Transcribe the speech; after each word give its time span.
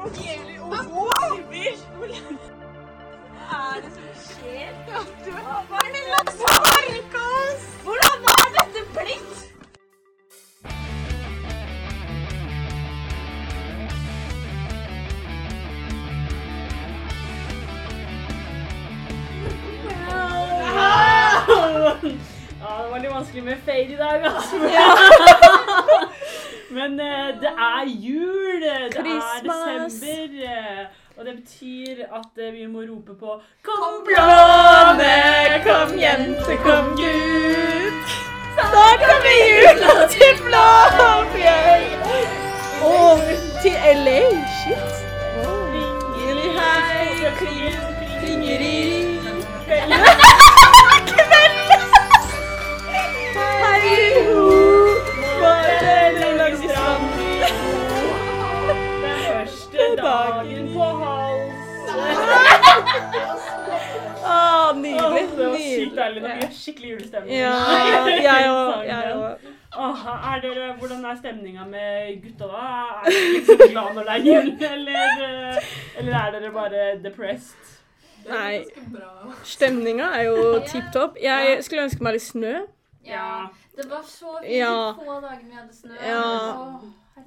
er 0.00 0.08
det 3.82 3.90
som 3.94 4.04
skjer? 4.16 4.72
Hva 5.68 5.80
er 5.80 5.90
det 5.94 6.04
Lasse 6.08 6.46
Markås? 6.56 7.62
Hvordan 7.84 8.16
var 8.24 8.44
dette 8.56 8.80
blitt? 8.94 9.36
Ja, 22.60 22.72
det 22.82 22.90
var 22.90 22.98
litt 22.98 23.12
vanskelig 23.12 23.44
med 23.44 23.56
fade 23.66 23.92
i 23.92 23.96
dag, 23.96 24.18
altså. 24.32 24.56
Men 26.70 26.90
det 27.42 27.52
er 27.52 27.84
jul! 27.86 28.19
Det 28.88 28.94
Christmas. 28.94 29.94
er 30.02 30.26
desember. 30.26 30.44
eh, 30.44 30.86
og 31.18 31.26
det 31.26 31.34
betyr 31.40 32.04
at 32.18 32.32
eh, 32.46 32.52
vi 32.54 32.66
må 32.66 32.80
rope 32.90 33.14
på 33.20 33.30
Kom 33.68 33.94
blåne, 34.06 35.14
kom 35.66 35.90
jente, 36.00 36.56
kom 36.64 36.86
gutt. 37.00 38.02
Snart 38.60 39.00
kommer 39.10 39.34
jula 39.50 39.92
til 40.14 40.34
Blåfjell! 40.46 41.86
Og 42.90 43.20
til 43.62 43.76
LA. 44.04 44.20
Deilig. 66.14 66.22
Nå 66.22 66.34
blir 66.36 66.44
jeg 66.46 66.56
skikkelig 66.58 66.90
julestemning. 66.90 67.34
Ja, 67.36 67.54
jeg 68.20 68.50
òg. 68.50 68.84
Jeg 68.86 69.14
òg. 69.16 69.48
Oh, 69.78 70.06
er 70.34 70.40
dere, 70.42 70.68
hvordan 70.80 71.04
er 71.06 71.16
stemninga 71.20 71.64
med 71.70 72.22
gutta 72.24 72.46
da? 72.50 72.62
Er 73.06 73.10
dere 73.10 73.32
liksom 73.36 73.60
glad 73.70 73.94
når 73.94 74.08
det 74.08 74.14
er 74.16 74.24
jul, 74.26 74.48
eller, 74.74 75.24
eh, 75.26 75.68
eller 76.00 76.16
er 76.20 76.30
dere 76.36 76.50
bare 76.56 76.86
depressed? 77.04 77.76
Nei. 78.28 78.64
Stemninga 79.48 80.10
er 80.18 80.26
jo 80.28 80.58
tipp 80.68 80.90
topp. 80.92 81.16
Jeg 81.22 81.62
skulle 81.64 81.86
ønske 81.86 82.02
meg 82.04 82.18
litt 82.18 82.26
snø. 82.26 82.54
Ja. 83.06 83.46
Det 83.76 83.86
var 83.88 84.02
så 84.04 84.34
fint 84.42 84.52
Ja. 84.58 84.74
få 84.98 85.20
dager 85.22 85.44
vi 85.46 85.54
hadde 85.56 85.72
snø. 85.76 85.94
Ja. 86.04 86.24
Oh. 86.52 86.82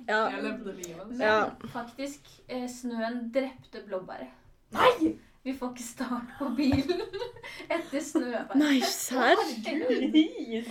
Ja. 0.08 0.20
Jeg 0.30 0.44
levde 0.44 0.74
livet. 0.78 1.08
Men 1.10 1.22
Ja. 1.22 1.40
faktisk, 1.74 2.20
eh, 2.50 2.68
snøen 2.70 3.32
drepte 3.34 3.82
blåbæret. 3.88 4.30
Nei! 4.74 5.16
Vi 5.44 5.54
får 5.60 5.74
ikke 5.74 5.84
start 5.84 6.30
på 6.40 6.46
bilen 6.56 7.02
etter 7.76 8.00
snøværet. 8.00 8.56
Nei, 8.56 8.80
serr? 8.88 9.40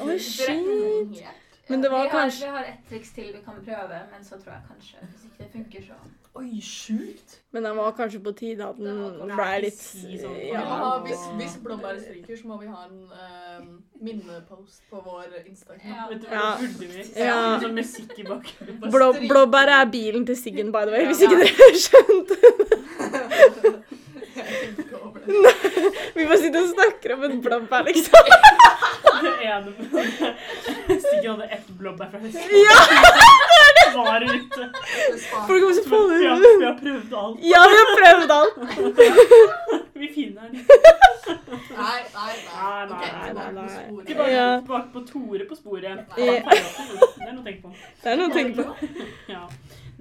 Oi, 0.07 0.19
shit. 0.19 1.23
Men 1.69 1.83
det 1.83 1.91
var 1.93 2.03
vi 2.03 2.09
har, 2.09 2.19
kanskje- 2.25 2.47
Vi 2.49 2.51
har 2.57 2.65
et 2.71 2.81
triks 2.89 3.11
til 3.15 3.29
vi 3.35 3.41
kan 3.45 3.61
prøve, 3.65 3.99
men 4.13 4.25
så 4.25 4.39
tror 4.41 4.53
jeg 4.57 4.63
kanskje 4.71 4.97
hvis 5.11 5.25
ikke 5.29 5.39
det 5.45 5.51
funker, 5.53 5.87
så 5.91 6.01
Oi, 6.41 6.61
sjukt. 6.65 7.35
Men 7.53 7.65
det 7.67 7.75
var 7.77 7.91
kanskje 7.93 8.19
på 8.25 8.33
tide 8.33 8.65
at 8.65 8.79
den 8.81 9.35
ble 9.37 9.49
litt 9.67 9.77
Si 9.77 10.17
sånn. 10.17 10.33
Vi 10.39 10.47
Ja. 10.49 10.99
hvis, 11.05 11.25
hvis 11.37 11.57
blåbæret 11.65 12.01
stryker, 12.07 12.37
så 12.41 12.47
må 12.49 12.57
vi 12.63 12.67
ha 12.73 12.87
en 12.87 13.03
eh, 13.13 13.67
minnepost 14.01 14.81
på 14.91 15.03
vår 15.05 15.27
Instagram. 15.47 15.85
Ja. 15.93 16.07
Vet 16.09 16.23
du 16.23 16.27
hva 16.29 16.41
Ja. 16.41 16.57
burde 16.57 16.89
vi? 16.95 17.05
Ja. 17.21 17.59
Sånn 17.61 17.77
musikk 17.77 18.17
i 18.19 18.25
bakgrunnen. 18.25 18.81
Blå, 18.97 19.13
blåbæret 19.29 19.77
er 19.83 19.91
bilen 19.93 20.25
til 20.27 20.37
Siggen, 20.41 20.73
by 20.73 20.87
the 20.89 20.97
way, 20.97 21.05
hvis 21.05 21.21
Ja. 21.21 21.29
ikke 21.29 21.45
dere 21.45 21.75
skjønte. 21.85 22.37
Jeg 23.13 23.99
det. 24.77 24.85
Vi 26.15 26.27
bare 26.27 26.39
sitter 26.43 26.61
og 26.63 26.71
snakker 26.75 27.15
om 27.17 27.23
et 27.29 27.37
blåbær, 27.45 27.83
liksom. 27.89 28.23
Det 29.23 29.33
ene 29.47 29.71
Stigen 31.03 31.31
hadde 31.31 31.47
ett 31.57 31.69
blåbær 31.79 32.09
fra 32.11 32.19
høsten. 32.23 32.51
Ja! 32.67 32.79
Var 33.93 34.25
ute. 34.25 34.63
Folk 35.47 35.61
kommer 35.63 35.75
så 35.77 35.83
få 35.89 35.99
Vi 36.09 36.27
har, 36.27 36.39
vi 36.59 36.65
har 36.65 36.77
prøvd 36.81 37.13
alt. 37.23 37.39
Ja, 37.53 37.61
vi 37.71 37.77
har 37.81 37.89
prøvd 38.01 38.31
alt. 38.39 38.55
Vi 40.03 40.09
finner 40.15 40.43
den. 40.43 40.53
Nei, 41.73 42.01
nei, 42.15 42.33
nei. 42.47 42.63
Nei, 42.63 42.87
nei, 42.89 42.97
Ok, 42.97 43.05
nei, 43.37 43.51
nei. 43.53 43.69
sporet. 43.69 44.07
Tilbake, 44.09 44.33
Ja. 44.33 44.47
tilbake 44.65 44.89
på 44.97 45.01
Tore 45.13 45.45
på 45.51 45.55
sporet. 45.61 45.99
Det 46.17 46.29
er 46.29 47.33
noe 47.33 47.43
å 47.43 47.45
tenke 47.47 47.63
på. 47.63 47.71
Det 48.03 48.11
er 48.11 48.17
noe 48.19 48.27
å 48.27 48.35
tenke 48.35 48.53
på. 48.59 48.65
Ja. 49.31 49.45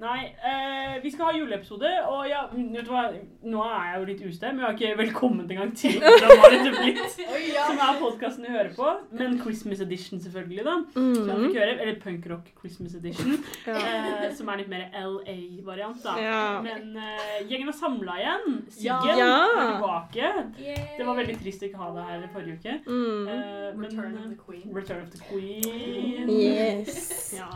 Nei, 0.02 0.22
eh, 0.50 1.02
vi 1.02 1.10
skal 1.14 1.28
ha 1.28 1.32
juleepisode, 1.36 1.90
og 2.10 2.24
ja, 2.26 2.40
vet 2.50 2.86
du 2.88 2.90
hva, 2.90 3.04
nå 3.46 3.60
er 3.62 3.82
jeg 3.86 3.98
jo 4.00 4.06
litt 4.08 4.22
ustø, 4.26 4.48
men 4.50 4.58
jeg 4.58 4.66
har 4.66 4.74
ikke 4.74 4.96
velkommen 4.98 5.44
engang 5.46 5.70
til 5.78 6.00
blitt. 6.80 6.98
Som 7.12 7.78
er 7.78 8.00
podkasten 8.00 8.48
du 8.48 8.50
hører 8.50 8.72
på, 8.74 8.88
men 9.14 9.36
Christmas 9.38 9.82
edition 9.84 10.18
selvfølgelig, 10.20 10.64
da. 10.66 10.74
Mm 10.96 11.12
-hmm. 11.12 11.36
Mm. 11.38 11.54
høre, 11.54 11.80
eller 11.82 12.00
punkrock 12.00 12.50
Christmas 12.60 12.94
edition, 12.94 13.38
Ja. 13.66 13.76
eh, 13.76 14.34
som 14.34 14.48
er 14.48 14.56
litt 14.56 14.68
mer 14.68 14.90
LA-variant, 14.92 16.02
da. 16.02 16.16
Ja. 16.18 16.62
Men 16.62 16.96
eh, 16.96 17.46
gjengen 17.48 17.68
er 17.68 17.72
samla 17.72 18.18
igjen. 18.18 18.64
Siggen 18.70 19.18
Ja. 19.18 19.38
er 19.54 19.72
tilbake. 19.72 20.32
Yay. 20.58 20.98
Det 20.98 21.06
var 21.06 21.14
veldig 21.14 21.38
trist 21.42 21.62
å 21.62 21.66
ikke 21.66 21.78
ha 21.78 21.90
deg 21.94 22.04
her 22.04 22.28
forrige 22.32 22.58
uke. 22.58 22.80
Mm. 22.86 23.28
Eh, 23.28 23.76
men, 23.76 23.84
Return 23.84 24.14
of 24.18 24.24
eh, 24.24 24.28
the 24.28 24.38
Queen. 24.46 24.76
Return 24.76 25.02
of 25.02 25.10
the 25.10 25.20
Queen. 25.30 26.28
Yes. 26.30 27.34
Ja. 27.38 27.46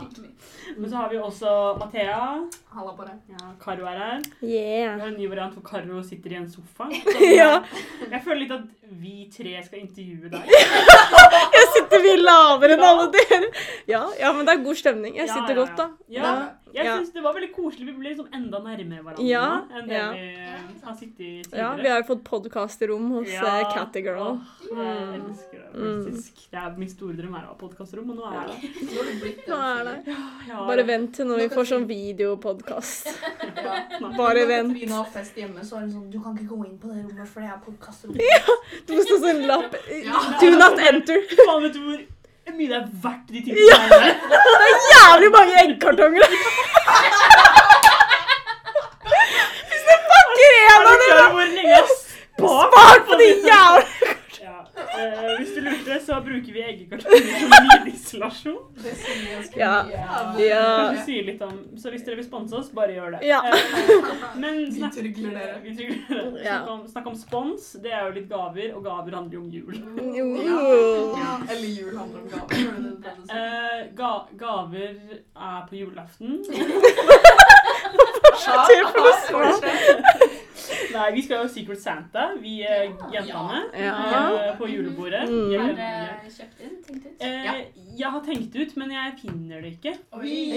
Men 0.77 0.89
så 0.89 0.95
har 0.95 1.09
vi 1.09 1.17
også 1.17 1.77
Mathea. 1.79 2.36
Halla 2.75 2.93
på 2.97 3.05
deg. 3.07 3.17
Ja, 3.33 3.51
Karo 3.61 3.85
er 3.89 3.97
her. 4.01 4.21
Vi 4.41 4.53
Yeah. 4.57 4.99
har 4.99 5.07
en 5.07 5.17
ny 5.17 5.27
variant 5.29 5.53
hvor 5.57 5.63
Karo 5.67 6.01
sitter 6.03 6.31
i 6.31 6.35
en 6.41 6.49
sofa. 6.49 6.87
Ja. 7.39 7.63
Jeg 8.11 8.21
føler 8.23 8.39
litt 8.43 8.51
at 8.51 8.67
vi 9.01 9.29
tre 9.33 9.55
skal 9.65 9.79
intervjue 9.83 10.29
deg. 10.31 10.53
Jeg 11.57 11.65
sitter 11.75 12.03
mye 12.05 12.19
lavere 12.21 12.77
enn 12.77 12.83
alle 12.89 13.07
dere. 13.15 13.49
Ja, 13.89 14.03
ja, 14.19 14.31
men 14.33 14.45
det 14.47 14.55
er 14.57 14.63
god 14.65 14.79
stemning. 14.79 15.15
Jeg 15.17 15.27
Ja, 15.27 15.33
sitter 15.33 15.55
ja, 15.55 15.59
godt, 15.63 15.77
da. 15.77 15.89
Ja, 16.09 16.33
jeg 16.77 16.85
Ja. 16.85 16.95
synes 16.97 17.11
det 17.13 17.23
var 17.25 17.33
veldig 17.33 17.51
koselig. 17.55 17.85
Vi 17.87 17.93
ble 17.99 18.09
liksom 18.13 18.27
enda 18.33 18.59
nærmere 18.61 19.03
hverandre 19.03 19.25
Ja, 19.27 19.45
enn 19.73 19.87
det 19.89 19.97
ja. 19.97 20.11
vi 20.13 20.79
har 20.85 20.95
sittet 20.95 21.19
i 21.19 21.41
tidligere. 21.43 21.57
Ja, 21.57 21.69
vi 21.81 21.89
har 21.89 22.01
jo 22.03 22.07
fått 22.13 22.23
podkastrom 22.23 23.09
hos 23.17 23.27
Ja. 23.33 23.43
ja. 23.43 23.71
Cattigirl. 23.73 24.19
Oh, 24.21 24.37
Jeg 24.67 25.21
elsker 25.21 25.57
det, 25.57 25.73
Mm. 25.77 26.05
faktisk. 26.05 26.49
Det 26.51 26.59
er 26.59 26.75
min 26.77 26.89
store 26.89 27.13
drøm 27.17 27.35
er 27.35 27.43
å 27.43 27.47
ha 27.51 27.55
podkastrom, 27.59 28.09
og 28.09 28.15
nå 28.17 28.25
er 28.31 28.47
det. 28.47 28.57
Nå 28.87 29.01
blitt 29.21 29.47
er 29.47 29.83
det. 29.83 30.15
Ja, 30.47 30.67
Bare 30.67 30.83
vent 30.87 31.13
til 31.15 31.25
når 31.25 31.37
vi 31.37 31.47
får 31.55 31.65
sånn 31.71 31.87
videopodkast. 31.87 33.07
Bare 34.01 34.17
Bare 34.17 34.43
Når 34.43 34.47
vent. 34.47 34.73
Katrine 34.73 34.91
har 34.93 35.05
fest 35.05 35.35
hjemme, 35.35 35.61
så 35.65 35.77
er 35.77 35.79
hun 35.81 35.91
sånn 35.91 36.09
Du 36.11 36.19
kan 36.21 36.35
ikke 36.37 36.47
gå 36.49 36.65
inn 36.67 36.77
på 36.77 36.87
det 36.93 37.03
rommet, 37.05 37.27
for 37.27 37.41
det 37.41 37.49
er 37.49 37.59
podkastrom. 37.65 38.13
Du 38.87 38.93
må 38.93 39.01
stå 39.07 39.17
sånn 39.23 39.45
lapp. 39.47 39.71
Do 40.41 40.51
not 40.57 40.79
enter. 40.79 41.21
Faen, 41.45 41.61
vet 41.63 41.73
du 41.73 41.79
hvor 41.79 42.05
mye 42.55 42.67
det 42.71 42.77
er 42.79 42.87
verdt 43.03 43.27
de 43.29 43.39
tingene 43.45 43.87
der? 43.91 44.13
Det 44.61 44.67
er 44.67 44.75
jævlig 44.93 45.29
mange 45.37 45.53
eggkartonger. 45.63 46.27
Hvis 49.69 49.83
du 49.87 49.95
pakker 50.11 50.51
én 50.57 50.71
av 50.77 50.95
dem, 51.03 51.17
spar 52.37 52.63
hvor 52.71 52.97
på 53.09 53.13
de 53.21 53.27
jævla 53.49 53.81
Ja. 54.41 54.57
eh, 54.97 55.37
hvis 55.37 55.51
lurte, 55.97 56.05
så 56.05 56.21
bruker 56.21 56.53
vi 56.53 56.61
eggekartonger 56.63 57.39
som 57.39 57.51
lydisolasjon. 57.85 58.57
Det 58.83 58.93
sier 58.95 59.35
ganske 59.35 59.59
Ja. 59.59 59.83
mye. 59.83 60.45
Ja. 60.47 60.63
Kanskje 60.77 61.05
sier 61.05 61.23
litt 61.27 61.41
om, 61.41 61.57
så 61.77 61.89
hvis 61.93 62.05
dere 62.05 62.15
vil 62.19 62.25
sponse 62.27 62.55
oss, 62.55 62.69
bare 62.75 62.93
gjør 62.95 63.11
det. 63.17 63.21
Ja. 63.27 63.41
Men 64.37 64.71
snakk, 64.73 64.95
Vi 64.95 65.01
trygler 65.01 65.31
dere. 65.39 65.59
Vi 65.63 65.75
trygler 65.75 66.07
dere. 66.09 66.43
Ja. 66.43 66.57
Snakk, 66.59 66.69
om, 66.75 66.87
snakk 66.87 67.07
om 67.07 67.15
spons. 67.15 67.71
Det 67.83 67.91
er 67.91 68.05
jo 68.07 68.13
litt 68.19 68.29
gaver, 68.29 68.73
og 68.77 68.83
gaver 68.85 69.11
handler 69.17 69.33
jo 69.33 69.41
om 69.41 69.49
jul. 69.49 69.75
Jo. 70.17 70.27
Ja. 71.17 71.37
Eller 71.49 71.67
jul 71.67 71.95
handler 71.97 72.19
om 72.21 72.27
gaver. 72.29 72.47
det 72.47 73.11
det? 73.27 73.37
Eh, 73.37 73.79
ga, 73.97 74.11
gaver 74.37 74.95
er 75.35 75.61
på 75.69 75.75
julaften. 75.75 76.43
til 78.67 78.83
for 78.93 79.01
å 79.01 79.13
svare. 79.25 79.71
Nei, 80.93 81.11
vi 81.15 81.21
skal 81.25 81.43
jo 81.45 81.49
Secret 81.51 81.79
Santa, 81.81 82.27
vi 82.41 82.57
ja, 82.61 82.87
jentene, 83.13 83.59
Ja. 83.77 83.93
eh, 84.35 84.55
på 84.59 84.67
julebordet. 84.69 85.23
Mm. 85.29 85.51
Jeg, 85.51 85.61
Har 85.61 85.73
dere 85.77 86.31
kjøpt 86.37 86.61
inn? 86.67 86.75
Tenkt 86.87 87.05
ut? 87.05 87.21
eh, 87.21 87.61
jeg 87.97 88.11
har 88.13 88.21
tenkt 88.25 88.55
ut, 88.55 88.75
men 88.77 88.91
jeg 88.91 89.13
finner 89.21 89.61
det 89.61 89.71
ikke. 89.77 89.95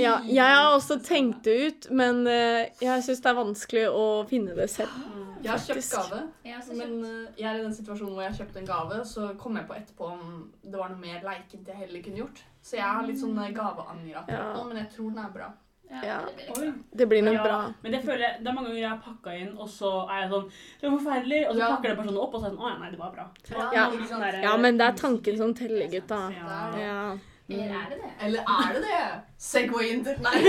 Ja, 0.01 0.19
jeg 0.27 0.57
har 0.57 0.75
også 0.77 0.99
tenkt 1.05 1.43
det 1.45 1.57
ut, 1.67 1.91
men 1.91 2.27
eh, 2.27 2.69
jeg 2.83 3.03
syns 3.07 3.21
det 3.25 3.31
er 3.33 3.39
vanskelig 3.41 3.87
å 3.91 4.07
finne 4.29 4.55
det 4.59 4.71
selv. 4.71 4.91
Jeg 5.41 5.49
har 5.55 5.59
kjøpt 5.65 5.87
gave, 5.89 6.17
har 6.53 6.65
men 6.77 6.91
eh, 7.09 7.29
jeg 7.41 7.47
er 7.49 7.55
i 7.57 7.63
den 7.63 7.73
situasjonen 7.73 8.13
hvor 8.13 8.27
jeg 8.27 8.35
kjøpte 8.43 8.59
en 8.61 8.67
gave, 8.69 8.99
så 9.09 9.31
kom 9.41 9.55
jeg 9.57 9.65
på 9.71 9.73
etterpå 9.79 10.05
om 10.13 10.51
det 10.61 10.77
var 10.77 10.91
noe 10.93 11.01
mer 11.01 11.23
leikent 11.25 11.65
jeg 11.71 11.79
heller 11.79 12.03
kunne 12.05 12.21
gjort. 12.21 12.43
Så 12.61 12.77
jeg 12.77 12.85
har 12.85 13.07
litt 13.09 13.17
sånn 13.23 13.39
eh, 13.41 13.49
gaveanger 13.57 14.19
Ja. 14.29 14.43
men 14.69 14.77
jeg 14.83 14.91
tror 14.93 15.09
den 15.15 15.23
er 15.25 15.31
bra. 15.33 15.49
Ja. 15.91 16.19
det 16.97 17.07
blir. 17.09 17.23
Det 17.23 17.25
nok 17.25 17.35
Ja, 17.35 17.43
bra. 17.43 17.73
Men 17.83 17.93
det 17.93 18.03
føler 18.05 18.19
jeg, 18.27 18.37
det 18.41 18.47
er 18.49 18.53
mange 18.55 18.69
ganger 18.69 18.81
jeg 18.81 18.91
har 18.91 18.99
pakka 19.05 19.31
inn, 19.41 19.57
og 19.59 19.69
så 19.69 20.07
er 20.11 20.21
jeg 20.23 20.31
sånn 20.31 20.51
Det 20.81 20.91
var 20.91 20.99
forferdelig. 20.99 21.49
Og 21.49 21.55
så 21.55 21.59
Ja. 21.59 21.67
pakker 21.77 21.89
den 21.89 21.97
personen 21.97 22.19
opp, 22.23 22.35
og 22.35 22.41
så 22.41 22.45
er 22.47 22.51
jeg 22.51 22.59
sånn 22.59 22.67
Å 22.67 22.69
ja, 22.71 22.79
nei, 22.79 22.91
det 22.91 22.99
var 22.99 23.11
bra. 23.11 23.27
Ja. 23.75 23.91
Det 23.91 24.09
sånn 24.09 24.21
der- 24.21 24.43
Ja, 24.43 24.57
men 24.57 24.77
det 24.79 24.87
er 24.87 24.93
tanken 24.97 25.37
som 25.37 25.55
teller, 25.55 25.87
gutta. 25.91 26.31
Ja. 26.31 26.79
Ja. 26.79 27.17
Eller 27.51 27.75
er 27.75 27.87
det 27.91 27.99
det? 27.99 28.11
Eller 28.23 28.41
er 28.47 28.73
det 28.75 28.83
det? 28.83 29.23
Segway 29.37 29.89
inn 29.91 30.05
til 30.05 30.17
Nei. 30.23 30.37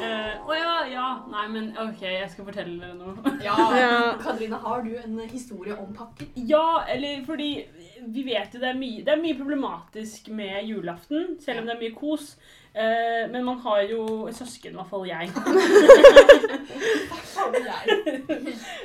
Eh, 0.00 0.32
Å 0.48 0.54
ja, 0.56 0.76
ja. 0.88 1.06
Nei, 1.30 1.42
men 1.52 1.66
OK, 1.78 2.00
jeg 2.00 2.30
skal 2.32 2.44
fortelle 2.46 2.78
dere 2.80 2.94
noe. 2.96 3.12
Ja. 3.44 3.56
Ja. 3.76 4.16
Katrine, 4.22 4.56
har 4.62 4.80
du 4.82 4.94
en 4.96 5.18
historie 5.28 5.74
om 5.76 5.92
pakker? 5.96 6.26
Ja, 6.34 6.84
eller 6.88 7.20
fordi 7.26 7.66
vi 8.06 8.24
vet 8.26 8.54
jo 8.54 8.62
det 8.62 8.70
er 8.70 8.78
mye, 8.78 9.04
det 9.04 9.12
er 9.14 9.20
mye 9.22 9.36
problematisk 9.38 10.30
med 10.34 10.64
julaften, 10.68 11.36
selv 11.42 11.62
om 11.62 11.68
det 11.68 11.76
er 11.76 11.84
mye 11.84 11.96
kos. 11.96 12.34
Eh, 12.70 13.30
men 13.30 13.44
man 13.44 13.58
har 13.58 13.82
jo 13.90 14.28
søsken, 14.32 14.70
i 14.70 14.78
hvert 14.78 14.90
fall 14.90 15.06
jeg. 15.08 15.30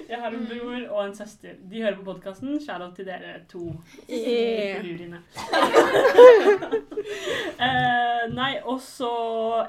Jeg? 0.06 0.18
Har 0.22 0.32
en 0.32 0.48
bror 0.48 0.82
og 0.96 1.02
en 1.06 1.16
søster. 1.16 1.54
De 1.70 1.82
hører 1.84 1.98
på 1.98 2.06
podkasten. 2.08 2.56
Shout-out 2.62 2.96
til 2.96 3.06
dere 3.06 3.40
to. 3.52 3.74
Yeah. 4.10 4.86
Eh, 7.56 8.24
nei, 8.34 8.56
og 8.64 8.80
så 8.82 9.12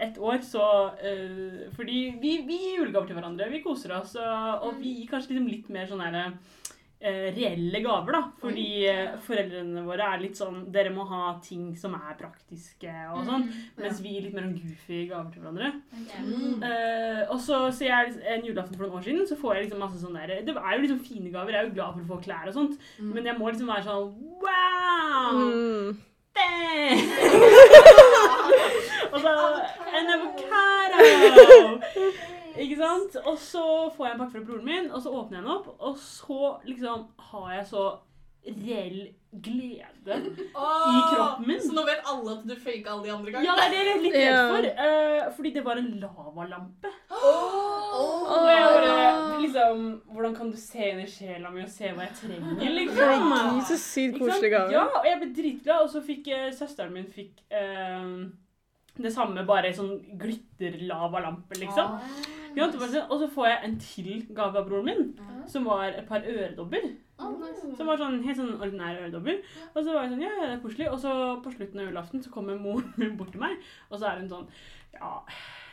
et 0.00 0.16
år 0.18 0.38
så 0.44 0.64
eh, 1.04 1.66
Fordi 1.76 1.98
vi, 2.20 2.38
vi 2.46 2.56
gir 2.62 2.78
julegaver 2.80 3.10
til 3.10 3.18
hverandre. 3.18 3.50
Vi 3.52 3.60
koser 3.64 3.92
oss. 3.98 4.14
Og, 4.16 4.68
og 4.68 4.78
vi 4.80 4.94
gir 5.00 5.10
kanskje 5.10 5.34
liksom 5.34 5.50
litt 5.50 5.68
mer 5.72 5.90
sånn 5.90 6.04
herre 6.06 6.30
reelle 6.98 7.80
gaver, 7.84 8.12
da. 8.16 8.22
Fordi 8.40 8.86
eh, 8.88 9.18
foreldrene 9.26 9.82
våre 9.84 10.04
er 10.14 10.22
litt 10.22 10.36
sånn 10.38 10.72
Dere 10.72 10.90
må 10.94 11.02
ha 11.10 11.40
ting 11.44 11.76
som 11.76 11.94
er 11.98 12.16
praktiske 12.18 12.92
og 13.12 13.26
sånn. 13.28 13.44
Mens 13.76 14.00
vi 14.04 14.10
gir 14.14 14.22
litt 14.26 14.36
mer 14.36 14.44
sånn 14.46 14.56
goofy 14.56 14.98
gaver 15.10 15.30
til 15.34 15.42
hverandre. 15.44 15.68
Mm. 15.92 16.54
Uh, 16.64 17.22
og 17.34 17.40
så 17.44 17.56
ser 17.76 17.88
jeg 17.92 18.04
en 18.32 18.46
julaften 18.48 18.76
for 18.78 18.84
noen 18.86 18.98
år 19.00 19.06
siden, 19.06 19.24
så 19.28 19.34
får 19.40 19.50
jeg 19.54 19.62
liksom 19.66 19.82
masse 19.84 20.00
sånne 20.00 20.20
der, 20.24 20.30
Det 20.46 20.54
er 20.56 20.72
jo 20.72 20.84
liksom 20.84 21.04
fine 21.04 21.30
gaver. 21.34 21.52
Jeg 21.52 21.60
er 21.62 21.68
jo 21.68 21.76
glad 21.76 21.90
for 21.94 22.02
å 22.02 22.10
få 22.14 22.18
klær 22.24 22.50
og 22.50 22.56
sånt. 22.56 22.74
Mm. 22.98 23.10
Men 23.12 23.22
jeg 23.30 23.36
må 23.40 23.44
liksom 23.50 23.72
være 23.72 23.88
sånn 23.90 24.06
Wow! 24.46 25.34
Mm. 25.36 25.88
og 29.12 29.18
så 29.22 29.30
en 29.96 30.08
avocado! 30.16 30.98
Ikke 32.62 32.80
sant? 32.80 33.20
Og 33.26 33.38
så 33.42 33.66
får 33.96 34.06
jeg 34.06 34.16
en 34.16 34.24
pakke 34.24 34.34
fra 34.38 34.44
broren 34.48 34.66
min, 34.66 34.90
og 34.90 35.02
så 35.04 35.12
åpner 35.12 35.40
jeg 35.40 35.46
den 35.46 35.54
opp, 35.56 35.70
og 35.78 35.96
så 36.00 36.56
liksom 36.66 37.06
har 37.30 37.54
jeg 37.58 37.70
så 37.70 37.86
reell 38.46 39.00
glede. 39.42 40.16
I 40.56 41.00
kroppen 41.10 41.48
min. 41.48 41.60
Så 41.60 41.74
nå 41.74 41.82
vet 41.86 42.06
alle 42.08 42.36
at 42.36 42.44
du 42.46 42.54
faka 42.54 42.92
alle 42.92 43.04
de 43.04 43.12
andre 43.12 43.34
gangene? 43.34 43.48
Ja, 43.48 43.56
det 43.58 43.66
er 43.66 43.72
det 43.72 43.80
jeg 43.80 43.96
er 43.96 44.04
litt 44.04 44.16
redd 44.16 44.38
for. 44.52 44.68
Uh, 44.78 45.34
fordi 45.36 45.52
det 45.56 45.64
var 45.66 45.80
en 45.80 45.90
lavalampe. 46.00 46.92
Åh. 47.10 47.58
Og 47.96 48.48
jeg 48.50 48.70
bare, 48.76 49.40
liksom, 49.42 49.84
Hvordan 50.12 50.38
kan 50.38 50.54
du 50.54 50.56
se 50.60 50.88
inn 50.92 51.02
i 51.02 51.10
sjela 51.10 51.52
mi 51.52 51.64
og 51.64 51.70
se 51.72 51.90
hva 51.90 52.06
jeg 52.06 52.16
trenger, 52.22 52.72
liksom? 52.78 53.02
Herregud, 53.02 53.60
så 53.68 53.78
sykt 53.82 54.18
koselig 54.22 54.52
gave. 54.54 54.74
Ja, 54.74 54.86
og 54.94 55.10
jeg 55.10 55.20
ble 55.22 55.30
dritglad. 55.42 55.84
Og 55.84 55.92
så 55.92 56.04
fikk 56.06 56.30
uh, 56.32 56.48
søsteren 56.56 56.94
min 56.94 57.10
fikk 57.12 57.42
uh, 57.50 58.24
det 58.96 59.12
samme, 59.12 59.44
bare 59.48 59.74
sånn 59.76 59.98
glitter-lavalampe, 60.22 61.58
liksom. 61.60 61.98
Ja, 62.56 62.66
sånn- 62.72 63.10
og 63.10 63.18
så 63.20 63.28
får 63.34 63.46
jeg 63.50 63.58
en 63.64 63.78
til 63.78 64.26
gave 64.34 64.56
av 64.58 64.68
broren 64.68 64.84
min, 64.88 65.02
som 65.48 65.64
var 65.68 65.84
et 65.90 66.06
par 66.08 66.20
øredobber. 66.24 66.86
Som 67.76 67.86
var 67.86 67.96
sånn 68.00 68.22
helt 68.24 68.36
sånn 68.38 68.56
ordinære 68.60 69.02
øredobber. 69.06 69.38
Og 69.74 69.84
så 69.84 69.92
var 69.92 70.02
jeg 70.04 70.10
sånn, 70.14 70.22
ja, 70.24 70.32
det 70.40 70.48
er 70.54 70.62
koselig. 70.64 70.88
Og 70.92 70.98
så 71.00 71.12
på 71.44 71.52
slutten 71.52 71.80
av 71.80 71.86
julaften 71.90 72.22
så 72.24 72.30
kommer 72.32 72.58
moren 72.60 72.92
min 72.96 73.16
bort 73.20 73.32
til 73.32 73.40
meg, 73.40 73.56
og 73.90 74.00
så 74.00 74.10
er 74.10 74.18
hun 74.20 74.28
sånn, 74.32 74.48
ja, 74.96 75.12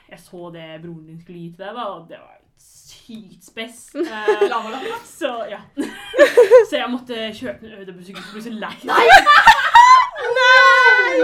jeg 0.10 0.20
så 0.20 0.50
det 0.54 0.68
broren 0.84 1.08
din 1.08 1.20
skulle 1.22 1.40
gi 1.40 1.50
til 1.56 1.66
deg 1.66 1.76
da, 1.80 1.88
og 1.96 2.08
det 2.10 2.20
var 2.20 2.40
sykt 2.64 3.44
spess. 3.48 3.80
Eh, 4.04 5.00
så 5.08 5.32
ja. 5.50 5.60
så 6.70 6.78
jeg 6.78 6.90
måtte 6.92 7.32
kjøpe 7.36 7.68
en 7.68 7.78
øredobber 7.80 8.04
så 8.04 8.12
jeg 8.12 8.18
ikke 8.24 8.44
så 8.44 8.54
lei. 8.60 8.76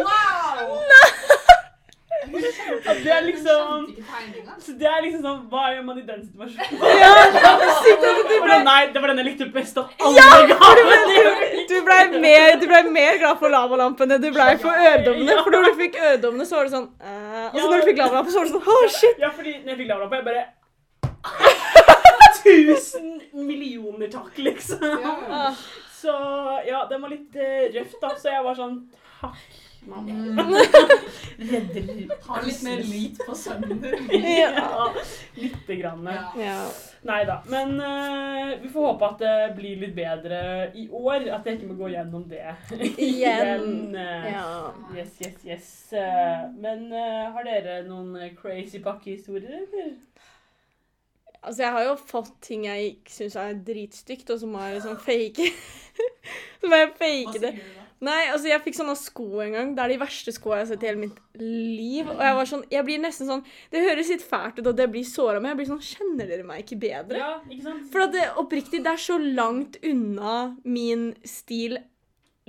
Wow! 0.03 0.75
Og 0.75 1.38
det 3.03 3.11
er 3.13 3.21
liksom... 3.23 3.85
Så 4.59 4.73
det 4.79 4.87
er 4.89 5.01
liksom 5.05 5.21
sånn, 5.23 5.39
hva 5.51 5.69
gjør 5.73 5.85
man 5.87 5.99
i 6.01 6.03
den 6.07 6.21
situasjonen? 6.25 6.81
Ja, 7.01 7.11
det 7.19 8.59
Nei, 8.65 8.79
det 8.93 9.01
var 9.01 9.13
den 9.13 9.21
jeg 9.21 9.27
likte 9.29 9.47
best 9.53 9.79
av 9.79 9.89
alle 10.03 10.25
gavene. 10.51 11.63
du 11.69 11.75
ble, 11.87 11.97
mer, 12.19 12.57
ble 12.61 12.83
mer 12.91 13.19
glad 13.21 13.39
for 13.41 13.53
lavalampene 13.53 14.19
du 14.21 14.29
ble 14.35 14.49
for 14.61 14.85
øredommene. 14.89 15.39
For 15.43 15.55
når 15.55 15.69
du 15.69 15.73
fikk 15.79 15.99
øredommene, 16.03 16.47
så 16.49 16.59
var 16.59 16.69
det 16.69 16.75
sånn 16.75 16.87
eh, 16.99 17.49
Og 17.49 17.59
så 17.59 17.65
når 17.65 17.75
du 17.75 17.89
fikk 17.91 18.01
lavalampe, 18.03 18.33
så 18.33 18.41
var 18.41 18.49
det 18.49 18.55
sånn 18.55 18.71
Å, 18.75 18.79
shit! 18.99 19.21
Ja, 19.23 19.33
fordi 19.35 19.57
når 19.57 19.73
jeg 19.73 19.81
fikk 19.83 19.91
lavlampe, 19.93 20.21
jeg 20.21 20.29
bare 20.29 20.47
Tusen 22.39 23.09
millioner 23.35 24.07
takk, 24.11 24.37
liksom. 24.39 24.83
Så 25.99 26.13
ja, 26.67 26.85
den 26.89 27.01
var 27.03 27.11
litt 27.11 27.35
uh, 27.35 27.65
røff, 27.75 27.95
da. 28.01 28.13
Så 28.15 28.31
jeg 28.31 28.43
var 28.45 28.55
sånn 28.55 28.77
Takk, 29.19 29.37
mamma. 29.87 30.43
Redder 31.39 31.89
Ha 32.27 32.41
litt 32.43 32.61
mer 32.63 32.83
lit 32.83 33.19
på 33.25 33.35
sønnen 33.35 33.81
din. 33.83 34.09
Ja, 34.39 34.93
lite 35.35 35.75
grann. 35.75 36.07
Ja. 36.07 36.23
Ja. 36.39 36.57
Nei 37.07 37.19
da. 37.27 37.37
Men 37.47 37.73
uh, 37.79 38.53
vi 38.61 38.69
får 38.73 38.87
håpe 38.89 39.07
at 39.09 39.21
det 39.23 39.35
blir 39.57 39.79
litt 39.83 39.95
bedre 39.95 40.39
i 40.75 40.85
år. 40.91 41.29
At 41.35 41.47
jeg 41.47 41.59
ikke 41.59 41.71
må 41.71 41.77
gå 41.79 41.91
gjennom 41.93 42.25
det 42.31 42.43
Igjen. 43.09 43.95
eh. 43.95 44.29
ja. 44.33 44.45
Yes, 44.95 45.15
yes, 45.23 45.45
yes. 45.47 45.69
Eh, 45.93 46.47
men 46.59 46.89
har 46.91 47.47
dere 47.47 47.81
noen 47.87 48.15
crazy 48.39 48.81
pakkehistorier, 48.83 49.63
eller? 49.63 49.95
Altså, 51.39 51.61
jeg 51.63 51.71
har 51.71 51.85
jo 51.87 51.95
fått 52.03 52.33
ting 52.43 52.65
jeg 52.67 52.97
syns 53.07 53.37
er 53.39 53.55
dritstygt, 53.63 54.27
og 54.35 54.41
som 54.41 54.55
er 54.59 54.73
liksom 54.75 54.97
fake 54.99 55.45
som 56.59 56.73
er 56.75 56.89
fake 56.99 57.39
det. 57.39 57.53
Nei, 57.99 58.29
altså 58.31 58.47
jeg 58.47 58.61
fikk 58.63 58.77
sånne 58.77 58.93
sko 58.95 59.25
en 59.43 59.55
gang. 59.57 59.71
Det 59.75 59.83
er 59.83 59.91
de 59.91 59.97
verste 59.99 60.31
skoene 60.31 60.61
jeg 60.61 60.65
har 60.65 60.69
sett 60.71 60.83
i 60.85 60.87
hele 60.87 61.01
mitt 61.01 61.17
liv. 61.41 62.07
Og 62.07 62.21
jeg 62.23 62.37
var 62.37 62.47
sånn, 62.47 62.63
jeg 62.71 62.85
blir 62.87 63.01
nesten 63.03 63.27
sånn 63.27 63.43
Det 63.73 63.81
høres 63.83 64.11
litt 64.13 64.23
fælt 64.23 64.61
ut 64.61 64.69
at 64.71 64.79
jeg 64.85 64.91
blir 64.93 65.03
såra, 65.07 65.41
men 65.43 65.51
jeg 65.51 65.59
blir 65.59 65.69
sånn 65.73 65.83
Kjenner 65.83 66.29
dere 66.31 66.45
meg 66.47 66.63
ikke 66.63 66.79
bedre? 66.79 67.19
Ja, 67.19 67.33
ikke 67.49 67.65
sant? 67.67 67.89
For 67.91 68.05
at 68.05 68.15
det, 68.15 68.23
oppriktig, 68.39 68.83
det 68.85 68.93
er 68.93 69.03
så 69.03 69.17
langt 69.19 69.75
unna 69.83 70.37
min 70.63 71.09
stil 71.27 71.75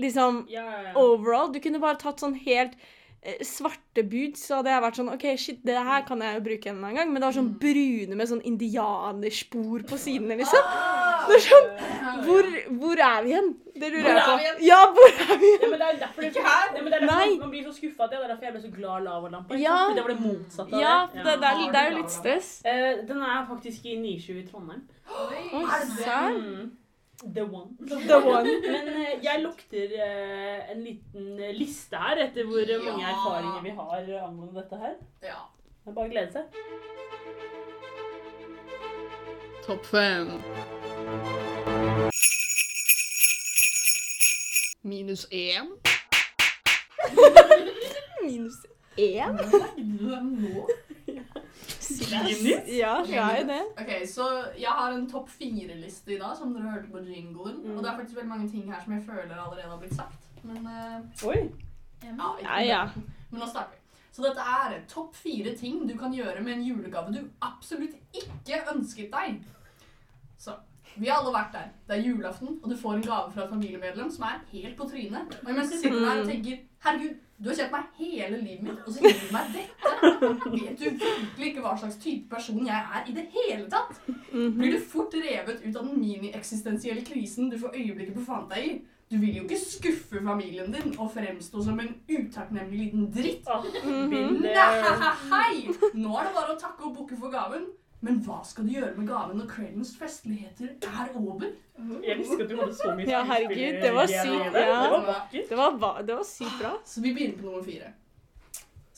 liksom 0.00 0.44
Ja, 0.48 0.62
ja, 0.64 0.80
ja. 0.90 0.94
overall. 1.02 1.50
Du 1.52 1.58
kunne 1.60 1.82
bare 1.82 1.98
tatt 2.00 2.22
sånn 2.22 2.38
helt 2.46 2.78
svarte 3.44 4.02
boots, 4.08 4.46
så 4.48 4.60
hadde 4.60 4.70
jeg 4.72 4.82
vært 4.86 4.96
sånn 4.96 5.10
OK, 5.12 5.24
shit, 5.36 5.58
det 5.66 5.76
her 5.76 6.04
kan 6.08 6.22
jeg 6.24 6.38
jo 6.38 6.44
bruke 6.46 6.70
en 6.70 6.76
eller 6.78 6.86
annen 6.88 6.98
gang. 7.00 7.10
Men 7.12 7.20
det 7.20 7.28
var 7.28 7.36
sånn 7.36 7.50
brune 7.60 8.16
med 8.16 8.30
sånn 8.30 8.40
indianerspor 8.48 9.84
på 9.90 9.98
sidene, 10.00 10.38
liksom. 10.40 10.70
Det 11.28 11.36
er 11.36 11.42
sånn 11.44 11.66
Hvor, 12.24 12.48
hvor 12.80 13.02
er 13.04 13.26
vi 13.26 13.34
hen? 13.36 13.50
Det 13.80 13.90
lurer 13.92 14.08
jeg 14.08 14.24
på. 14.24 14.64
Ja, 14.64 14.78
hvor 14.96 15.10
er 15.12 15.36
vi 15.42 15.52
hen? 15.52 15.60
Ja, 15.60 15.68
men 15.68 15.78
det 15.82 15.88
er 15.90 16.00
derfor 16.00 16.24
det, 16.24 16.30
Ikke 16.32 16.46
her. 16.48 16.66
Ja, 16.72 16.80
men 16.80 16.88
det 16.88 16.96
er 16.96 17.04
derfor 17.06 17.20
Nei. 17.20 17.38
man 17.44 17.52
blir 17.52 17.68
så 17.68 17.76
skuffa. 17.76 18.08
Det 18.10 18.18
er 18.18 18.26
derfor 18.32 18.48
jeg 18.48 18.56
ble 18.56 18.62
så 18.64 18.72
glad 18.74 18.90
av 18.96 19.04
lavalampa. 19.06 19.60
Ja. 19.60 19.78
det 19.94 20.04
var 20.06 20.14
det 20.14 20.20
motsatte 20.24 20.74
av 20.74 20.80
Ja, 20.80 20.96
det. 21.12 21.20
Ja, 21.20 21.24
det, 21.28 21.36
det, 21.44 21.52
er, 21.52 21.72
det 21.76 21.82
er 21.84 21.90
jo 21.92 21.96
litt 22.00 22.14
stress. 22.16 22.50
Uh, 22.64 23.04
den 23.12 23.24
er 23.30 23.46
faktisk 23.52 23.86
i 23.92 23.96
Nisju 24.00 24.34
i 24.40 24.46
Trondheim. 24.48 24.86
Oi, 25.10 25.42
Er 25.60 25.84
det 25.84 25.96
det? 26.00 26.70
The 27.22 27.44
one. 27.44 27.76
The 27.86 28.18
one. 28.18 28.44
Men 28.72 28.88
eh, 28.88 29.18
jeg 29.24 29.42
lukter 29.42 29.92
eh, 30.04 30.70
en 30.72 30.80
liten 30.84 31.36
liste 31.58 31.96
her 32.00 32.16
etter 32.24 32.44
hvor 32.48 32.64
mange 32.84 33.02
Ja. 33.04 33.10
erfaringer 33.12 33.62
vi 33.62 33.70
har 33.76 34.24
angående 34.24 34.60
dette 34.62 34.76
her. 34.80 34.94
Ja. 35.22 35.40
Det 35.84 35.90
er 35.90 35.94
bare 35.96 36.08
å 36.08 36.12
glede 36.12 36.32
seg. 36.32 36.44
Topp 39.66 39.84
fem. 39.86 40.32
Minus 44.82 45.26
én. 45.30 45.68
Minus 48.24 48.58
én? 48.96 49.36
Du 50.00 50.08
er 50.14 50.22
nå. 50.24 50.66
Minus? 51.98 52.68
Ja, 52.76 52.94
jeg 53.08 53.40
er 53.40 53.46
det. 53.48 53.60
Ok, 53.82 53.90
så 54.08 54.28
Jeg 54.58 54.68
har 54.78 54.92
en 54.92 55.10
topp 55.10 55.28
fire-liste 55.30 56.14
i 56.14 56.18
dag, 56.18 56.36
som 56.38 56.54
dere 56.54 56.70
hørte 56.70 56.92
på 56.92 57.02
jinglen. 57.04 57.60
Mm. 57.64 57.76
Og 57.76 57.82
det 57.82 57.90
er 57.90 57.96
faktisk 57.96 58.16
veldig 58.16 58.32
mange 58.32 58.48
ting 58.50 58.72
her 58.72 58.80
som 58.84 58.92
jeg 58.92 59.02
føler 59.06 59.34
allerede 59.36 59.68
har 59.68 59.78
blitt 59.82 59.96
sagt. 59.96 60.30
Men 60.42 60.66
uh, 60.66 61.28
Oi. 61.28 61.50
ja, 62.04 62.32
Ja, 62.42 62.62
ja. 62.64 62.82
Men 63.30 63.40
nå 63.40 63.46
starter 63.46 63.76
vi. 63.76 63.80
Så 64.12 64.24
dette 64.24 64.42
er 64.42 64.80
topp 64.90 65.14
fire 65.16 65.54
ting 65.56 65.84
du 65.88 65.94
kan 65.98 66.14
gjøre 66.14 66.42
med 66.42 66.56
en 66.56 66.64
julegave 66.66 67.12
du 67.14 67.20
absolutt 67.46 67.94
ikke 68.14 68.58
ønsket 68.74 69.12
deg. 69.12 69.38
Så 70.38 70.56
vi 70.96 71.08
har 71.08 71.20
alle 71.20 71.32
vært 71.34 71.52
der. 71.54 71.68
Det 71.88 71.96
er 71.96 72.08
julaften, 72.08 72.58
og 72.62 72.70
du 72.70 72.76
får 72.76 72.94
en 72.94 73.02
gave 73.06 73.32
fra 73.32 73.44
et 73.44 73.52
familiemedlem 73.52 74.10
som 74.10 74.26
er 74.26 74.40
helt 74.50 74.76
på 74.76 74.88
trynet. 74.90 75.38
Og 75.44 75.50
imens 75.50 75.70
du 75.70 75.76
sitter 75.76 76.00
der 76.00 76.22
og 76.22 76.28
tenker 76.28 76.58
Herregud, 76.84 77.14
du 77.40 77.48
har 77.48 77.56
kjent 77.56 77.72
meg 77.72 77.84
hele 77.98 78.36
livet 78.42 78.62
mitt, 78.66 78.80
og 78.84 78.92
så 78.92 79.00
gir 79.00 79.16
du 79.16 79.30
meg 79.32 79.52
dette. 79.54 79.92
Vet 80.52 80.78
du 80.78 80.84
virkelig 80.90 81.46
ikke 81.50 81.62
hva 81.64 81.72
slags 81.80 81.96
type 82.02 82.28
person 82.34 82.60
jeg 82.66 82.76
er 82.98 83.08
i 83.08 83.14
det 83.16 83.26
hele 83.32 83.64
tatt? 83.72 83.96
Blir 84.30 84.74
du 84.76 84.78
fort 84.92 85.14
revet 85.16 85.62
ut 85.64 85.76
av 85.76 85.86
den 85.88 85.96
mini-eksistensielle 86.02 87.04
krisen 87.08 87.48
du 87.50 87.56
for 87.58 87.72
øyeblikket 87.74 88.14
befant 88.20 88.52
deg 88.52 88.66
i? 88.68 88.74
Du 89.10 89.16
vil 89.18 89.40
jo 89.40 89.42
ikke 89.42 89.56
skuffe 89.58 90.20
familien 90.22 90.68
din 90.70 90.92
og 91.02 91.08
fremstå 91.10 91.64
som 91.66 91.80
en 91.82 91.88
utakknemlig 92.06 92.78
liten 92.84 93.08
dritt. 93.10 93.48
Mhm. 93.82 94.44
Nei! 95.32 95.64
Nå 95.98 96.12
er 96.20 96.28
det 96.28 96.34
bare 96.36 96.54
å 96.54 96.60
takke 96.60 96.84
og 96.86 96.94
bukke 97.00 97.18
for 97.18 97.32
gaven. 97.34 97.64
Men 98.00 98.20
hva 98.24 98.38
skal 98.48 98.64
du 98.64 98.72
gjøre 98.72 98.94
med 98.96 99.08
gaven 99.10 99.36
når 99.36 99.48
kveldens 99.50 99.90
festligheter 100.00 100.70
er 100.88 101.10
over? 101.20 101.50
Jeg 102.04 102.16
visste 102.18 102.36
ikke 102.36 102.44
at 102.46 102.50
du 102.52 102.60
hadde 102.60 102.76
så 102.78 102.92
mye 102.96 103.08
Ja, 103.10 103.22
herregud, 103.28 103.80
det 103.82 103.90
var 103.96 104.06
sykt, 104.08 104.44
ja. 104.44 104.52
Det 104.54 104.92
var 104.92 105.04
vakkert. 105.08 105.48
Det 105.50 105.58
var, 105.58 105.98
det 106.06 106.14
var 106.16 106.28
sykt 106.28 106.56
bra. 106.62 106.70
Så 106.84 107.02
vi 107.04 107.12
begynner 107.16 107.36
på 107.40 107.50
nummer 107.50 107.66
fire. 107.66 107.92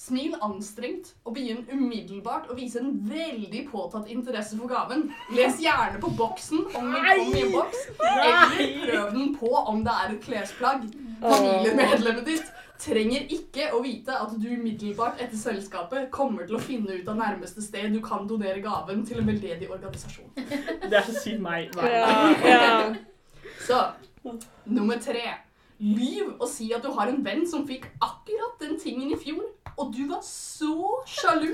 Smil 0.02 0.32
anstrengt 0.42 1.12
og 1.23 1.37
begynn 1.37 1.61
umiddelbart 1.71 2.49
å 2.50 2.56
vise 2.59 2.80
en 2.82 2.94
veldig 3.06 3.61
påtatt 3.71 4.09
interesse 4.11 4.56
for 4.59 4.71
gaven. 4.71 5.04
Les 5.35 5.61
gjerne 5.62 6.00
på 6.02 6.11
boksen 6.18 6.64
om 6.75 6.88
den 6.90 7.06
kom 7.06 7.37
i 7.38 7.44
en 7.44 7.52
boks, 7.54 7.85
eller 8.00 8.73
prøv 8.87 9.12
den 9.18 9.37
på 9.38 9.52
om 9.61 9.85
det 9.87 9.94
er 10.00 10.16
et 10.16 10.25
klesplagg. 10.26 10.88
Familiemedlemmet 11.23 12.26
ditt 12.26 12.50
trenger 12.82 13.30
ikke 13.30 13.68
å 13.76 13.80
vite 13.84 14.14
at 14.16 14.34
du 14.40 14.48
umiddelbart 14.50 15.20
etter 15.22 15.38
selskapet 15.38 16.10
kommer 16.14 16.48
til 16.48 16.58
å 16.58 16.62
finne 16.62 16.98
ut 16.98 17.08
av 17.08 17.18
nærmeste 17.20 17.62
sted 17.64 17.94
du 17.94 18.00
kan 18.04 18.26
donere 18.28 18.62
gaven 18.64 19.04
til 19.06 19.22
en 19.22 19.30
veldedig 19.30 19.70
organisasjon. 19.70 20.32
Det 20.90 20.98
er 20.98 21.06
så 21.06 21.16
sykt 21.16 21.42
meg. 21.44 21.72
Ja, 21.78 22.28
ja. 22.46 22.76
Så, 23.66 23.78
nummer 24.66 24.98
tre. 24.98 25.22
Lyv 25.82 26.32
og 26.40 26.48
si 26.50 26.68
at 26.74 26.82
du 26.82 26.90
har 26.94 27.10
en 27.10 27.22
venn 27.22 27.44
som 27.50 27.62
fikk 27.66 27.86
akkurat 28.02 28.58
den 28.62 28.74
tingen 28.82 29.12
i 29.14 29.18
fjor, 29.18 29.44
og 29.76 29.92
du 29.96 30.02
var 30.08 30.20
så 30.26 30.74
sjalu. 31.06 31.52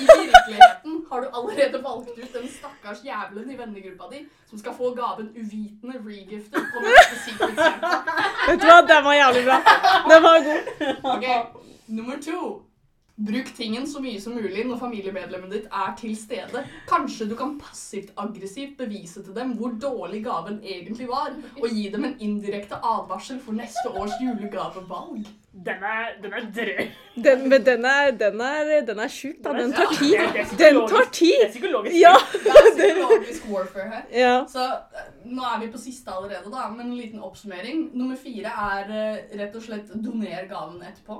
I 0.00 0.06
virkeligheten 0.06 1.04
har 1.10 1.20
du 1.20 1.28
allerede 1.40 1.82
valgt 1.84 2.10
ut 2.16 2.32
den 2.34 2.48
stakkars 2.48 3.04
jævelen 3.04 3.50
i 3.50 3.58
vennegruppa 3.58 4.08
di 4.12 4.24
som 4.50 4.58
skal 4.58 4.74
få 4.74 4.94
gaven 4.94 5.28
uvitende 5.36 6.00
regifter 6.06 6.64
på 6.72 6.86
neste 6.86 7.20
Secret 7.26 7.60
Santa. 7.60 7.92
Vet 8.48 8.62
du 8.62 8.66
hva, 8.66 8.80
den 8.88 9.04
var 9.04 9.20
jævlig 9.20 9.44
bra. 9.50 9.60
Den 10.10 10.26
var 10.26 10.42
god. 10.48 10.66
Ok, 11.14 11.30
Nummer 11.90 12.18
to. 12.22 12.62
Bruk 13.20 13.50
tingen 13.56 13.84
så 13.86 14.00
mye 14.00 14.20
som 14.22 14.32
mulig 14.32 14.62
når 14.64 14.78
familiemedlemmet 14.80 15.50
ditt 15.52 15.66
er 15.76 15.90
til 15.98 16.14
stede. 16.16 16.62
Kanskje 16.88 17.26
du 17.28 17.34
kan 17.36 17.58
passivt-aggressivt 17.60 18.78
bevise 18.78 19.20
til 19.26 19.34
dem 19.36 19.52
hvor 19.58 19.74
dårlig 19.82 20.22
gaven 20.24 20.56
egentlig 20.64 21.08
var, 21.10 21.34
og 21.58 21.68
gi 21.68 21.90
dem 21.92 22.06
en 22.08 22.16
indirekte 22.16 22.78
advarsel 22.80 23.42
for 23.44 23.58
neste 23.58 23.92
års 23.92 24.16
julegavevalg. 24.22 25.28
Den 25.52 25.82
er, 25.82 26.10
den 26.22 26.32
er 26.32 26.44
drøy. 26.54 26.90
Den, 27.24 27.48
men 27.50 27.64
den 27.66 27.84
er, 27.84 28.10
den 28.14 28.40
er, 28.40 28.68
den 28.86 28.98
er 29.02 29.08
sjuk, 29.10 29.40
da. 29.44 29.50
Den 29.56 29.72
tar 29.74 29.90
tid. 29.98 30.14
Den 30.14 30.44
psykologisk- 30.46 31.12
tid! 31.12 31.32
Det 31.40 31.46
er 31.46 31.50
psykologisk. 31.50 31.96
Ja. 32.00 32.12
Det 32.44 32.52
er 32.54 32.68
psykologisk 32.76 33.48
warfare 33.50 33.88
her. 33.90 34.04
Ja. 34.14 34.36
Så 34.48 34.62
eh, 34.62 35.10
nå 35.26 35.42
er 35.42 35.60
vi 35.64 35.70
på 35.72 35.78
siste 35.82 36.14
allerede, 36.14 36.52
da, 36.54 36.68
men 36.70 36.86
en 36.86 36.96
liten 36.96 37.20
oppsummering. 37.26 37.88
Nummer 37.98 38.16
fire 38.16 38.52
er 38.70 38.94
eh, 38.94 39.38
rett 39.42 39.56
og 39.58 39.66
slett 39.66 39.90
doner 40.04 40.46
gaven 40.50 40.82
etterpå. 40.86 41.18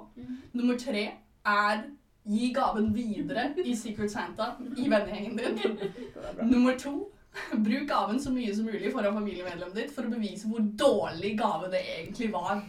Nummer 0.54 0.78
tre 0.78 1.04
er 1.46 1.82
gi 2.30 2.52
gaven 2.54 2.92
videre 2.94 3.48
i 3.64 3.74
Secret 3.74 4.12
Santa 4.12 4.52
i 4.76 4.86
vennegjengen 4.92 5.40
din. 5.40 5.78
Nummer 6.54 6.78
to 6.78 6.94
bruk 7.54 7.86
gaven 7.88 8.18
så 8.22 8.30
mye 8.34 8.54
som 8.54 8.66
mulig 8.66 8.90
foran 8.94 9.14
familiemedlemmet 9.14 9.76
ditt 9.76 9.92
for 9.94 10.06
å 10.06 10.10
bevise 10.14 10.48
hvor 10.50 10.62
dårlig 10.78 11.34
gave 11.38 11.70
det 11.74 11.82
egentlig 11.98 12.30
var. 12.32 12.62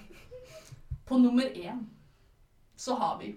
På 1.12 1.18
nummer 1.18 1.44
én 1.44 1.86
så 2.76 2.96
har 2.96 3.18
vi 3.20 3.34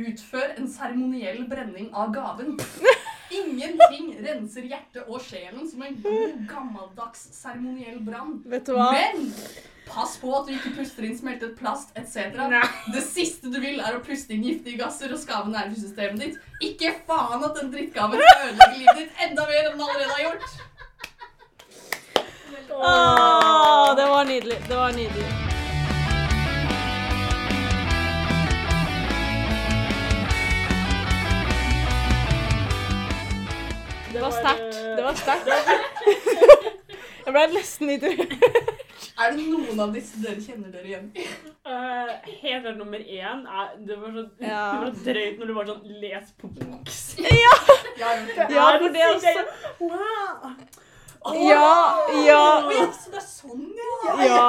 utfør 0.00 0.54
en 0.56 0.68
seremoniell 0.72 1.42
brenning 1.48 1.90
av 1.92 2.14
gaven. 2.14 2.54
Ingenting 3.40 4.14
renser 4.24 4.64
hjertet 4.64 5.02
og 5.04 5.20
sjelen 5.20 5.66
som 5.68 5.82
en 5.84 5.98
god, 6.00 6.38
gammeldags 6.48 7.26
seremoniell 7.36 7.98
brann. 8.06 8.38
Men 8.48 9.28
pass 9.90 10.14
på 10.22 10.32
at 10.38 10.48
du 10.48 10.54
ikke 10.54 10.72
puster 10.78 11.04
inn 11.04 11.18
smeltet 11.18 11.52
plast 11.60 11.92
etc. 12.00 12.32
Det 12.94 13.04
siste 13.04 13.52
du 13.52 13.60
vil, 13.60 13.76
er 13.76 13.98
å 13.98 14.00
puste 14.08 14.32
inn 14.32 14.48
giftige 14.48 14.80
gasser 14.80 15.12
og 15.12 15.20
skade 15.20 15.52
nervesystemet 15.52 16.24
ditt. 16.24 16.40
Ikke 16.64 16.94
faen 17.10 17.44
at 17.44 17.60
den 17.60 17.68
drittgaven 17.76 18.24
skal 18.24 18.54
ødelegge 18.54 18.80
livet 18.86 19.02
ditt 19.02 19.22
enda 19.28 19.44
mer 19.52 19.60
enn 19.66 19.76
den 19.76 19.84
allerede 19.90 20.16
har 20.16 20.24
gjort. 20.30 20.48
Åh, 22.72 23.96
det 24.00 24.10
var 24.16 24.32
nydelig. 24.32 24.58
Det 24.64 24.76
var 24.80 24.96
nydelig. 24.96 25.47
Var 34.28 34.36
sterkt. 34.38 34.80
Det 34.96 35.04
var 35.04 35.20
sterkt. 35.24 35.48
Jeg 37.28 37.34
ble 37.36 37.46
nesten 37.54 37.90
litt 37.92 38.04
rørt. 38.08 38.74
Er 39.18 39.32
det 39.34 39.44
noen 39.50 39.80
av 39.82 39.90
disse 39.94 40.20
dere 40.22 40.38
kjenner 40.40 40.70
dere 40.70 40.86
igjen 40.86 41.08
i? 41.18 41.24
Eh, 41.68 42.10
helt 42.40 42.62
klart 42.64 42.76
nummer 42.78 43.00
én 43.02 43.40
er 43.50 43.72
Det 43.84 43.96
var 43.98 44.12
så, 44.14 44.22
Ja. 44.40 44.60
det 44.72 44.78
var 44.84 44.92
drøyt 45.08 45.40
når 45.40 45.50
du 45.50 45.54
var 45.56 45.66
sånn 45.72 45.96
Les 46.02 46.30
på 46.38 46.50
boks. 46.54 47.00
Ja! 47.18 47.54
ja. 47.98 48.12
Ja, 48.48 48.66
for 48.78 48.94
det 48.94 49.06
også. 49.10 49.34
Wow. 49.82 50.54
Ja, 51.34 52.06
ja. 52.24 52.42
Oi, 52.70 52.78
så 52.94 53.10
det 53.12 53.18
er 53.20 53.26
sånn, 53.26 53.64
ja. 53.74 54.16
Ja. 54.22 54.48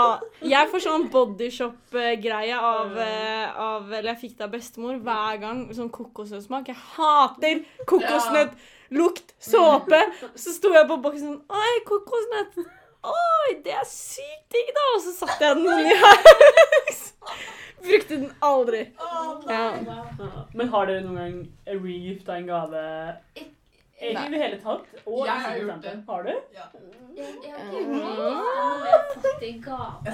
Jeg 0.53 0.69
får 0.71 0.85
sånn 0.85 1.07
bodyshop-greie 1.11 2.55
av, 2.61 2.93
eh, 3.03 3.57
av 3.59 3.89
Eller 3.89 4.13
jeg 4.13 4.21
fikk 4.27 4.37
det 4.37 4.45
av 4.47 4.53
bestemor 4.53 5.01
hver 5.03 5.41
gang. 5.41 5.65
Sånn 5.75 5.89
kokosnøttsmak. 5.91 6.69
Jeg 6.69 6.77
hater 6.93 7.63
kokosnøtt! 7.89 8.53
Lukt, 8.91 9.33
såpe. 9.39 9.99
Så 10.35 10.53
sto 10.55 10.71
jeg 10.73 10.87
på 10.89 10.97
boksen 11.03 11.27
sånn 11.35 11.41
Oi, 11.61 11.75
kokosnøtt! 11.87 12.57
Oi, 13.09 13.51
det 13.63 13.71
er 13.79 13.85
sykt 13.87 14.49
digg, 14.51 14.71
da! 14.75 14.85
Og 14.95 15.03
så 15.05 15.13
satte 15.21 15.45
jeg 15.45 15.55
den 15.55 15.69
inni 15.71 15.93
her. 16.01 16.17
Brukte 17.79 18.17
den 18.17 18.31
aldri. 18.43 18.81
Ja. 18.99 19.21
Ja. 19.47 20.33
Men 20.53 20.73
har 20.73 20.89
dere 20.89 21.05
noen 21.05 21.19
gang 21.21 21.37
regifta 21.79 22.35
en 22.35 22.49
gave 22.49 22.81
Egentlig 23.99 24.25
i 24.27 24.33
det 24.33 24.41
hele 24.41 24.57
tatt? 24.63 24.83
Og 25.05 25.25
Jeg 25.27 25.45
har 25.45 25.55
gjort 25.59 25.81
det. 25.83 25.93
Har 26.07 26.23
du? 26.23 26.29
Jeg, 26.29 26.67
jeg 27.15 27.25
har 27.25 27.27
ikke 27.43 27.71
det, 27.71 27.87
men 27.87 27.99
jeg 27.99 28.93
har 28.93 29.07
fått 29.13 29.43
i 29.43 29.53
gave. 29.63 30.13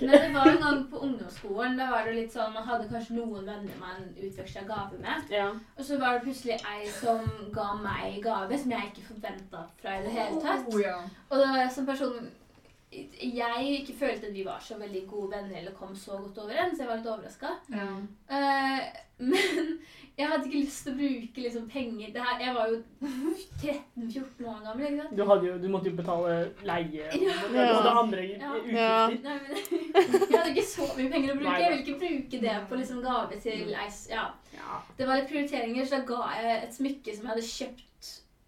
Si. 0.00 0.06
Men 0.06 0.24
det 0.24 0.32
var 0.34 0.50
en 0.52 0.62
gang 0.62 0.82
på 0.90 1.02
ungdomsskolen. 1.06 1.78
Da 1.78 1.90
var 1.90 2.08
det 2.08 2.16
litt 2.16 2.34
sånn, 2.34 2.54
Man 2.54 2.66
hadde 2.68 2.88
kanskje 2.92 3.18
noen 3.18 3.46
venner 3.46 3.78
man 3.80 4.08
utveksla 4.14 4.64
gave 4.68 4.98
med. 5.02 5.30
Ja. 5.32 5.48
Og 5.76 5.84
så 5.84 5.98
var 6.00 6.18
det 6.18 6.26
plutselig 6.26 6.58
ei 6.72 6.88
som 7.00 7.24
ga 7.54 7.68
meg 7.82 8.20
gave 8.24 8.58
som 8.58 8.74
jeg 8.76 8.92
ikke 8.92 9.08
forventa 9.12 9.64
fra 9.82 9.98
i 9.98 10.04
det 10.06 10.14
hele 10.16 10.42
tatt. 10.42 10.68
Oh, 10.72 10.80
ja. 10.82 10.98
Og 11.30 11.42
da 11.42 11.68
som 11.74 11.86
person 11.88 12.30
jeg 12.90 13.80
ikke 13.82 13.94
følte 13.98 14.26
at 14.30 14.34
vi 14.34 14.44
var 14.46 14.60
så 14.64 14.78
veldig 14.80 15.02
gode 15.10 15.30
venner 15.36 15.58
eller 15.60 15.74
kom 15.76 15.94
så 15.96 16.16
godt 16.22 16.38
overens. 16.38 16.78
Jeg 16.80 16.88
var 16.88 16.96
litt 16.96 17.06
overraska. 17.12 17.50
Ja. 17.68 17.88
men 19.18 19.78
jeg 20.18 20.28
hadde 20.30 20.46
ikke 20.46 20.60
lyst 20.62 20.84
til 20.86 20.92
å 20.94 20.98
bruke 20.98 21.42
liksom, 21.44 21.66
penger 21.70 22.12
det 22.14 22.22
her, 22.22 22.38
Jeg 22.40 22.54
var 22.54 22.70
jo 22.70 22.78
13-14 23.60 24.46
år 24.48 24.60
gammel. 24.64 24.86
ikke 24.86 25.02
sant? 25.02 25.16
Du, 25.18 25.24
hadde 25.28 25.48
jo, 25.50 25.56
du 25.62 25.68
måtte 25.74 25.90
jo 25.90 25.96
betale 25.98 26.36
leie 26.70 27.08
og 27.10 27.18
Ja. 27.22 27.34
du 27.48 27.58
det 27.58 27.92
andre 27.92 28.24
Ja. 28.28 28.52
utgifter. 28.56 29.18
Nei, 29.22 29.38
men 29.42 29.52
Jeg 30.30 30.38
hadde 30.38 30.54
ikke 30.54 30.66
så 30.70 30.88
mye 30.96 31.10
penger 31.12 31.34
å 31.34 31.36
bruke. 31.38 31.50
Nei, 31.50 31.60
Jeg 31.60 31.70
ville 31.74 31.84
ikke 31.84 32.00
bruke 32.06 32.40
det 32.46 32.56
på 32.70 32.80
liksom 32.80 33.02
gave 33.04 33.40
til 33.42 33.74
ei 33.74 33.90
ja. 34.08 34.24
Ja. 34.54 34.80
Det 34.96 35.06
var 35.06 35.20
litt 35.20 35.28
prioriteringer, 35.28 35.84
så 35.84 35.98
da 35.98 36.04
ga 36.14 36.22
jeg 36.40 36.62
et 36.64 36.74
smykke 36.80 37.14
som 37.16 37.26
jeg 37.28 37.34
hadde 37.34 37.48
kjøpt 37.52 37.84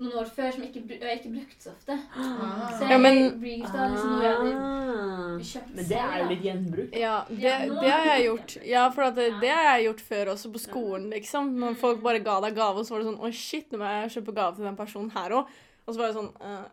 noen 0.01 0.15
år 0.23 0.29
før, 0.35 0.51
som 0.55 0.63
ikke, 0.65 0.83
jeg 1.01 1.19
ikke 1.21 1.33
brukte 1.35 1.63
så 1.67 1.71
ofte. 1.75 1.97
Ah. 2.17 2.71
Så 2.73 2.81
jeg 2.87 2.91
Ja, 2.91 2.99
men- 2.99 3.41
reefta 3.43 3.87
liksom 3.93 4.11
noe 4.15 4.23
jeg 4.25 4.37
hadde 4.37 4.55
Ah. 4.61 5.39
kjøpt 5.51 5.75
Men 5.77 5.85
det 5.89 5.99
er 6.01 6.17
jo 6.19 6.29
litt 6.31 6.43
gjenbruk. 6.43 6.97
Ja, 6.97 7.25
det, 7.29 7.53
det 7.81 7.91
har 7.93 8.05
jeg 8.17 8.25
gjort. 8.31 8.57
Ja, 8.67 8.89
for 8.91 9.03
at 9.03 9.15
det, 9.15 9.29
det 9.41 9.51
har 9.51 9.79
jeg 9.79 9.85
gjort 9.89 10.01
før 10.09 10.33
også, 10.35 10.53
på 10.53 10.59
skolen, 10.65 11.11
liksom. 11.11 11.53
Når 11.61 11.77
folk 11.77 12.03
bare 12.03 12.19
ga 12.25 12.41
deg 12.41 12.55
gave, 12.57 12.77
og 12.79 12.85
så 12.87 12.91
var 12.97 12.99
det 13.05 13.09
sånn 13.13 13.21
Oi, 13.23 13.31
shit, 13.33 13.71
nå 13.73 13.79
må 13.79 13.85
jeg 13.85 14.11
kjøpe 14.17 14.35
gave 14.35 14.55
til 14.57 14.65
den 14.65 14.77
personen 14.77 15.11
her 15.15 15.31
òg. 15.31 15.47
Og 15.87 15.95
så 15.95 15.99
var 16.01 16.07
det 16.13 16.17
sånn 16.17 16.33
«Eh, 16.41 16.65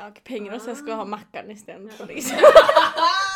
Jeg 0.00 0.04
har 0.06 0.12
ikke 0.14 0.24
penger, 0.24 0.58
så 0.58 0.66
jeg 0.72 0.76
skal 0.78 0.96
ha 0.96 1.04
Mækkern 1.04 1.50
istedenfor, 1.52 2.06
liksom. 2.08 2.38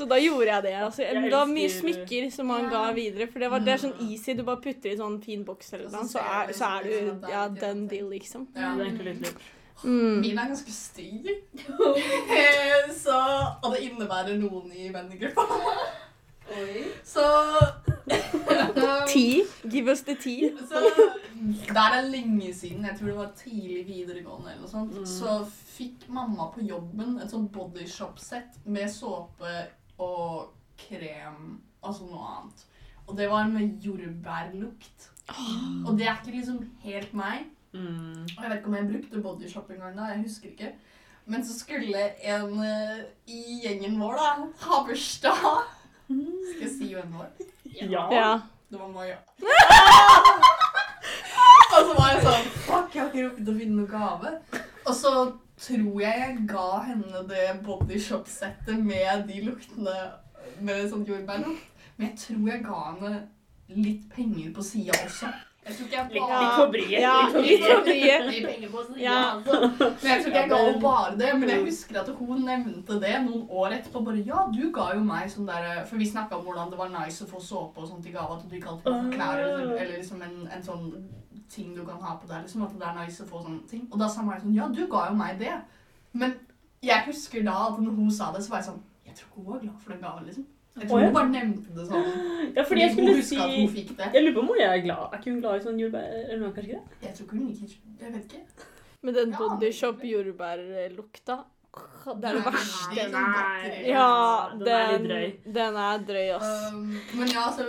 Så 0.00 0.06
da 0.08 0.16
gjorde 0.20 0.48
jeg 0.48 0.62
det. 0.64 0.74
Altså, 0.80 1.02
Jeg 1.04 1.22
det 1.26 1.32
var 1.34 1.46
mye 1.50 1.68
smykker 1.74 2.30
som 2.32 2.50
han 2.54 2.68
ga 2.72 2.82
videre. 2.96 3.26
For 3.30 3.42
det, 3.44 3.50
var, 3.52 3.64
det 3.66 3.74
er 3.74 3.82
sånn 3.84 3.96
easy. 4.08 4.32
Du 4.38 4.42
bare 4.48 4.62
putter 4.64 4.94
i 4.94 4.98
sånn 4.98 5.18
fin 5.24 5.44
boks 5.44 5.74
eller 5.76 5.90
noe, 5.92 6.08
så 6.08 6.22
er, 6.24 6.52
så 6.56 6.70
er 6.78 6.86
du 6.88 7.26
ja, 7.28 7.46
done 7.52 7.88
deal, 7.90 8.08
liksom. 8.14 8.46
Ja. 8.56 8.70
Det 8.78 8.86
er 8.86 8.86
egentlig 8.88 9.10
litt 9.12 9.26
lurt. 9.28 9.48
Mm. 9.80 10.16
Min 10.20 10.38
er 10.38 10.50
ganske 10.52 10.72
stygg. 10.76 11.28
Eh, 11.60 12.90
Så, 13.04 13.16
og 13.64 13.72
det 13.74 13.80
innebærer 13.90 14.36
noen 14.40 14.72
i 14.76 14.88
vennegruppa. 14.92 15.44
Så 17.06 17.24
Ti. 19.12 19.44
Give 19.70 19.88
us 19.92 20.00
the 20.02 20.14
tea. 20.20 20.50
Så 20.68 20.80
Det 21.68 21.76
er 21.76 22.08
lenge 22.10 22.54
siden, 22.54 22.84
jeg 22.84 22.96
tror 22.98 23.06
det 23.06 23.16
var 23.16 23.30
tidlig 23.38 23.84
videregående, 23.86 24.50
eller 24.52 24.64
noe 24.66 24.70
sånt, 24.70 24.92
Mm. 24.98 25.06
så 25.06 25.36
fikk 25.76 26.08
mamma 26.08 26.50
på 26.54 26.60
jobben 26.66 27.18
et 27.22 27.30
sånt 27.30 27.52
bodyshop-sett 27.52 28.58
med 28.66 28.90
såpe 28.90 29.52
og 30.00 30.52
krem, 30.80 31.60
altså 31.84 32.02
noe 32.08 32.24
annet. 32.34 32.58
Og 33.06 33.16
det 33.18 33.26
var 33.30 33.48
med 33.50 33.80
jordbærlukt. 33.84 35.10
Og 35.86 35.98
det 35.98 36.06
er 36.06 36.14
ikke 36.18 36.36
liksom 36.36 36.58
helt 36.84 37.12
meg. 37.14 37.38
Mm. 37.72 38.22
Og 38.22 38.42
jeg 38.42 38.50
vet 38.50 38.58
ikke 38.58 38.70
om 38.70 38.78
jeg 38.78 38.90
brukte 38.92 39.22
bodyshop 39.22 39.70
en 39.70 39.82
gang 39.84 39.98
da, 39.98 40.02
jeg 40.14 40.24
husker 40.24 40.48
ikke. 40.50 40.70
Men 41.30 41.40
så 41.46 41.52
skulle 41.58 42.00
en 42.26 42.52
uh, 42.58 42.98
i 43.30 43.60
gjengen 43.62 44.00
vår 44.00 44.14
da, 44.18 44.30
ha 44.64 44.74
bursdag. 44.86 45.44
Skal 46.08 46.64
jeg 46.64 46.72
si 46.78 46.86
vennen 46.94 47.14
vår? 47.14 47.28
var? 47.28 47.32
Ja. 47.90 48.04
Ja. 48.14 48.30
Det 48.70 48.78
var 48.78 48.88
Maja. 48.94 49.16
og 51.74 51.80
så 51.86 51.92
var 51.96 52.06
jeg 52.12 52.20
sånn 52.22 52.44
Fuck, 52.66 52.94
jeg 52.94 53.02
har 53.02 53.08
ikke 53.08 53.24
rukket 53.24 53.50
å 53.50 53.58
finne 53.58 53.76
noe 53.78 53.90
gave. 53.90 54.28
Og 54.86 54.94
så 54.94 55.10
tror 55.60 56.00
jeg 56.00 56.22
jeg 56.24 56.46
ga 56.48 56.68
henne 56.86 57.24
det 57.28 57.46
bodyshop-settet 57.66 58.80
med 58.84 59.26
de 59.28 59.42
luktene 59.44 59.96
med 60.60 60.88
sånn 60.90 61.06
jordbærlukt. 61.08 61.68
Men 61.96 62.08
jeg 62.08 62.18
tror 62.24 62.48
jeg 62.48 62.64
ga 62.64 62.80
henne 62.88 63.14
litt 63.76 64.08
penger 64.14 64.54
på 64.56 64.64
sida 64.64 64.96
også. 65.04 65.30
Jeg 65.70 65.76
tror 65.78 65.86
ikke 65.86 65.96
jeg 65.96 66.06
Litt, 66.10 66.22
bare 66.26 66.40
litt 66.42 66.56
for 66.58 66.72
brie. 66.74 67.00
Ja, 67.00 67.14
litt 67.34 67.62
for 67.64 67.82
brie. 67.86 68.68
på 68.74 68.82
siden, 68.86 68.98
Ja. 69.04 69.18
altså. 69.36 69.60
Men 69.70 70.10
jeg 70.10 70.18
tror 70.24 70.30
ikke 70.32 70.40
jeg 70.40 70.50
ga 70.50 70.58
henne 70.64 70.82
bare 70.82 71.14
det. 71.20 71.30
Men 71.40 71.52
jeg 71.54 71.64
husker 71.68 72.00
at 72.02 72.10
hun 72.18 72.42
nevnte 72.48 72.98
det 73.04 73.14
noen 73.28 73.46
år 73.62 73.76
etterpå. 73.78 74.02
Bare 74.10 74.24
ja, 74.26 74.42
du 74.52 74.60
ga 74.74 74.88
jo 74.96 75.04
meg 75.06 75.30
sånn 75.30 75.48
der 75.48 75.70
For 75.86 76.02
vi 76.02 76.10
snakka 76.10 76.36
om 76.40 76.44
hvordan 76.48 76.74
det 76.74 76.80
var 76.82 76.92
nice 76.98 77.24
å 77.24 77.30
få 77.30 77.40
såpe 77.46 77.80
og 77.84 77.88
sånt 77.92 78.06
i 78.10 78.14
gave. 78.14 78.36
At 78.36 78.44
du 78.50 78.56
ikke 78.58 78.74
alltid 78.74 78.90
må 78.90 79.00
få 79.06 79.14
klær 79.16 79.42
eller, 79.46 79.74
eller 79.78 79.96
liksom 79.96 80.22
en, 80.26 80.36
en 80.50 80.62
sånn 80.66 80.90
ting 81.50 81.72
du 81.74 81.82
kan 81.86 82.02
ha 82.02 82.14
på 82.20 82.28
deg. 82.30 82.44
Liksom 82.44 82.66
At 82.66 82.76
det 82.78 82.86
er 82.90 82.98
nice 83.00 83.24
å 83.24 83.30
få 83.30 83.42
sånne 83.46 83.64
ting. 83.70 83.86
Og 83.90 83.98
da 84.02 84.08
sa 84.10 84.22
Mari 84.26 84.42
sånn 84.44 84.54
Ja, 84.58 84.68
du 84.68 84.84
ga 84.90 85.06
jo 85.10 85.18
meg 85.18 85.38
det. 85.40 85.56
Men 86.12 86.34
jeg 86.82 87.06
husker 87.06 87.42
da 87.46 87.56
at 87.70 87.78
når 87.82 87.94
hun 87.98 88.10
sa 88.10 88.32
det, 88.34 88.42
så 88.44 88.50
var 88.54 88.62
jeg 88.62 88.70
sånn 88.72 88.82
Jeg 89.06 89.14
tror 89.18 89.28
ikke 89.30 89.42
hun 89.44 89.52
var 89.52 89.62
glad 89.66 89.78
for 89.84 89.92
den 89.94 90.02
gaven, 90.06 90.26
liksom. 90.30 90.46
Jeg 90.78 90.88
tror 90.88 90.98
Å, 90.98 91.00
ja. 91.02 91.06
hun 91.06 91.14
bare 91.14 91.30
nevnte 91.34 91.74
det 91.76 91.86
sånn. 91.90 92.10
Ja, 92.56 92.62
fordi 92.66 92.80
jeg 92.80 92.92
skulle 92.94 93.22
si 93.22 93.36
at 93.38 93.50
hun 93.54 93.68
fikk 93.74 93.90
det. 93.98 94.06
Jeg 94.14 94.22
lurer 94.24 94.34
på 94.34 94.40
om 94.40 94.48
hun 94.52 94.60
er 94.64 94.78
glad. 94.84 95.02
Er 95.12 95.18
ikke 95.20 95.30
hun 95.34 95.40
glad 95.42 95.60
i 95.60 95.64
sånn 95.66 95.78
jordbær? 95.82 96.06
Eller 96.24 96.40
noe, 96.42 96.52
kanskje 96.56 96.70
ikke 96.70 96.80
det? 96.80 97.00
Jeg 97.06 97.14
tror 97.16 97.26
ikke 97.26 97.36
hun 97.38 97.48
liker 97.48 97.74
Jeg 98.00 98.12
vet 98.14 98.24
ikke. 98.24 98.68
Med 99.02 99.14
den 99.14 99.30
Ja. 99.30 99.38
bodyshop 99.38 100.02
jordbærlukta. 100.04 101.36
Det 101.70 102.24
er 102.26 102.34
det 102.34 102.42
Nei, 102.42 102.50
verste. 102.50 102.94
nei, 102.96 103.22
nei. 103.22 103.82
Ja, 103.86 104.50
Den 104.58 104.68
er 104.68 104.88
litt 104.90 104.98
den, 104.98 105.08
drøy. 105.10 105.54
den 105.54 105.76
er 105.76 105.98
drøy, 106.08 106.28
ass. 106.34 106.72
Um, 106.72 107.00
men 107.18 107.28
ja, 107.30 107.44
så 107.54 107.66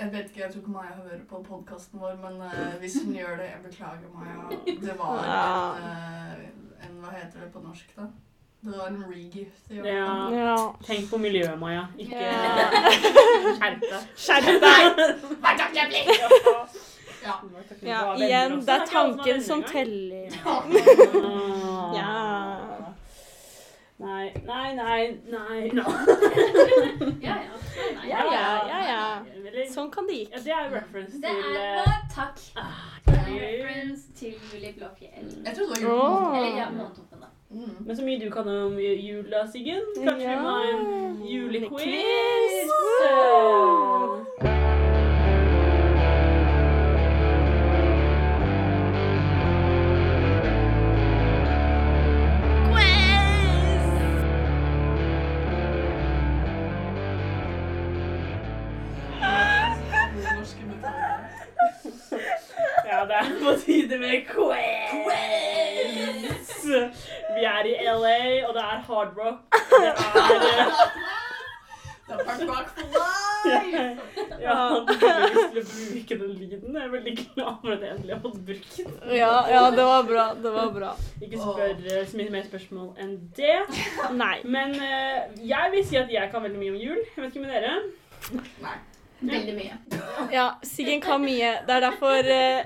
Jeg 0.00 0.12
vet 0.12 0.28
ikke, 0.30 0.40
jeg 0.40 0.52
tror 0.52 0.60
ikke 0.62 0.70
Maja 0.72 0.92
hører 0.96 1.24
på 1.28 1.40
podkasten 1.44 2.00
vår, 2.00 2.14
men 2.22 2.40
eh, 2.46 2.76
hvis 2.80 2.94
hun 3.04 3.12
gjør 3.12 3.36
det, 3.36 3.48
jeg 3.50 3.62
beklager, 3.64 4.08
Maja. 4.14 4.60
Det 4.86 4.94
var 4.98 5.24
Ja. 5.26 5.74
en, 5.76 6.44
eh, 6.44 6.86
en 6.86 7.00
Hva 7.02 7.10
heter 7.18 7.40
det 7.40 7.52
på 7.52 7.60
norsk, 7.64 7.90
da? 7.96 8.06
Det 8.62 8.72
var 8.78 8.86
en 8.86 9.04
regift. 9.08 9.70
i 9.70 9.74
hvert 9.74 9.86
Ja. 9.86 10.30
Ja. 10.30 10.56
Tenk 10.84 11.10
på 11.10 11.16
miljøet, 11.18 11.58
Maja. 11.58 11.86
Ikke 11.98 12.16
Ja. 12.16 12.30
skjerp 13.56 13.80
deg. 13.80 14.02
Skjerp 14.16 14.44
deg! 14.44 15.00
Vær 15.40 15.56
takknemlig! 15.62 16.02
Ja. 17.24 17.34
Ja, 17.82 18.14
igjen, 18.16 18.60
det 18.60 18.68
er 18.68 18.84
tanken 18.86 19.42
som 19.42 19.62
teller. 19.62 20.28
Ah. 20.46 21.94
Ja. 21.94 22.66
Nei, 24.00 24.30
nei, 24.46 24.74
nei, 24.74 25.02
nei. 25.28 25.70
No. 25.76 25.82
Ja, 27.20 27.34
ja. 27.36 27.56
Nei, 27.76 27.94
nei. 27.94 28.08
Ja, 28.08 28.22
ja, 28.32 28.46
ja, 28.68 28.78
ja. 28.88 29.64
Sånn 29.74 29.90
kan 29.92 30.06
det 30.08 30.14
Ja, 30.16 30.38
gikk. 30.38 30.44
det 30.44 30.52
er 30.56 30.70
reference 30.72 31.20
Det 31.20 31.28
til 31.28 31.56
er 31.56 31.82
eh, 31.82 32.00
takk. 32.14 32.38
ah, 32.56 32.64
Det 33.06 33.14
er 33.18 33.26
gøy. 33.28 33.36
reference 33.60 34.02
til 34.16 34.34
Julie 34.52 34.72
Blåfjell. 34.78 35.28
Jeg 35.44 35.56
trodde 35.56 35.74
det 35.74 35.84
var. 35.88 36.34
Eller 36.34 36.56
ja. 36.56 36.66
Mm. 37.50 37.76
Men 37.86 37.96
så 37.96 38.02
mye 38.04 38.20
du 38.20 38.30
kan 38.30 38.48
om 38.48 38.78
jula, 38.78 39.46
Siggen. 39.52 39.82
Kanskje 39.96 40.28
vi 40.28 40.36
må 40.38 40.50
ha 40.54 40.62
en 40.70 41.22
julequiz? 41.26 41.82
Quiz. 41.82 42.70
Metoder. 43.02 44.40
Ja, 62.90 63.04
det 63.06 63.14
er 63.14 63.30
på 63.42 63.52
tide 63.60 63.98
med 63.98 64.26
quiz! 64.26 64.50
Vi 67.40 67.46
er 67.48 67.64
i 67.70 67.74
LA, 67.88 68.16
og 68.48 68.54
det 68.56 68.62
er 68.62 68.80
hard 68.88 69.12
rock. 69.16 69.38
Det 69.70 69.86
er 69.86 69.94
Det 72.10 72.16
er 72.16 72.46
rock 72.50 72.68
for 72.74 72.86
life! 72.90 73.20
Jeg 74.40 74.56
lyst 75.24 75.44
til 75.52 75.60
å 75.60 75.64
bruke 75.70 76.16
den 76.20 76.32
lyden. 76.40 76.74
Jeg 76.76 76.82
er 76.84 76.90
veldig 76.94 77.14
glad 77.20 77.52
for 77.62 77.70
at 77.76 77.84
jeg 77.86 77.92
endelig 77.94 78.14
har 78.16 78.22
fått 78.24 78.40
brukt 78.48 78.72
den. 78.80 78.96
Ja, 79.16 79.30
ja, 79.48 79.62
det 79.76 79.84
var 79.88 80.02
bra. 80.08 80.24
Det 80.42 80.52
var 80.56 80.72
bra. 80.74 80.90
Ikke 81.22 81.38
spør 81.40 81.70
eh, 81.94 82.02
så 82.10 82.18
mye 82.20 82.34
mer 82.34 82.44
spørsmål 82.48 82.90
enn 83.04 83.14
det. 83.38 83.56
Nei. 84.18 84.34
Men 84.44 84.74
eh, 84.74 85.20
jeg 85.52 85.72
vil 85.76 85.86
si 85.86 86.00
at 86.02 86.10
jeg 86.12 86.32
kan 86.34 86.44
veldig 86.44 86.60
mye 86.60 86.74
om 86.74 86.80
jul. 86.82 87.00
Jeg 87.14 87.24
vet 87.24 87.30
ikke 87.30 87.46
med 87.46 87.54
dere. 87.56 87.76
Nei. 88.66 88.76
Veldig 89.30 89.54
mye. 89.56 89.78
Ja, 90.34 90.48
Siggen 90.64 91.00
kan 91.04 91.22
mye. 91.24 91.54
Det 91.68 91.78
er 91.78 91.86
derfor 91.86 92.18
uh... 92.34 92.60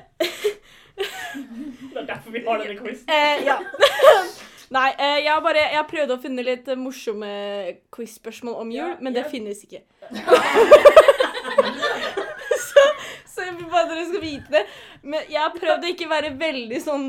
Det 0.95 1.99
er 2.01 2.07
derfor 2.07 2.31
vi 2.31 2.41
har 2.47 2.61
denne 2.63 2.77
quizen. 2.79 3.09
eh, 3.11 3.45
Ja. 3.45 3.57
Nei, 4.75 4.89
eh, 4.99 5.21
jeg 5.23 5.31
har 5.31 5.43
bare 5.45 5.63
Jeg 5.69 5.79
har 5.79 5.87
prøvd 5.91 6.17
å 6.17 6.21
finne 6.23 6.45
litt 6.47 6.69
eh, 6.71 6.81
morsomme 6.81 7.31
quiz-spørsmål 7.95 8.59
om 8.65 8.75
jul, 8.75 8.81
Ja, 8.81 8.97
men 9.01 9.15
det 9.15 9.27
ja. 9.27 9.31
finnes 9.31 9.63
ikke. 9.67 9.85
så, 12.69 12.83
så 13.31 13.47
jeg 13.47 13.57
vil 13.61 13.71
bare 13.71 13.89
dere 13.93 14.09
skal 14.09 14.25
vite 14.25 14.55
det. 14.57 14.67
Men 15.05 15.31
jeg 15.31 15.41
har 15.41 15.55
prøvd 15.55 15.87
å 15.87 15.91
ikke 15.93 16.09
være 16.11 16.33
veldig 16.41 16.81
sånn 16.83 17.07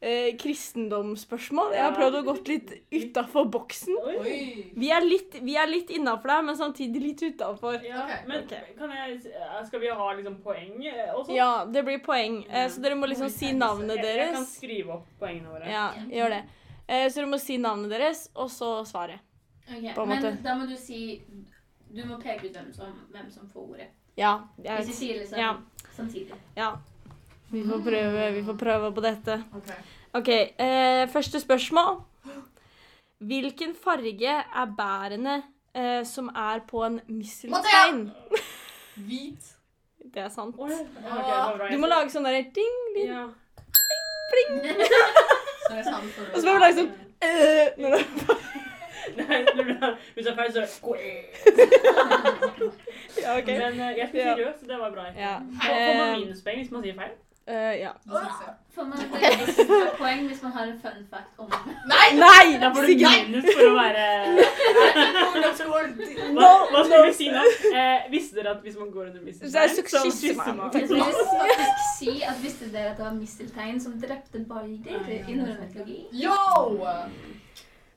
eh, 0.00 0.34
kristendomsspørsmål. 0.42 1.72
Jeg 1.78 1.84
har 1.86 1.94
prøvd 1.96 2.18
å 2.20 2.22
gått 2.26 2.50
litt 2.50 2.74
utafor 2.92 3.48
boksen. 3.54 3.96
Oi. 4.12 4.36
Vi 4.76 4.92
er 4.92 5.06
litt, 5.06 5.38
vi 5.46 5.56
er 5.56 5.70
litt 5.70 5.94
innafor 5.96 6.34
der, 6.34 6.44
men 6.50 6.60
samtidig 6.60 7.02
litt 7.04 7.24
utafor. 7.30 7.78
Ja, 7.86 8.04
okay. 8.04 8.20
men 8.28 8.44
okay. 8.44 8.76
kan 8.76 8.92
jeg, 8.92 9.22
skal 9.70 9.84
vi 9.86 9.94
ha 10.02 10.10
liksom 10.18 10.36
poeng 10.44 10.76
også? 10.82 11.32
Ja, 11.38 11.50
det 11.70 11.86
blir 11.88 12.04
poeng. 12.04 12.42
Eh, 12.50 12.68
så 12.72 12.84
dere 12.84 13.00
må 13.00 13.08
liksom 13.08 13.32
si 13.32 13.54
navnet 13.56 14.02
Jeg, 14.02 14.20
jeg 14.20 14.36
kan 14.36 14.48
skrive 14.52 15.00
opp 15.00 15.10
poengene 15.22 15.56
våre. 15.56 15.72
Ja, 15.72 15.88
gjør 16.12 16.36
det. 16.36 16.44
Eh, 16.88 17.08
så 17.10 17.20
dere 17.20 17.26
må 17.30 17.38
si 17.42 17.56
navnet 17.58 17.90
deres, 17.90 18.28
og 18.34 18.50
så 18.50 18.84
svaret. 18.86 19.18
Okay, 19.68 19.94
På 19.94 20.02
en 20.02 20.08
Men 20.08 20.22
måte. 20.22 20.42
da 20.42 20.54
må 20.54 20.66
du 20.68 20.76
si 20.76 21.22
Du 21.94 22.04
må 22.06 22.18
peke 22.22 22.46
ut 22.46 22.52
hvem 22.54 22.72
som, 22.74 22.92
hvem 23.10 23.30
som 23.30 23.48
får 23.52 23.60
ordet. 23.70 23.86
Ja. 24.16 24.38
Hvis 24.56 24.64
Jeg, 24.66 24.86
vi 24.86 24.92
sier 24.92 25.18
liksom 25.20 25.38
Ja. 25.38 25.56
samtidig. 25.96 26.34
ja. 26.56 26.70
Vi 27.50 27.62
får 27.62 27.82
prøve, 27.82 28.32
vi 28.34 28.42
får 28.42 28.56
prøve 28.58 28.92
på 28.94 29.00
dette. 29.02 29.44
Ok. 29.54 29.70
okay 30.14 30.48
Eh, 30.58 31.06
første 31.08 31.40
spørsmål. 31.40 32.02
Hvilken 33.18 33.74
farge 33.74 34.28
er 34.54 34.66
bærene 34.76 35.42
eh, 35.74 36.04
som 36.04 36.28
er 36.28 36.60
på 36.68 36.84
en 36.84 37.00
misselstein? 37.08 38.10
Hvit. 39.06 39.52
Det 40.14 40.22
er 40.22 40.28
sant. 40.28 40.54
Du 40.56 41.78
må 41.78 41.86
lage 41.86 42.10
sånn 42.10 42.24
derre 42.24 42.42
ding, 42.54 42.76
ding. 42.94 43.08
ja. 43.08 43.28
Så 43.72 44.34
det. 45.70 46.34
Og 46.34 46.40
så 46.40 46.46
var 46.46 46.54
vi 46.58 46.66
liksom 46.66 46.86
sånn 46.86 46.90
øh, 47.26 47.66
når 47.78 47.90
det- 47.90 48.06
Nei, 49.16 49.38
når 49.56 49.64
du- 49.64 49.96
Hvis 50.14 50.26
jeg 50.26 50.32
er 50.32 50.36
feil, 50.36 50.52
så 50.52 50.60
Ja, 53.22 53.38
OK. 53.38 53.46
Men 53.46 53.80
eh, 53.80 53.98
jeg 53.98 54.06
skulle 54.08 54.24
Ja. 54.28 54.34
si 54.36 54.42
rød, 54.44 54.54
så 54.60 54.66
det 54.66 54.78
var 54.78 54.90
bra. 54.90 55.04
Ja. 55.18 55.34
Får 55.38 55.74
får 55.86 55.94
man 55.98 56.08
Eh, 56.14 56.18
minuspoeng 56.20 56.58
hvis 56.60 56.70
man 56.70 56.82
sier 56.82 56.94
feil? 56.94 57.14
Eh, 57.46 57.74
ja. 57.80 57.92
Får 58.76 58.84
man 58.84 58.98
et 59.00 59.14
ekstra 59.40 59.76
poeng 59.98 60.26
hvis 60.28 60.42
man 60.42 60.52
har 60.52 60.64
en 60.68 60.78
fun 60.82 61.04
fact 61.10 61.38
om 61.40 61.48
Nei! 61.88 62.08
Nei! 62.18 62.58
Da 62.60 62.68
får 62.74 62.82
du 62.90 62.94
minus 63.02 63.46
for 63.52 63.62
å 63.70 63.74
være 63.76 64.02
Hva, 66.36 66.50
hva 66.72 66.82
skulle 66.84 67.04
vi 67.06 67.14
si 67.16 67.28
nå? 67.32 67.44
Eh, 67.72 68.10
visste 68.12 68.36
dere 68.40 68.56
at 68.56 68.64
hvis 68.66 68.76
man 68.80 68.90
går 68.92 69.06
under 69.12 69.20
Så 69.20 69.22
er 69.22 69.70
misteltein, 69.70 69.92
så 69.94 70.02
kysser 70.10 70.34
man? 70.58 70.66
Jeg 70.74 70.88
skulle 70.88 71.04
faktisk 71.04 71.86
si 71.98 72.12
at 72.32 72.42
visste 72.42 72.72
dere 72.74 72.90
at 72.92 72.98
det 73.00 73.06
var 73.06 73.16
misteltein 73.20 73.80
som 73.80 73.96
drepte 74.02 74.44
Balder 74.48 75.08
i 75.16 75.38
norrøn 75.38 75.56
mytologi? 75.62 75.98
Yo! 76.12 76.36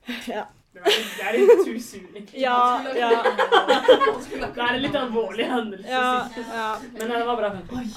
Litt- 0.08 0.56
det 0.70 1.24
er 1.26 1.36
litt 1.36 1.64
too 1.66 1.80
soon. 1.82 2.28
Ja, 2.38 2.80
ja. 2.94 3.10
Det 4.30 4.66
er 4.66 4.74
en 4.74 4.82
litt 4.82 4.94
alvorlig 4.96 5.46
hendelse. 5.50 5.88
Ja, 5.90 6.28
ja. 6.54 6.68
Men 6.94 7.10
det 7.10 7.24
var 7.26 7.40
bra. 7.40 7.50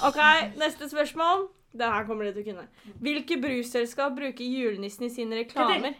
OK, 0.09 0.21
neste 0.57 0.89
spørsmål. 0.89 1.47
Det 1.73 1.87
her 1.89 2.03
kommer 2.05 2.27
dere 2.27 2.35
til 2.37 2.43
å 2.43 2.47
kunne. 2.51 2.93
Hvilke 3.01 3.37
brusselskap 3.41 4.13
bruker 4.13 4.45
julenissen 4.45 5.07
i 5.07 5.09
sine 5.09 5.39
reklamer? 5.39 5.95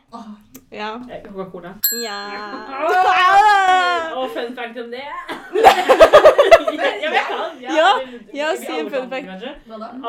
Ja. 0.70 0.92
Coca-Cola. 1.26 1.72
Ja. 2.04 2.20
Og 4.20 4.30
fun 4.36 4.54
fact 4.58 4.78
om 4.78 4.94
det 4.94 5.08
Jeg 6.80 7.12
vet 7.14 7.32
ikke. 7.32 7.40
Ja, 7.64 7.90
ja, 8.34 8.48
si 8.60 8.74
en 8.80 8.90
fun 8.92 9.10
fact. 9.10 9.46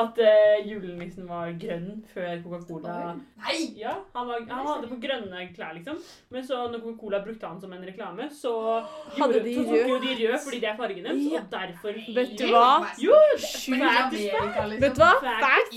At 0.03 0.19
uh, 0.19 0.69
julenissen 0.69 1.29
var 1.29 1.53
grønn 1.61 2.03
før 2.15 2.31
Coca-Cola 2.45 2.95
Nei! 3.45 3.59
Ja, 3.79 3.93
han, 4.15 4.27
var, 4.29 4.41
han 4.49 4.67
hadde 4.67 4.89
på 4.89 4.99
grønne 5.03 5.45
klær, 5.55 5.75
liksom. 5.77 5.99
Men 6.35 6.47
så 6.47 6.63
når 6.73 6.81
Coca-Cola 6.85 7.21
brukte 7.25 7.47
han 7.47 7.61
som 7.61 7.73
en 7.77 7.85
reklame, 7.87 8.29
så 8.33 8.55
Hadde 9.21 9.43
de 9.45 9.55
så 9.55 9.65
tok 9.69 9.75
rød? 9.75 9.89
jo 9.93 9.99
de 10.05 10.15
rød 10.23 10.39
fordi 10.45 10.61
det 10.65 10.69
er 10.73 10.77
fargen 10.81 11.05
deres, 11.05 11.23
Ja. 11.33 11.41
og 11.41 11.51
derfor 11.57 12.01
Vet 12.19 12.35
du 12.39 12.47
hva? 12.53 12.71
Jo, 13.03 13.19
fact 13.39 14.17
liksom. 14.19 14.79
Vet 14.85 14.97
du 14.97 15.03
hva? 15.05 15.13
Fact. 15.45 15.75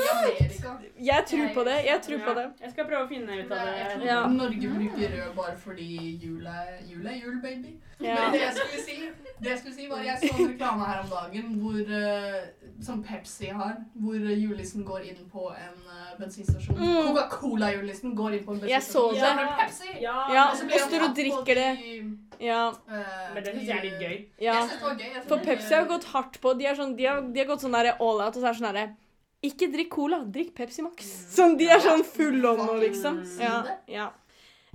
Jeg 1.11 1.23
tror 1.31 1.47
på 1.53 1.63
det. 1.69 1.77
Jeg 1.85 1.99
tror 2.07 2.23
på 2.27 2.37
det. 2.39 2.47
Jeg 2.61 2.71
skal 2.71 2.85
prøve 2.89 3.03
å 3.05 3.09
finne 3.11 3.41
ut 3.41 3.51
av 3.51 3.67
tror 3.93 4.05
det. 4.05 4.37
Norge 4.37 4.71
bruker 4.77 5.13
rød 5.17 5.35
bare 5.37 5.57
fordi 5.65 5.89
jul 6.23 6.45
er 6.47 6.79
jul, 6.87 7.41
baby. 7.41 7.75
Men 7.99 8.17
det 8.33 8.41
jeg 8.41 8.53
skulle 8.53 8.83
si, 8.83 8.95
det 9.39 9.49
jeg 9.49 9.57
skulle 9.59 9.75
si 9.75 9.87
var 9.89 10.03
jeg 10.05 10.17
så 10.21 10.29
en 10.37 10.49
reklame 10.51 10.76
her 10.85 10.99
om 11.03 11.09
dagen 11.09 11.55
hvor, 11.61 11.77
eh, 11.79 12.47
som 12.83 13.03
Pepsi 13.03 13.49
har, 13.53 13.75
hvor 13.95 14.13
julenissen 14.15 14.83
går 14.85 15.07
inn 15.09 15.23
på 15.31 15.47
en 15.55 15.79
eh, 15.93 16.11
bensinstasjon. 16.19 16.77
Mm. 16.77 17.09
Coca-Cola-julenissen 17.09 18.15
går 18.17 18.37
inn 18.37 18.45
på 18.45 18.55
en 18.55 18.69
Jeg 18.69 18.83
så 18.83 19.07
det. 19.13 19.21
Ja. 19.23 19.33
Pepsi. 19.61 19.89
Ja, 20.01 20.15
Ja, 20.33 20.45
Og 20.51 20.57
så 20.57 20.65
blir 20.69 20.79
han 20.85 21.09
og 21.09 21.15
drikker 21.15 21.55
det. 21.55 21.69
de, 21.81 22.45
Ja. 22.45 22.69
Uh, 22.69 23.33
Men 23.33 23.43
det 23.43 23.55
syns 23.55 23.67
jeg 23.67 23.77
er 23.77 23.83
litt 23.83 23.99
gøy. 24.01 24.25
ja. 24.41 24.53
Jeg 24.53 24.69
synes 24.69 24.71
det 24.71 24.81
var 24.83 24.95
gøy. 24.95 25.27
For 25.27 25.35
det- 25.37 25.45
Pepsi 25.45 25.73
har 25.73 25.85
gått 25.85 26.03
hardt 26.13 26.41
på. 26.41 26.53
De, 26.57 26.65
er 26.65 26.75
sånn, 26.75 26.95
de, 26.97 27.05
har, 27.05 27.21
de 27.21 27.39
har 27.39 27.47
gått 27.47 27.61
sånn 27.61 27.71
der 27.71 27.95
all 27.99 28.21
out 28.21 28.35
og 28.35 28.41
så 28.41 28.47
er 28.49 28.53
sånn 28.53 28.73
derre 28.73 28.95
Ikke 29.43 29.71
drikk 29.71 29.89
cola, 29.91 30.23
drikk 30.25 30.55
Pepsi 30.55 30.81
Max. 30.81 31.05
Sånn, 31.35 31.57
de 31.57 31.67
er 31.69 31.79
sånn 31.79 32.03
full 32.03 32.45
on 32.45 32.57
nå, 32.57 32.79
liksom. 32.81 33.23
Ja, 33.39 33.63
ja. 33.87 34.09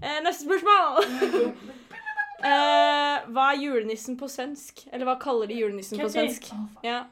Eh, 0.03 0.21
neste 0.23 0.47
spørsmål. 0.47 1.53
Eh, 2.43 3.27
hva 3.33 3.49
er 3.53 3.59
julenissen 3.63 4.17
på 4.19 4.29
svensk? 4.31 4.87
Eller 4.93 5.07
hva 5.07 5.17
kaller 5.23 5.47
de 5.51 5.55
julenissen 5.61 5.99
på 6.03 6.09
svensk? 6.11 6.49
Ja. 6.85 7.05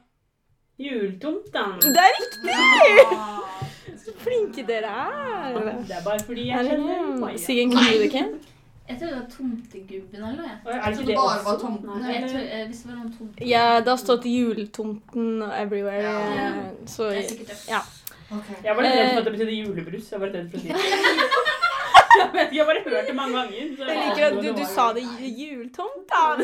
Jultomten. 0.80 1.74
Det 1.80 2.00
er 2.02 2.14
riktig! 2.16 2.54
Ah, 3.12 3.40
Så 4.00 4.14
flinke 4.16 4.64
dere 4.66 4.88
er. 4.88 5.58
Det 5.84 5.92
er 5.98 6.04
bare 6.06 6.22
fordi 6.24 6.46
jeg 6.48 6.70
kjenner. 6.70 7.36
Siggen, 7.38 7.74
kan 7.76 7.84
du 7.84 7.98
det? 8.00 8.24
Jeg 8.90 8.98
tror 8.98 9.06
det 9.06 9.16
var 9.20 9.26
tomtegubben 9.36 10.16
eller 10.24 10.38
noe. 10.40 10.48
Jeg 10.66 10.80
det 10.82 10.96
trodde 10.96 11.06
det 11.06 11.16
bare 11.20 11.44
var 11.46 11.58
tomten. 11.60 12.06
Jeg 12.10 12.22
tror, 12.30 12.40
eh, 12.42 12.64
hvis 12.66 12.80
det 12.82 12.88
var 12.90 12.96
noen 12.96 13.12
tomten. 13.18 13.46
Ja, 13.46 13.66
det 13.84 13.88
har 13.92 14.00
stått 14.02 14.24
jultomten 14.26 15.42
everywhere. 15.52 16.02
Ja. 16.02 16.48
eh, 16.48 16.72
Så 16.90 17.10
Det 17.12 17.18
er 17.24 17.28
sikkert 17.28 17.46
det. 17.52 17.60
ja. 17.68 17.80
Okay. 18.32 18.56
Jeg 18.64 18.76
var 18.76 18.82
litt 18.82 18.92
redd 18.94 19.06
Eh. 19.06 19.12
for 19.12 19.18
at 19.20 19.24
det 19.24 19.32
betydde 19.36 19.54
julebrus. 19.60 20.10
Jeg 20.10 20.20
var 20.20 20.26
litt 20.26 20.36
redd 20.36 20.50
for 20.50 20.58
å 20.58 20.60
si 20.60 20.68
det. 20.68 20.76
Jeg 22.18 22.26
vet 22.32 22.42
ikke, 22.42 22.56
jeg 22.56 22.64
har 22.64 22.70
bare 22.72 22.82
hørt 22.86 23.06
det 23.08 23.14
mange 23.16 23.34
ganger. 23.38 23.76
så 23.76 23.82
Jeg 23.88 23.96
liker 24.04 24.24
at 24.26 24.32
du, 24.44 24.48
du 24.60 24.64
sa 24.66 24.84
det 24.96 25.02
jultomt, 25.38 26.04
da. 26.10 26.22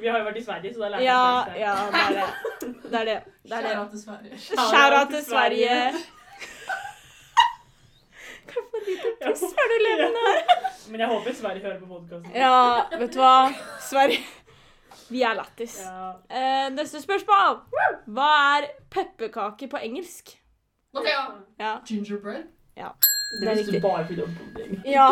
Vi 0.00 0.06
har 0.10 0.18
jo 0.18 0.24
vært 0.26 0.36
i 0.36 0.42
Sverige, 0.44 0.74
så 0.74 0.78
da 0.82 0.88
lærte 0.92 1.00
vi 1.00 1.04
Ja, 1.06 1.42
svensk. 1.44 1.60
ja, 1.60 1.74
det 1.94 2.00
er 2.04 2.10
det. 2.18 2.26
Det 2.90 2.98
er 3.00 3.04
det. 3.08 3.18
det, 3.48 3.52
er 3.52 3.60
det. 3.62 3.70
Shout 3.72 3.90
til 3.90 4.00
Sverige. 4.02 4.38
Shout-out 4.44 5.08
til 5.14 5.22
Sverige. 5.24 5.76
Hva 8.50 8.58
for 8.74 8.80
lite 8.88 9.08
puss 9.24 9.42
har 9.58 9.66
du 9.72 9.76
levende 9.86 10.20
her? 10.26 10.38
Men 10.90 10.98
jeg 11.00 11.08
håper 11.14 11.30
Sverige 11.40 11.62
hører 11.64 11.78
på 11.80 11.86
podkasten. 11.94 12.30
Ja, 12.36 12.60
vet 12.98 13.12
du 13.16 13.20
hva? 13.22 13.36
Sverige. 13.88 14.20
Vi 15.08 15.18
er 15.22 15.34
lættis. 15.40 15.74
Ja. 15.86 16.10
Eh, 16.30 16.66
neste 16.76 16.98
spørsmål. 17.02 17.52
Hva 18.16 18.30
er 18.58 18.62
pepperkake 18.92 19.66
på 19.72 19.76
engelsk? 19.88 20.24
Okay, 20.94 21.14
Ja. 21.60 21.72
Gingerbread. 21.88 22.44
Det 23.40 23.48
er 23.48 23.54
visste 23.58 23.72
du 23.74 23.80
bare 23.82 24.04
fordi 24.06 24.20
du 24.20 24.26
var 24.26 24.32
pudding. 24.54 24.82
ja. 24.86 25.06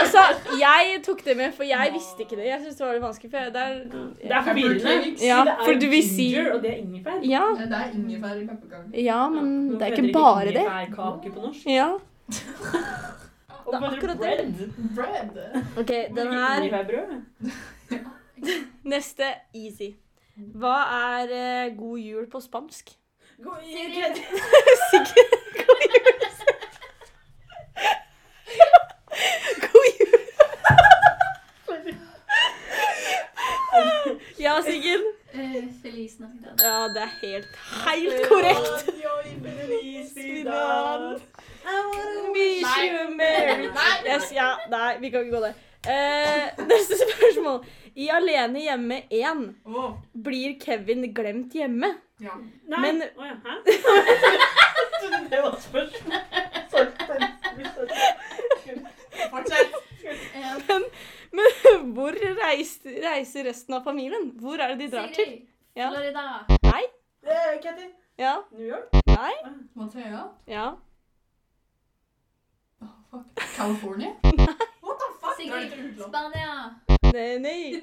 Altså, 0.00 0.18
jeg 0.60 1.00
tok 1.04 1.24
det 1.24 1.36
med, 1.36 1.52
for 1.52 1.62
jeg 1.68 1.90
visste 1.92 2.22
ikke 2.24 2.36
det. 2.36 2.46
Jeg 2.46 2.58
syntes 2.62 2.76
det 2.78 2.86
var 2.86 2.92
litt 2.96 3.02
vanskelig. 3.02 3.30
For 3.30 3.38
det 3.38 3.62
er, 3.62 3.74
Det 4.22 4.30
er 4.38 4.42
forvirrende. 4.46 5.26
Ja, 5.26 5.40
det 5.44 5.52
er 5.52 5.64
for 5.64 5.72
du 5.82 5.86
vil 5.92 6.02
si- 6.08 6.28
ginger, 6.30 6.52
og 6.54 6.62
det 6.62 6.70
er 6.70 6.76
ingefær. 6.84 7.18
ja, 7.28 7.42
Det 7.58 7.72
er 7.80 7.90
ingefær 7.98 8.34
i 8.40 8.46
pepperkaker. 8.46 9.02
ja, 9.04 9.28
men 9.28 9.70
ja. 9.70 9.78
det 9.78 9.82
er 9.82 9.86
ikke 10.02 10.12
bare 10.12 10.44
det. 10.46 10.54
Ingefærkake 10.64 11.32
på 11.34 11.40
norsk. 11.46 11.66
Ja. 11.66 11.88
Og 13.68 13.74
Det 13.74 13.82
er 13.82 13.86
akkurat 13.96 14.16
det. 14.16 14.18
bread. 14.20 14.52
Bread. 14.96 15.30
OK, 15.78 15.92
den 16.16 16.28
her 16.32 16.60
Neste 18.94 19.24
easy. 19.54 19.90
Hva 20.54 20.76
er 21.18 21.26
uh, 21.68 21.76
god 21.78 21.98
jul 21.98 22.26
på 22.32 22.40
spansk? 22.40 22.90
God 23.44 23.60
jul. 23.68 24.14
Sikkert 24.90 25.32
god 25.60 25.82
jul. 25.92 26.08
God 29.60 29.86
jul. 29.98 30.18
Ja, 34.38 34.62
Siggen. 34.64 35.02
Eh, 35.32 35.64
Feliz 35.82 36.18
Navidad. 36.18 36.60
Ja, 36.62 36.88
det 36.94 36.97
er 37.08 37.16
helt, 37.22 37.56
helt 37.86 38.20
korrekt. 38.28 38.92
Yes, 44.06 44.32
ja, 44.38 44.48
Nei, 44.70 44.98
vi 45.02 45.10
kan 45.12 45.24
ikke 45.26 45.36
gå 45.36 45.42
der. 45.44 45.54
Eh, 45.88 46.46
neste 46.70 46.96
spørsmål. 47.02 47.64
I 47.98 48.08
Alene 48.14 48.60
hjemme 48.62 49.00
1 49.10 49.40
Åh, 49.66 49.92
blir 50.24 50.54
Kevin 50.62 51.08
glemt 51.14 51.52
hjemme. 51.58 51.94
ja. 52.22 52.34
Nei. 52.68 52.80
Men- 52.80 53.02
oh, 53.16 53.24
ja, 53.26 53.34
hæ? 53.44 53.54
det 55.30 55.40
var 55.42 55.52
et 55.56 55.62
spørsmål. 55.62 56.12
Sorry. 56.70 56.90
Eh, 60.08 60.80
Men 61.32 61.46
hvor 61.94 62.14
reiser, 62.38 63.00
reiser 63.04 63.44
resten 63.44 63.74
av 63.76 63.82
familien? 63.84 64.30
Hvor 64.40 64.60
er 64.62 64.74
det 64.74 64.78
de 64.86 64.90
drar 64.96 65.10
til? 65.14 65.34
Ja. 65.76 65.90
Florida. 65.92 66.22
Nei? 66.64 66.84
Eh, 67.22 67.58
Katty. 67.62 67.86
Ja? 68.16 68.42
New 68.50 68.66
York? 68.66 68.88
Nei? 69.06 69.34
Montreal? 69.74 70.30
Ja? 70.46 70.76
Oh, 72.80 72.86
fuck. 73.10 73.24
California? 73.56 74.12
What 74.22 74.98
the 74.98 75.08
fuck? 75.20 75.36
Sigrid. 75.36 75.98
Spania. 76.00 76.80
Nei, 77.12 77.38
nei. 77.38 77.82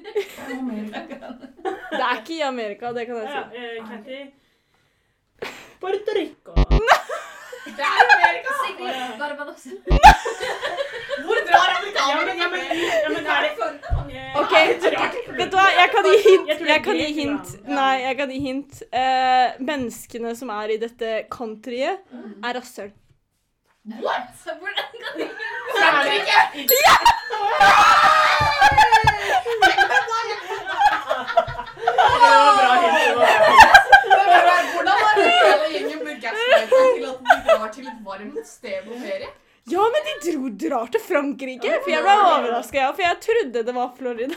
Det 1.96 2.02
er 2.02 2.18
ikke 2.20 2.34
i 2.36 2.40
Amerika, 2.44 2.92
det 2.92 3.06
kan 3.06 3.16
jeg 3.16 3.24
Ja, 3.30 3.42
si. 3.50 3.56
eh, 3.56 3.88
Katty. 3.88 4.20
Puerto 5.80 6.12
Rico. 6.16 6.52
Det 7.66 7.84
er 7.90 7.94
Amerika! 8.14 8.50
Sigrid. 8.62 8.94
Barbados. 9.20 9.62
Hvor 11.26 11.38
drar 11.48 11.68
amerikanerne? 11.78 12.12
Ja, 12.12 12.22
men- 12.26 12.38
ja, 12.42 12.48
men- 12.48 12.66
ja, 13.04 13.08
men 13.08 13.22
er 13.26 13.40
det- 13.42 13.54
Ok. 14.40 14.52
Vet 15.38 15.50
du 15.52 15.56
hva, 15.56 15.66
jeg 15.80 15.88
kan 15.94 16.04
gi 16.04 16.16
hint. 16.28 16.48
Jeg 16.48 16.56
tror 16.58 16.66
det 16.66 16.72
Jeg 16.74 16.82
kan 16.84 16.94
gi 16.96 17.12
hint. 17.20 17.46
Nei, 17.68 17.96
jeg 18.06 18.16
kan 18.16 18.28
gi 18.30 18.40
hint. 18.40 18.82
Eh, 18.92 19.48
menneskene 19.60 20.36
som 20.36 20.48
er 20.50 20.68
i 20.74 20.76
dette 20.76 21.24
countryet, 21.30 21.98
er 22.44 22.52
rasshøl. 22.60 22.90
What? 24.02 24.34
Hvordan 24.44 24.86
kan 24.92 25.12
de 25.20 25.28
Frankrike! 25.78 26.38
Hint. 26.52 26.70
det 29.66 29.88
var 29.88 30.00
bra 30.08 30.18
hint. 30.28 30.44
Hvordan 34.74 34.96
har 35.02 35.14
hele 35.20 35.66
gjengen 35.74 36.00
blitt 36.04 36.20
gaslightet 36.24 36.68
til 36.96 37.04
at 37.06 37.18
de 37.46 37.55
drar 37.66 37.74
til 37.74 37.88
et 37.88 38.04
varmt 38.04 38.46
sted 38.46 38.86
på 38.86 39.00
ferie? 39.00 39.28
Ja, 39.66 39.82
men 39.90 40.04
de 40.06 40.12
dro, 40.30 40.48
drar 40.62 40.90
til 40.94 41.02
Frankrike! 41.02 41.80
For 41.82 41.90
jeg 41.90 42.04
ble 42.04 42.14
overraska, 42.22 42.78
ja, 42.84 42.92
for 42.94 43.02
jeg 43.02 43.18
trodde 43.24 43.64
det 43.66 43.74
var 43.74 43.92
Florida. 43.98 44.34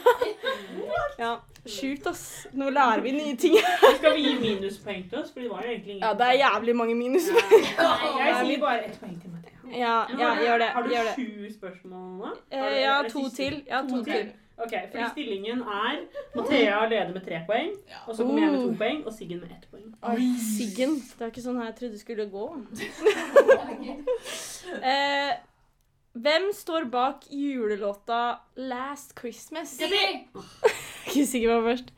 Ja, 1.19 1.35
Sjukt, 1.69 2.07
ass. 2.07 2.47
Nå 2.55 2.69
lærer 2.71 3.01
vi 3.03 3.11
nye 3.11 3.35
ting. 3.37 3.57
Skal 3.99 4.13
vi 4.15 4.23
gi 4.23 4.35
minuspoeng 4.39 5.03
til 5.11 5.19
oss? 5.19 5.33
For 5.33 5.43
det 5.43 5.49
var 5.51 5.65
jo 5.65 5.73
egentlig 5.73 5.97
ingen. 5.97 6.05
Ja, 6.07 6.13
det 6.17 6.29
er 6.31 6.37
jævlig 6.39 6.75
mange 6.79 6.95
minuspoeng. 6.95 7.65
Jeg 7.67 8.37
sier 8.39 8.61
bare 8.63 8.85
ett 8.87 8.95
poeng 9.01 9.17
til 9.21 9.33
meg. 9.35 9.51
Ja, 9.75 9.97
ja, 10.17 10.31
gjør 10.39 10.63
det. 10.63 10.69
Har 10.73 10.87
du 10.87 10.95
sju 11.19 11.51
spørsmål 11.51 12.07
nå? 12.23 12.31
Eh, 12.49 12.77
ja, 12.79 12.95
to 13.11 13.27
til. 13.35 13.59
Ja, 13.67 13.83
to 13.85 13.99
til. 14.07 14.31
Ok, 14.59 14.73
fordi 14.91 14.99
Ja. 14.99 15.09
stillingen 15.11 15.61
er 15.61 15.99
Mathea 16.35 16.85
leder 16.89 17.13
med 17.13 17.23
tre 17.25 17.41
poeng, 17.47 17.71
og 18.07 18.15
så 18.15 18.23
kommer 18.25 18.41
jeg 18.41 18.51
med 18.51 18.65
to 18.67 18.73
poeng, 18.77 19.05
og 19.05 19.13
Siggen 19.13 19.39
med 19.39 19.51
ett 19.51 19.67
poeng. 19.71 19.93
Oi, 20.03 20.25
Siggen. 20.57 20.95
Det 20.99 21.21
er 21.21 21.31
ikke 21.31 21.41
sånn 21.45 21.57
her 21.61 21.65
jeg 21.71 21.75
trodde 21.75 21.91
det 21.91 22.01
skulle 22.01 22.29
gå. 22.29 22.47
Eh, 24.69 25.31
hvem 26.13 26.49
står 26.53 26.85
bak 26.91 27.23
julelåta 27.31 28.39
'Last 28.55 29.15
Christmas'? 29.19 29.65
Sigrid. 29.79 30.27
Ikke 31.07 31.25
sikker 31.25 31.55
på 31.59 31.63
først. 31.69 31.93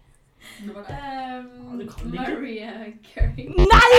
Um. 0.61 1.87
Maria 2.11 2.93
Carey. 3.01 3.47
Nei! 3.57 3.89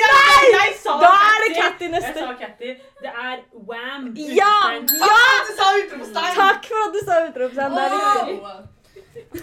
Nei! 0.00 0.42
Jeg 0.52 0.74
sa 0.78 0.94
Da 1.00 1.10
er 1.10 1.44
det 1.44 1.50
Katty! 1.56 1.88
neste. 1.90 2.20
Jeg 2.20 2.28
sa 2.28 2.34
Katty. 2.40 2.70
Det 3.02 3.10
er 3.10 3.36
Wham! 3.68 4.08
Ja! 4.14 4.54
Ja! 4.76 5.18
Du 5.48 5.52
sa 5.58 5.68
utropstegn! 5.82 6.34
Takk 6.36 6.68
for 6.70 6.84
at 6.86 6.94
du 6.94 7.00
sa 7.06 7.20
utropstegn. 7.28 7.70
Det 7.76 7.84
er 7.84 7.90
riktig. 7.96 8.36
Wow. 8.42 8.60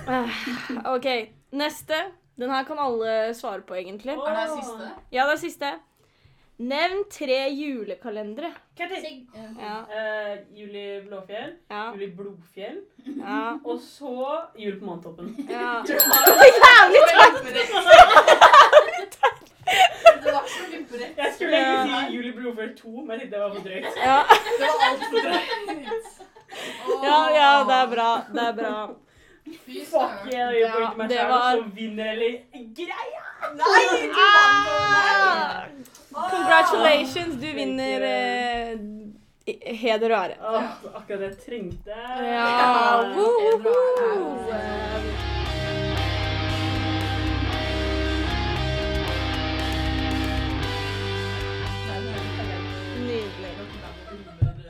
Ah, 0.08 0.96
OK. 0.96 1.08
Neste. 1.52 2.00
Den 2.40 2.50
her 2.50 2.64
kan 2.64 2.80
alle 2.80 3.34
svare 3.38 3.62
på, 3.62 3.74
egentlig. 3.78 4.14
Er 4.14 4.40
det 4.40 4.64
siste? 4.64 4.92
Ja, 5.12 5.26
det 5.28 5.34
er 5.34 5.42
siste. 5.42 5.74
Nevn 6.60 7.04
tre 7.10 7.50
julekalendere. 7.50 8.52
Hva 8.78 8.88
Sig... 8.90 9.26
ja. 9.34 9.48
Ja, 9.60 9.78
Eh, 9.90 10.38
Julie 10.54 11.02
Blåfjell, 11.08 11.56
ja, 11.70 11.92
Julie 11.94 12.12
Blodfjell, 12.16 12.78
ja. 13.18 13.58
og 13.66 13.80
så 13.82 14.14
Jul 14.58 14.78
på 14.80 14.86
Månetoppen. 14.86 15.34
ja. 15.50 15.82
Det 15.88 15.96
var 16.06 16.48
Jævlig 16.62 17.02
Det 20.24 20.32
var 20.34 20.46
så 20.48 20.64
lymperett. 20.72 21.18
Jeg 21.18 21.32
skulle 21.36 21.58
egentlig 21.58 22.08
si 22.10 22.16
Julie 22.16 22.34
Blodfjell 22.38 22.74
2, 22.78 22.90
men 23.02 23.12
jeg 23.12 23.20
tenkte 23.20 23.36
det 23.36 23.44
var 23.44 23.54
for 23.54 23.62
drøyt. 23.68 23.86
Ja. 23.98 24.20
Det 24.60 24.68
var 24.70 24.78
altfor 24.90 25.20
drøyt. 25.28 26.06
ja, 27.04 27.20
ja, 27.40 27.50
det 27.70 27.78
er 27.82 27.88
bra. 27.96 28.10
Det 28.36 28.44
er 28.48 28.54
bra. 28.62 28.76
Fy 29.66 29.80
Fuck 29.86 29.92
søren. 29.92 30.30
yeah, 30.34 30.54
jeg 30.54 30.62
gjør 30.62 30.72
poeng 30.74 30.90
til 30.90 30.98
meg 30.98 31.10
det 31.10 31.18
selv, 31.18 31.30
var- 31.30 31.58
og 31.58 31.64
så 31.64 31.70
vinner 31.76 32.06
eller 32.14 32.32
greia. 32.78 33.24
Nei, 33.60 33.82
du 33.92 33.98
vant 33.98 34.18
Ah! 34.24 35.68
Congratulations, 36.14 37.36
du 37.42 37.54
vinner 37.56 38.02
eh, 38.02 38.78
heder 39.82 40.14
og 40.14 40.26
ære. 40.26 40.36
Åh, 40.42 40.64
akkurat 40.96 41.20
det 41.20 41.30
jeg 41.30 41.38
trengte. 41.46 41.98
Ja, 42.22 43.02
woho! 43.16 44.84
Nydelig. 53.00 53.52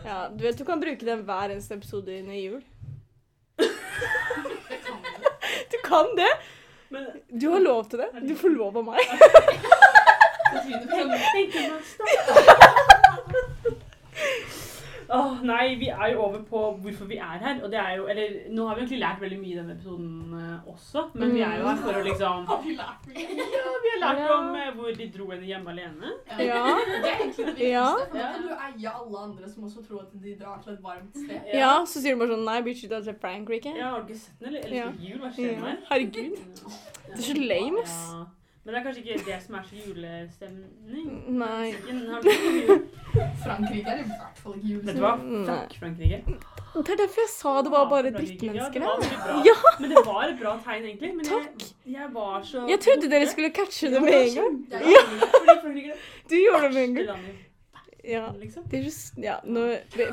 Ja, 0.06 0.30
du 0.38 0.44
vet 0.44 0.58
du 0.58 0.66
kan 0.66 0.82
bruke 0.82 1.06
den 1.06 1.24
hver 1.28 1.50
eneste 1.54 1.74
episode 1.78 2.20
under 2.20 2.34
jul. 2.40 2.62
Du 5.74 5.78
kan 5.90 6.06
det! 6.18 6.32
Men 6.90 7.06
Du 7.42 7.50
har 7.50 7.60
lov 7.60 7.86
til 7.90 8.00
det. 8.00 8.10
Du 8.28 8.36
får 8.36 8.50
lov 8.54 8.78
av 8.78 8.86
meg. 8.86 9.00
Åh, 15.14 15.34
nei, 15.46 15.76
vi 15.78 15.88
er 15.92 16.08
jo 16.14 16.22
over 16.24 16.40
på 16.50 16.60
hvorfor 16.82 17.06
vi 17.06 17.18
er 17.22 17.38
her. 17.42 17.58
Og 17.64 17.72
det 17.72 17.80
er 17.80 17.96
jo, 17.98 18.06
eller 18.10 18.30
Nå 18.56 18.68
har 18.68 18.76
vi 18.76 18.82
egentlig 18.82 19.00
lært 19.02 19.20
veldig 19.22 19.40
mye 19.42 19.52
i 19.52 19.58
denne 19.60 19.74
episoden 19.76 20.36
eh, 20.40 20.70
også, 20.72 21.04
men 21.14 21.34
vi 21.36 21.42
er 21.46 21.58
jo 21.60 21.68
her 21.68 21.82
for 21.82 22.00
å 22.00 22.04
liksom 22.08 22.46
Har 22.50 22.62
vi 22.64 22.76
lært 22.78 23.08
mye? 23.10 23.26
Ja, 23.54 23.74
vi 23.84 23.92
har 23.94 24.00
lært 24.06 24.22
Ja. 24.24 24.30
om 24.38 24.56
eh, 24.56 24.70
hvor 24.78 24.96
de 24.98 25.08
dro 25.18 25.28
henne 25.34 25.46
hjemme 25.50 25.70
alene. 25.76 26.14
Ja. 26.30 26.36
Det 26.40 26.48
er 26.48 27.20
egentlig 27.20 27.46
det 27.46 27.54
viktigste, 27.54 27.68
Ja. 27.70 27.86
for 28.00 28.18
da 28.18 28.30
kan 28.38 28.48
du 28.48 28.54
eie 28.56 28.94
alle 28.96 29.24
andre 29.28 29.50
som 29.52 29.64
også 29.68 29.84
tror 29.88 30.06
at 30.08 30.16
de 30.24 30.36
drar 30.42 30.62
til 30.64 30.74
et 30.74 30.84
varmt 30.88 31.20
sted. 31.26 31.52
Ja, 31.60 31.74
så 31.86 32.02
sier 32.02 32.16
du 32.16 32.24
bare 32.24 32.34
sånn 32.38 32.46
Nei, 32.48 32.58
bitch, 32.70 32.82
du 32.88 32.94
drar 32.96 33.04
til 33.10 33.20
Frankrike. 33.22 33.76
Ja, 33.78 33.90
Har 33.94 34.02
du 34.08 34.14
ikke 34.14 34.20
sett 34.24 34.40
den, 34.40 34.48
eller? 34.56 34.66
Eller 34.66 34.78
Ja. 34.78 34.88
jul? 35.10 35.20
Hva 35.20 35.34
skjer 35.36 35.52
med 35.52 35.54
Ja. 35.60 35.66
her? 35.68 35.78
Herregud. 35.92 36.40
Det 37.12 37.20
er 37.20 37.28
så 37.28 37.38
lame, 37.38 37.84
ass. 37.84 38.00
Ja. 38.14 38.24
Men 38.66 38.74
det 38.74 38.80
er 38.80 38.84
kanskje 38.86 39.02
ikke 39.04 39.26
det 39.28 39.38
som 39.44 39.56
er 39.60 39.64
så 39.68 39.76
julestemning. 39.76 41.08
Nei. 41.36 41.74
Frankrike 43.44 43.92
er 43.92 44.00
i 44.00 44.06
hvert 44.08 44.38
fall 44.40 44.54
ikke 44.56 44.78
Vet 44.88 44.96
du 44.96 45.02
hva? 45.04 45.12
Fuck 45.50 45.74
Frankrike. 45.82 46.20
Det 46.74 46.94
er 46.96 47.00
derfor 47.02 47.22
jeg 47.26 47.32
sa 47.34 47.52
det 47.66 47.74
var 47.74 47.90
bare 47.92 48.14
drittmennesker 48.16 48.86
Ja, 48.86 48.94
der. 49.02 49.18
var. 49.28 49.44
Ja. 49.50 49.56
Men 49.82 49.92
det 49.92 50.04
var 50.08 50.24
et 50.30 50.40
bra 50.40 50.54
tegn, 50.64 50.88
egentlig. 50.88 51.12
Men 51.18 51.26
Takk. 51.28 51.66
jeg 51.98 52.08
var 52.16 52.40
så 52.48 52.64
Jeg 52.72 52.80
trodde 52.88 53.12
dere 53.12 53.28
skulle 53.34 53.52
catche 53.60 53.92
det 53.94 54.02
med 54.02 54.16
en 54.22 54.36
gang. 54.40 54.56
Ja. 54.72 55.04
Du 56.30 56.36
gjorde 56.40 56.64
det 56.64 56.74
med 56.74 56.84
en 56.84 56.96
gang. 57.12 57.24
Ja. 58.04 58.26
liksom. 58.40 58.64
Det 58.72 58.80
er 58.80 58.84
just, 58.84 59.14
ja, 59.18 59.36
no, 59.44 59.68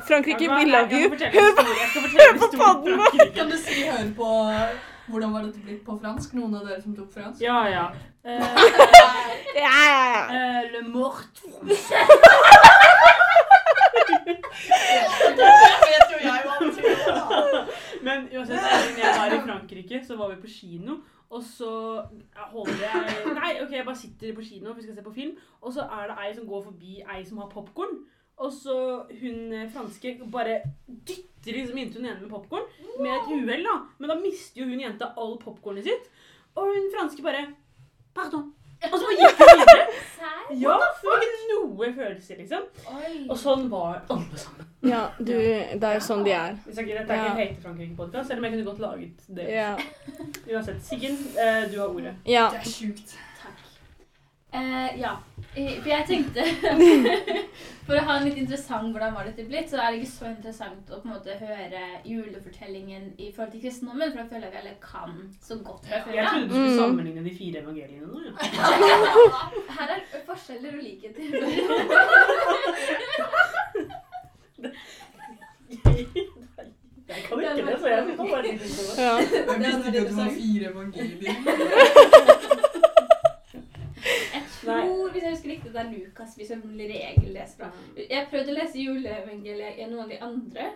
Frankrike, 0.07 0.43
Ja, 0.43 0.59
we 0.59 0.65
love 0.67 0.91
you. 0.91 1.09
Hør. 1.09 1.19
Jeg 2.19 2.39
på 2.39 2.45
om 2.45 2.59
podden. 2.59 2.99
Frankrike. 2.99 3.33
Kan 3.39 3.49
du 3.51 3.57
si 3.57 3.83
hør 3.87 4.11
på 4.15 4.29
hvordan 5.07 5.33
var 5.33 5.41
dette 5.47 5.59
blitt 5.65 5.85
på 5.85 5.97
fransk? 6.01 6.33
Noen 6.37 6.55
av 6.59 6.65
dere 6.67 6.81
som 6.81 6.95
tok 6.95 7.11
fransk? 7.13 7.41
Ja, 7.41 7.59
ja. 7.69 7.85
Uh, 8.25 8.41
Ja, 9.61 9.71
ja, 9.91 10.03
ja. 10.13 10.23
Uh, 10.29 10.61
le 10.71 10.81
mort. 10.89 11.41
Men 18.01 18.27
uansett, 18.33 18.59
jeg 18.97 19.15
var 19.17 19.25
i 19.35 19.41
Frankrike, 19.45 20.05
så 20.07 20.17
var 20.17 20.29
vi 20.29 20.41
på 20.41 20.47
kino. 20.47 21.01
Og 21.31 21.43
så 21.43 22.03
holder 22.35 22.73
jeg 22.83 23.33
Nei, 23.35 23.51
ok, 23.63 23.71
jeg 23.71 23.85
bare 23.85 23.95
sitter 23.95 24.33
på 24.35 24.41
kino, 24.43 24.73
vi 24.73 24.83
skal 24.83 24.95
se 24.95 25.03
på 25.03 25.13
film. 25.15 25.37
Og 25.61 25.73
så 25.73 25.81
er 25.81 26.09
det 26.11 26.17
ei 26.25 26.33
som 26.35 26.47
går 26.47 26.63
forbi 26.63 27.01
ei 27.15 27.23
som 27.25 27.37
har 27.37 27.47
popkorn. 27.53 28.01
Og 28.41 28.53
så 28.53 28.75
hun 29.21 29.51
eh, 29.53 29.67
franske 29.73 30.15
bare 30.33 30.59
dytter 30.87 31.57
liksom 31.57 31.77
inntil 31.77 32.01
hun 32.01 32.09
ene 32.09 32.21
med 32.23 32.31
popkorn. 32.31 32.65
Med 33.01 33.13
et 33.15 33.29
uhell, 33.35 33.65
da. 33.67 33.75
Men 33.99 34.13
da 34.13 34.17
mister 34.21 34.63
jo 34.63 34.69
hun 34.69 34.81
jenta 34.81 35.11
all 35.17 35.37
popkornet 35.41 35.85
sitt. 35.87 36.09
Og 36.57 36.71
hun 36.73 36.89
franske 36.95 37.23
bare 37.25 37.45
Pardon. 38.15 38.49
Og 38.81 38.95
så 38.97 39.05
bare 39.05 39.17
gikk 39.19 39.37
hun 39.39 39.59
videre. 39.61 39.85
Ja, 40.61 40.73
det 40.75 41.07
var 41.07 41.21
ikke 41.23 41.45
noe 41.47 41.89
følelse, 41.95 42.35
liksom. 42.35 42.65
Og 43.31 43.37
sånn 43.39 43.69
var 43.71 44.01
alle 44.11 44.41
sammen. 44.41 44.67
ja 44.83 45.05
du, 45.15 45.31
det 45.31 45.87
er 45.87 45.95
jo 45.95 46.01
sånn 46.03 46.25
de 46.25 46.33
er. 46.35 46.57
Vi 46.65 46.73
dette 46.75 46.91
er 46.91 47.05
ikke 47.05 47.29
en 47.29 47.39
hate-Frankrike-podkast, 47.39 48.27
selv 48.27 48.41
om 48.41 48.47
jeg 48.49 48.57
kunne 48.57 48.67
godt 48.67 48.81
laget 48.83 49.23
det. 49.37 49.47
Ja. 49.53 49.69
Uansett. 50.51 50.81
Siggen, 50.83 51.15
eh, 51.39 51.69
du 51.71 51.79
har 51.79 51.87
ordet. 51.93 52.17
ja. 52.27 52.49
Det 52.51 52.65
er 52.65 52.73
sjukt. 52.73 53.15
Eh, 54.53 54.99
ja, 54.99 55.13
for 55.55 55.87
jeg 55.87 56.05
tenkte 56.09 56.43
For 57.87 57.95
å 57.95 58.01
ha 58.03 58.17
en 58.19 58.25
litt 58.27 58.35
interessant 58.41 58.91
hvordan 58.91 59.13
var 59.15 59.23
dette 59.29 59.45
blitt, 59.47 59.69
så 59.71 59.77
er 59.79 59.87
det 59.95 60.01
ikke 60.01 60.09
så 60.11 60.25
interessant 60.27 60.91
å 60.91 60.99
på 60.99 61.07
en 61.07 61.13
måte 61.13 61.31
høre 61.39 61.83
julefortellingen 62.07 63.03
i 63.15 63.29
forhold 63.31 63.53
til 63.55 63.63
kristendommen, 63.63 64.11
for 64.11 64.19
da 64.19 64.27
føler 64.27 64.45
jeg 64.47 64.51
vi 64.51 64.59
alle 64.61 64.75
kan 64.83 65.11
så 65.43 65.55
godt 65.63 65.87
fra 65.87 65.97
før 66.03 66.13
Jeg 66.17 66.27
trodde 66.27 66.47
du 66.47 66.53
skulle 66.53 66.71
Mm. 66.71 66.79
sammenligne 66.81 67.23
de 67.29 67.33
fire 67.39 67.57
evangeliene 67.63 68.07
nå. 68.11 68.19
Ja. 68.27 68.35
Her 69.79 69.87
er 69.95 69.99
forskjeller 70.27 70.71
og 70.75 70.83
likheter. 70.83 71.25
Jeg 77.11 77.23
kan 77.27 77.39
ikke 77.41 77.65
det, 77.67 77.75
så 77.81 77.87
jeg 77.87 78.03
kan 78.07 78.27
bare 78.31 78.43
si 78.43 78.51
det. 78.51 79.03
ja. 79.03 79.15
Jeg 79.19 79.59
visste 79.59 79.87
ikke 79.87 80.01
at 80.01 80.09
du 80.11 80.15
var 80.15 80.29
fire 80.37 80.65
evangelier. 80.71 81.35
Tror, 84.71 85.09
hvis 85.11 85.23
jeg 85.23 85.35
husker 85.35 85.49
riktig, 85.53 85.73
det 85.73 85.81
er 85.81 85.91
Lukas 85.91 86.37
vi 86.37 86.47
som 86.47 86.61
regel 86.79 87.33
leser 87.35 87.57
fra. 87.57 87.71
Jeg 87.97 88.27
prøvde 88.31 88.53
å 88.53 88.57
lese 88.59 88.83
juleevangeliet 88.85 89.79
i 89.81 89.89
noen 89.89 90.05
av 90.05 90.13
de 90.13 90.21
andre, 90.27 90.69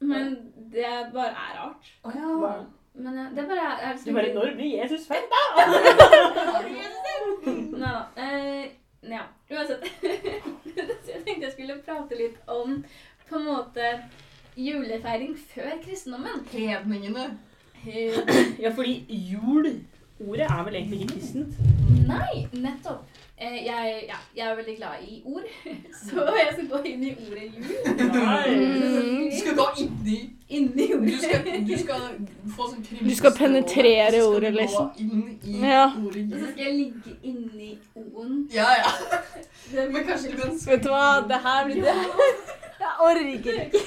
men 0.00 0.34
det 0.72 0.90
bare 1.14 1.32
er 1.32 1.60
rart. 1.60 1.92
Oh, 2.04 2.16
ja. 2.16 2.56
Men 2.96 3.18
eh, 3.18 3.32
det 3.36 3.44
bare 3.48 3.64
er, 3.68 3.82
er 3.90 3.98
Du 4.04 4.12
bare 4.16 4.32
Når 4.34 4.54
blir 4.56 4.70
Jesus 4.82 5.06
født, 5.08 5.32
da? 5.32 5.42
Nå. 7.82 7.94
Eh, 8.22 8.66
ja, 9.10 9.26
uansett. 9.50 9.84
Jeg 11.06 11.22
tenkte 11.24 11.46
jeg 11.46 11.52
skulle 11.52 11.76
prate 11.86 12.16
litt 12.18 12.40
om 12.50 12.80
på 13.28 13.38
en 13.38 13.44
måte 13.46 13.86
julefeiring 14.56 15.32
før 15.38 15.78
kristendommen. 15.82 16.42
Hedningene. 16.52 17.26
Ja, 18.60 18.72
fordi 18.74 19.04
jul 19.08 19.68
Ordet 20.20 20.46
er 20.48 20.62
vel 20.64 20.74
egentlig 20.78 21.00
ikke 21.00 21.12
kristent? 21.12 21.56
Nei, 22.08 22.46
nettopp. 22.52 23.15
Eh, 23.38 23.56
jeg, 23.66 24.04
ja, 24.08 24.16
jeg 24.36 24.46
er 24.50 24.54
veldig 24.56 24.74
glad 24.78 25.00
i 25.04 25.22
ord, 25.28 25.42
så 26.08 26.22
jeg 26.38 26.46
skal 26.52 26.68
gå 26.70 26.78
inn 26.88 27.02
i 27.04 27.10
ordet 27.26 27.50
jul. 27.52 27.66
Nei. 28.14 28.54
Mm. 28.54 29.26
Du 29.28 29.36
skal 29.40 29.58
gå 29.58 29.66
inni 29.82 30.16
Inni 30.48 30.86
Du 30.86 30.94
ordet. 30.96 31.18
skal, 31.20 31.42
du 31.68 31.72
skal 31.82 32.04
få 32.56 32.68
sånn 32.70 32.86
Du 33.02 33.12
skal 33.18 33.34
penetrere 33.36 34.12
så 34.14 34.22
skal 34.22 34.36
ordet, 34.38 34.52
du 34.54 34.56
gå 34.56 34.62
liksom. 34.62 34.88
Inn 34.96 35.38
i 35.42 35.60
Ja. 35.68 35.82
ordet 36.00 36.22
Og 36.32 36.38
så 36.40 36.50
skal 36.54 36.64
jeg 36.64 36.74
ligge 36.78 37.16
inni 37.32 37.70
o-en. 37.98 38.38
Ja, 38.54 38.68
ja. 38.78 38.94
Men 39.92 40.04
kanskje 40.06 40.32
du 40.32 40.40
kan 40.40 40.56
Vet 40.70 40.86
du 40.86 40.90
hva, 40.94 41.04
det 41.28 41.40
her 41.44 41.64
blir 41.68 41.82
det. 41.90 41.96
Jeg 42.80 42.92
orker 43.10 43.60
ikke. 43.66 43.84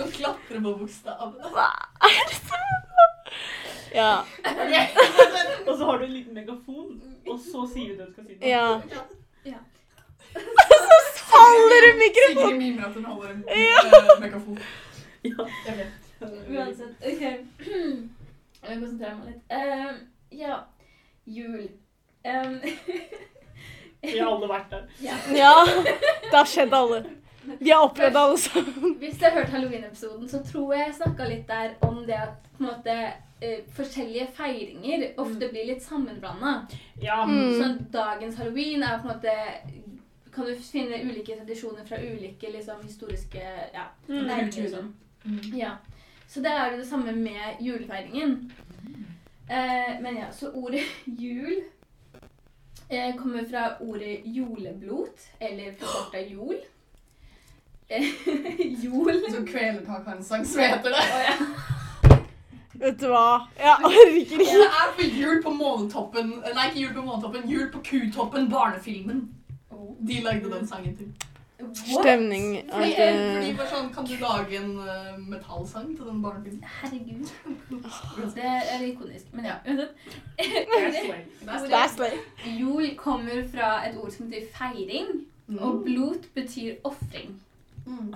Å 0.00 0.08
klatre 0.16 0.64
på 0.64 0.74
bokstavene. 0.82 1.54
Hva 1.54 1.68
er 2.08 2.22
det 2.32 2.40
som 2.40 2.68
Ja. 3.94 4.12
Og 5.68 5.76
så 5.78 5.84
har 5.84 5.98
du 6.00 6.04
en 6.08 6.14
liten 6.16 6.34
megafon, 6.34 6.96
og 7.28 7.38
så 7.40 7.66
sier 7.74 7.92
du 7.92 8.00
det 8.00 8.06
du 8.06 8.12
skal 8.12 8.24
si. 8.26 8.38
Ja. 8.48 8.80
Ja. 9.44 9.60
Så 10.32 10.96
faller 11.28 11.86
det 11.86 11.92
mikrofonen! 12.00 12.42
Sigrid 12.42 12.58
mimer 12.58 12.88
at 12.88 12.94
hun 12.94 13.04
holder 13.04 13.30
en 13.30 13.44
ja. 13.48 14.16
megafon. 14.20 14.58
Ja. 15.24 15.46
Uansett. 16.48 16.96
OK. 17.00 17.22
Jeg 18.62 18.78
konsentrerer 18.78 19.16
meg 19.18 19.26
litt. 19.32 19.42
Eh, 19.50 19.92
ja. 20.38 20.58
Jul. 21.26 21.68
Um, 22.24 22.60
Vi 24.02 24.18
har 24.18 24.28
alle 24.30 24.48
vært 24.50 24.70
der. 24.70 24.86
ja. 25.02 25.16
Ja, 25.34 25.54
det 26.22 26.36
har 26.36 26.46
skjedd 26.50 26.74
alle. 26.74 27.02
Vi 27.58 27.70
har 27.70 27.82
opplevd 27.86 28.16
alle 28.16 28.38
sammen. 28.38 28.94
Hvis 28.98 29.18
du 29.18 29.24
har 29.24 29.34
hørt 29.36 29.50
Halloween-episoden, 29.50 30.28
så 30.28 30.42
tror 30.46 30.74
jeg 30.74 30.86
jeg 30.86 30.94
snakka 31.00 31.26
litt 31.26 31.48
der 31.48 31.74
om 31.86 32.00
det 32.06 32.18
at 32.18 32.48
på 32.56 32.62
en 32.62 32.68
måte 32.68 32.94
eh, 32.94 33.12
forskjellige 33.76 34.26
feiringer 34.36 35.04
ofte 35.20 35.48
blir 35.52 35.66
litt 35.72 35.82
sammenblanda. 35.82 36.52
Ja. 37.02 37.24
Mm. 37.26 37.54
Sånn 37.58 37.78
dagens 37.92 38.36
halloween 38.38 38.82
er 38.82 38.98
på 39.02 39.08
en 39.08 39.14
måte 39.16 39.36
Kan 40.32 40.46
du 40.48 40.54
finne 40.56 40.96
ulike 41.04 41.34
tradisjoner 41.36 41.84
fra 41.84 41.98
ulike 42.00 42.48
liksom, 42.54 42.78
historiske 42.86 43.42
ja, 43.74 43.82
Mm. 44.08 44.22
nærmiljøer 44.26 44.62
liksom. 44.62 44.94
mm. 45.24 45.40
Ja. 45.58 45.74
Så 46.28 46.40
det 46.40 46.50
er 46.50 46.70
jo 46.72 46.78
det 46.78 46.86
samme 46.88 47.12
med 47.12 47.60
julefeiringen. 47.60 48.52
Eh, 49.50 50.00
men 50.00 50.16
ja, 50.16 50.30
så 50.32 50.48
ordet 50.54 50.80
jul 51.20 51.58
eh, 52.88 53.14
kommer 53.18 53.44
fra 53.50 53.74
ordet 53.80 54.22
juleblot, 54.24 55.20
eller 55.40 55.72
forkorta 55.78 56.20
jol. 56.30 56.56
Eh, 57.92 58.04
jol. 58.84 59.12
Så 59.30 59.42
Kvelertak 59.46 60.06
har 60.06 60.14
en 60.16 60.24
sang 60.24 60.44
som 60.46 60.62
heter 60.62 60.88
det. 60.94 61.02
Oh, 61.12 61.22
ja. 61.28 61.34
Vet 62.82 63.00
du 63.00 63.06
hva? 63.12 63.26
Jeg 63.58 63.74
orker 63.86 64.16
ikke. 64.20 64.38
det 64.38 64.68
er 64.68 64.94
for 64.96 65.18
Jul 65.20 65.42
på 65.42 65.50
månetoppen 65.54 66.32
Nei, 66.42 66.64
ikke 66.70 66.80
Jul 66.80 66.94
på 66.96 67.04
månetoppen. 67.06 67.44
Jul 67.50 67.68
på 67.72 67.82
Kutoppen, 67.90 68.48
barnefilmen. 68.50 69.28
De 70.08 70.22
lagde 70.24 70.50
den 70.50 70.66
sangen 70.66 70.96
til. 70.96 71.12
What? 71.62 72.02
Stemning 72.02 72.70
Fordi, 72.72 72.92
at 72.92 73.36
fordi 73.36 73.50
bare 73.56 73.68
sånn, 73.70 73.90
Kan 73.94 74.06
du 74.06 74.16
lage 74.18 74.58
en 74.58 74.72
uh, 74.82 75.14
metallsang 75.30 75.92
til 75.94 76.08
den 76.08 76.18
barnefilmen? 76.24 76.64
Herregud. 76.80 77.30
Det 78.34 78.48
er 78.48 78.82
ikonisk. 78.88 79.30
Men 79.32 79.46
ja, 79.46 79.60
uansett. 79.68 79.94
Det 81.38 81.60
Det 81.68 81.78
er 81.84 81.92
slay. 81.94 82.18
Jul 82.58 82.90
kommer 82.98 83.44
fra 83.54 83.70
et 83.86 83.94
ord 83.98 84.10
som 84.10 84.26
betyr 84.26 84.50
feiring, 84.56 85.22
og 85.60 85.84
blot 85.86 86.26
betyr 86.34 86.82
ofring. 86.84 87.36
Mm. 87.86 88.14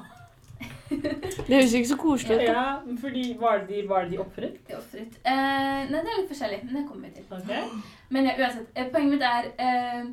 Det 0.90 1.51
høres 1.57 1.73
ikke 1.75 1.88
så 1.88 1.97
koselig 1.99 2.37
ut. 2.37 2.42
Ja, 2.47 2.66
fordi 3.01 3.25
Var 3.40 3.59
det 3.59 3.69
de, 3.75 3.88
var 3.88 4.05
det 4.07 4.11
de 4.12 4.19
ofret? 4.23 4.61
Det 4.66 4.75
er 4.77 4.79
ofret. 4.79 5.19
Eh, 5.27 5.83
nei, 5.90 5.99
det 6.05 6.12
er 6.12 6.21
litt 6.23 6.31
forskjellig, 6.31 6.61
men 6.64 6.79
det 6.79 6.85
kommer 6.88 7.09
vi 7.09 7.16
til. 7.19 7.27
Okay. 7.40 7.83
Men 8.14 8.31
ja, 8.31 8.37
uansett, 8.38 8.71
eh, 8.77 8.87
poenget 8.95 9.16
mitt 9.16 9.27
er 9.27 9.51
eh, 9.59 10.07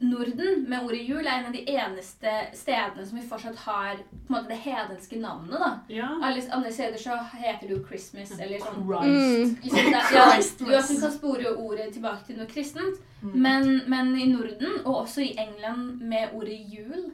Norden 0.00 0.62
med 0.70 0.86
ordet 0.86 1.02
jul 1.04 1.26
er 1.26 1.34
en 1.42 1.48
av 1.50 1.52
de 1.52 1.60
eneste 1.68 2.30
stedene 2.56 3.02
som 3.04 3.18
vi 3.18 3.24
fortsatt 3.28 3.58
har 3.66 3.98
på 3.98 4.30
en 4.30 4.32
måte 4.36 4.48
det 4.48 4.56
hedenske 4.64 5.18
navnet. 5.20 5.58
da. 5.60 5.72
Ja. 5.92 6.08
Alle 6.24 6.40
andre 6.56 6.72
steder 6.72 6.96
så 7.02 7.18
heter 7.34 7.66
det 7.68 7.74
jo 7.76 7.82
Christmas 7.90 8.32
eller 8.38 8.62
sånn. 8.62 8.80
Christ. 8.88 9.10
Mm. 9.10 9.56
Liksom 9.66 9.90
det, 9.92 10.04
ja, 10.16 10.24
Christmas. 10.32 10.88
du 10.94 11.00
kan 11.04 11.12
spore 11.18 11.52
ordet 11.56 11.90
tilbake 11.98 12.24
til 12.30 12.38
noe 12.40 12.46
kristent, 12.48 13.00
Mm. 13.20 13.32
men, 13.36 13.66
men 13.92 14.14
i 14.16 14.26
Norden, 14.32 14.78
og 14.86 15.02
også 15.02 15.20
i 15.20 15.34
England 15.36 15.98
med 16.00 16.30
ordet 16.32 16.56
jul, 16.72 17.10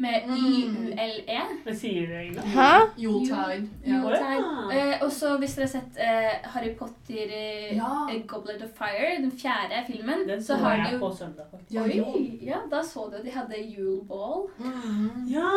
med 0.00 0.26
Mm. 0.26 0.36
I-U-L-E 0.36 1.38
Hva 1.64 1.74
sier 1.76 2.06
du 2.08 2.12
egentlig? 2.16 2.42
Hæ? 2.54 2.68
Yuletide. 2.98 3.68
Ja. 3.86 3.98
Ja. 4.10 4.92
Eh, 4.92 5.02
og 5.04 5.12
så 5.12 5.34
hvis 5.38 5.54
dere 5.58 5.66
har 5.66 5.72
sett 5.74 5.98
eh, 6.00 6.48
Harry 6.54 6.70
Potter 6.78 7.34
eh, 7.36 7.76
Ja. 7.76 7.90
Goblet 8.26 8.62
of 8.64 8.70
Fire, 8.78 9.10
den 9.22 9.30
fjerde 9.32 9.82
filmen, 9.86 10.26
Den 10.28 10.40
så 10.42 10.46
så 10.56 10.62
har 10.64 10.76
de 10.76 10.90
jeg 10.90 11.00
på 11.00 11.10
søndag, 11.18 11.44
faktisk. 11.50 11.72
Ja, 11.74 11.84
ja. 11.86 12.02
Oi, 12.02 12.38
ja, 12.46 12.56
da 12.70 12.82
så 12.82 13.08
du 13.10 13.16
at 13.20 13.24
de 13.24 13.30
hadde 13.30 13.60
Yule 13.76 14.04
Ball. 14.08 14.46
Mm. 14.58 15.26
Ja! 15.28 15.50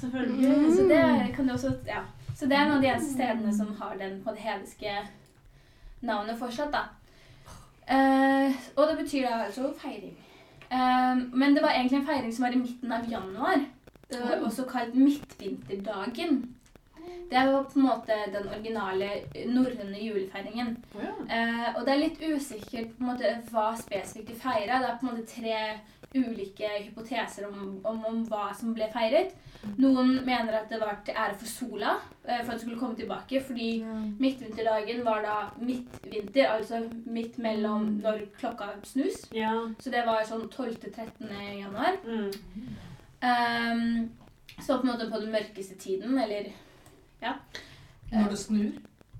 Selvfølgelig. 0.00 0.76
Så 0.76 0.82
det 0.88 1.34
kan 1.36 1.46
du 1.48 1.52
også 1.52 1.72
Ja. 1.86 2.02
Så 2.36 2.46
det 2.48 2.56
er 2.56 2.64
noen 2.64 2.76
av 2.76 2.82
de 2.82 2.88
eneste 2.88 3.12
stedene 3.12 3.52
som 3.56 3.74
har 3.80 3.96
den 4.00 4.22
på 4.24 4.30
det 4.30 4.38
hedenske 4.40 4.92
navnet 6.02 6.38
fortsatt, 6.38 6.72
da. 6.72 6.82
Eh, 7.90 8.52
og 8.76 8.86
det 8.88 8.96
betyr 9.02 9.26
da 9.28 9.42
altså 9.44 9.72
feiring. 9.78 10.16
Eh, 10.70 11.16
men 11.32 11.54
det 11.56 11.62
var 11.62 11.74
egentlig 11.74 12.00
en 12.00 12.06
feiring 12.06 12.34
som 12.34 12.44
var 12.46 12.56
i 12.56 12.62
midten 12.62 12.92
av 12.92 13.10
januar. 13.10 13.66
Det 14.10 14.20
var 14.22 14.46
også 14.46 14.64
kalt 14.70 14.94
midtvinterdagen. 14.94 16.40
Det 17.30 17.42
var 17.46 17.64
på 17.64 17.78
en 17.78 17.86
måte 17.86 18.16
den 18.32 18.48
originale 18.50 19.08
norrøne 19.46 19.98
julefeiringen. 20.02 20.72
Oh, 20.96 21.04
ja. 21.04 21.12
Eh, 21.36 21.68
og 21.76 21.84
det 21.86 21.92
er 21.92 22.00
litt 22.00 22.22
usikkert 22.24 22.96
på 22.96 23.04
en 23.04 23.10
måte 23.12 23.34
hva 23.52 23.68
spesifikt 23.78 24.32
de 24.32 24.38
feira. 24.40 24.80
Det 24.82 24.88
er 24.88 24.98
på 24.98 25.06
en 25.06 25.12
måte 25.12 25.28
tre 25.30 25.60
ulike 26.10 26.70
hypoteser 26.88 27.46
om, 27.46 27.76
om, 27.86 28.00
om 28.08 28.24
hva 28.26 28.48
som 28.58 28.74
ble 28.74 28.88
feiret. 28.90 29.36
Noen 29.78 30.16
mener 30.24 30.56
at 30.56 30.70
det 30.72 30.80
var 30.80 30.98
til 31.04 31.14
ære 31.14 31.36
for 31.38 31.50
sola, 31.52 31.92
eh, 32.24 32.40
for 32.40 32.50
at 32.50 32.56
det 32.56 32.64
skulle 32.64 32.80
komme 32.80 32.98
tilbake. 32.98 33.42
Fordi 33.46 33.68
midtvinterdagen 34.18 35.04
var 35.06 35.22
da 35.26 35.36
midtvinter, 35.60 36.48
altså 36.56 36.82
midt 37.06 37.38
mellom 37.38 38.00
når 38.00 38.24
klokka 38.40 38.72
snus. 38.84 39.28
ja. 39.34 39.52
Så 39.78 39.92
det 39.94 40.02
var 40.06 40.24
sånn 40.26 40.48
12.-13. 40.48 41.30
januar. 41.60 42.00
Mm. 42.04 42.32
Um, 43.20 44.10
så 44.58 44.78
på 44.78 44.86
en 44.86 44.92
måte 44.92 45.10
på 45.12 45.20
den 45.20 45.32
mørkeste 45.32 45.76
tiden, 45.78 46.18
eller 46.18 46.50
Når 48.12 48.28
det 48.30 48.38
snur. 48.38 48.70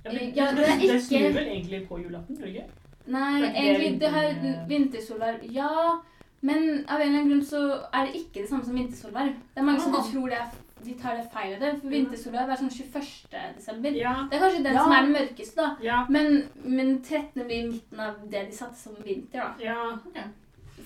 Ja, 0.05 0.13
men 0.13 0.35
Ja, 0.37 0.47
det, 0.51 0.57
det 0.57 0.69
er 0.89 0.93
det 0.93 1.03
snur 1.05 1.33
vel 1.35 1.47
egentlig 1.49 1.89
på 1.89 1.99
julaften, 2.03 2.37
gjør 2.37 2.47
det 2.47 2.55
ikke? 2.55 2.69
Nei, 3.07 3.43
ikke 3.43 3.53
det 3.53 3.65
egentlig, 3.65 4.01
det 4.01 4.11
her 4.11 4.67
vinter- 4.69 5.53
Ja, 5.53 5.99
men 6.43 6.85
av 6.89 7.01
en 7.01 7.09
eller 7.09 7.19
annen 7.21 7.29
grunn 7.29 7.45
så 7.45 7.61
er 7.93 8.07
det 8.07 8.15
ikke 8.15 8.41
det 8.43 8.49
samme 8.49 8.65
som 8.65 8.75
vintersolvær. 8.75 9.27
Det 9.55 9.61
er 9.61 9.63
mange 9.63 9.81
som 9.81 9.95
Ah. 9.95 10.03
tror 10.13 10.29
det 10.29 10.39
er, 10.39 10.51
de 10.85 10.95
tar 11.03 11.17
det 11.17 11.27
feil 11.33 11.55
av 11.55 11.61
det, 11.61 11.81
for 11.81 11.89
vintersolvær 11.89 12.49
er 12.51 12.57
sånn 12.57 12.71
21. 12.71 13.55
desember. 13.57 13.91
Ja. 13.91 14.15
Det 14.31 14.39
er 14.39 14.45
kanskje 14.45 14.65
den 14.65 14.73
Ja. 14.75 14.83
som 14.85 14.93
er 14.93 15.03
den 15.03 15.13
mørkeste, 15.13 15.57
da. 15.57 15.77
Ja. 15.83 16.07
Men, 16.09 16.49
men 16.65 17.03
13. 17.03 17.45
blir 17.47 17.71
midten 17.71 18.01
av 18.01 18.15
det 18.31 18.47
de 18.51 18.57
satte 18.57 18.77
som 18.77 18.93
vinter, 19.05 19.39
da. 19.41 19.55
ja. 19.61 20.25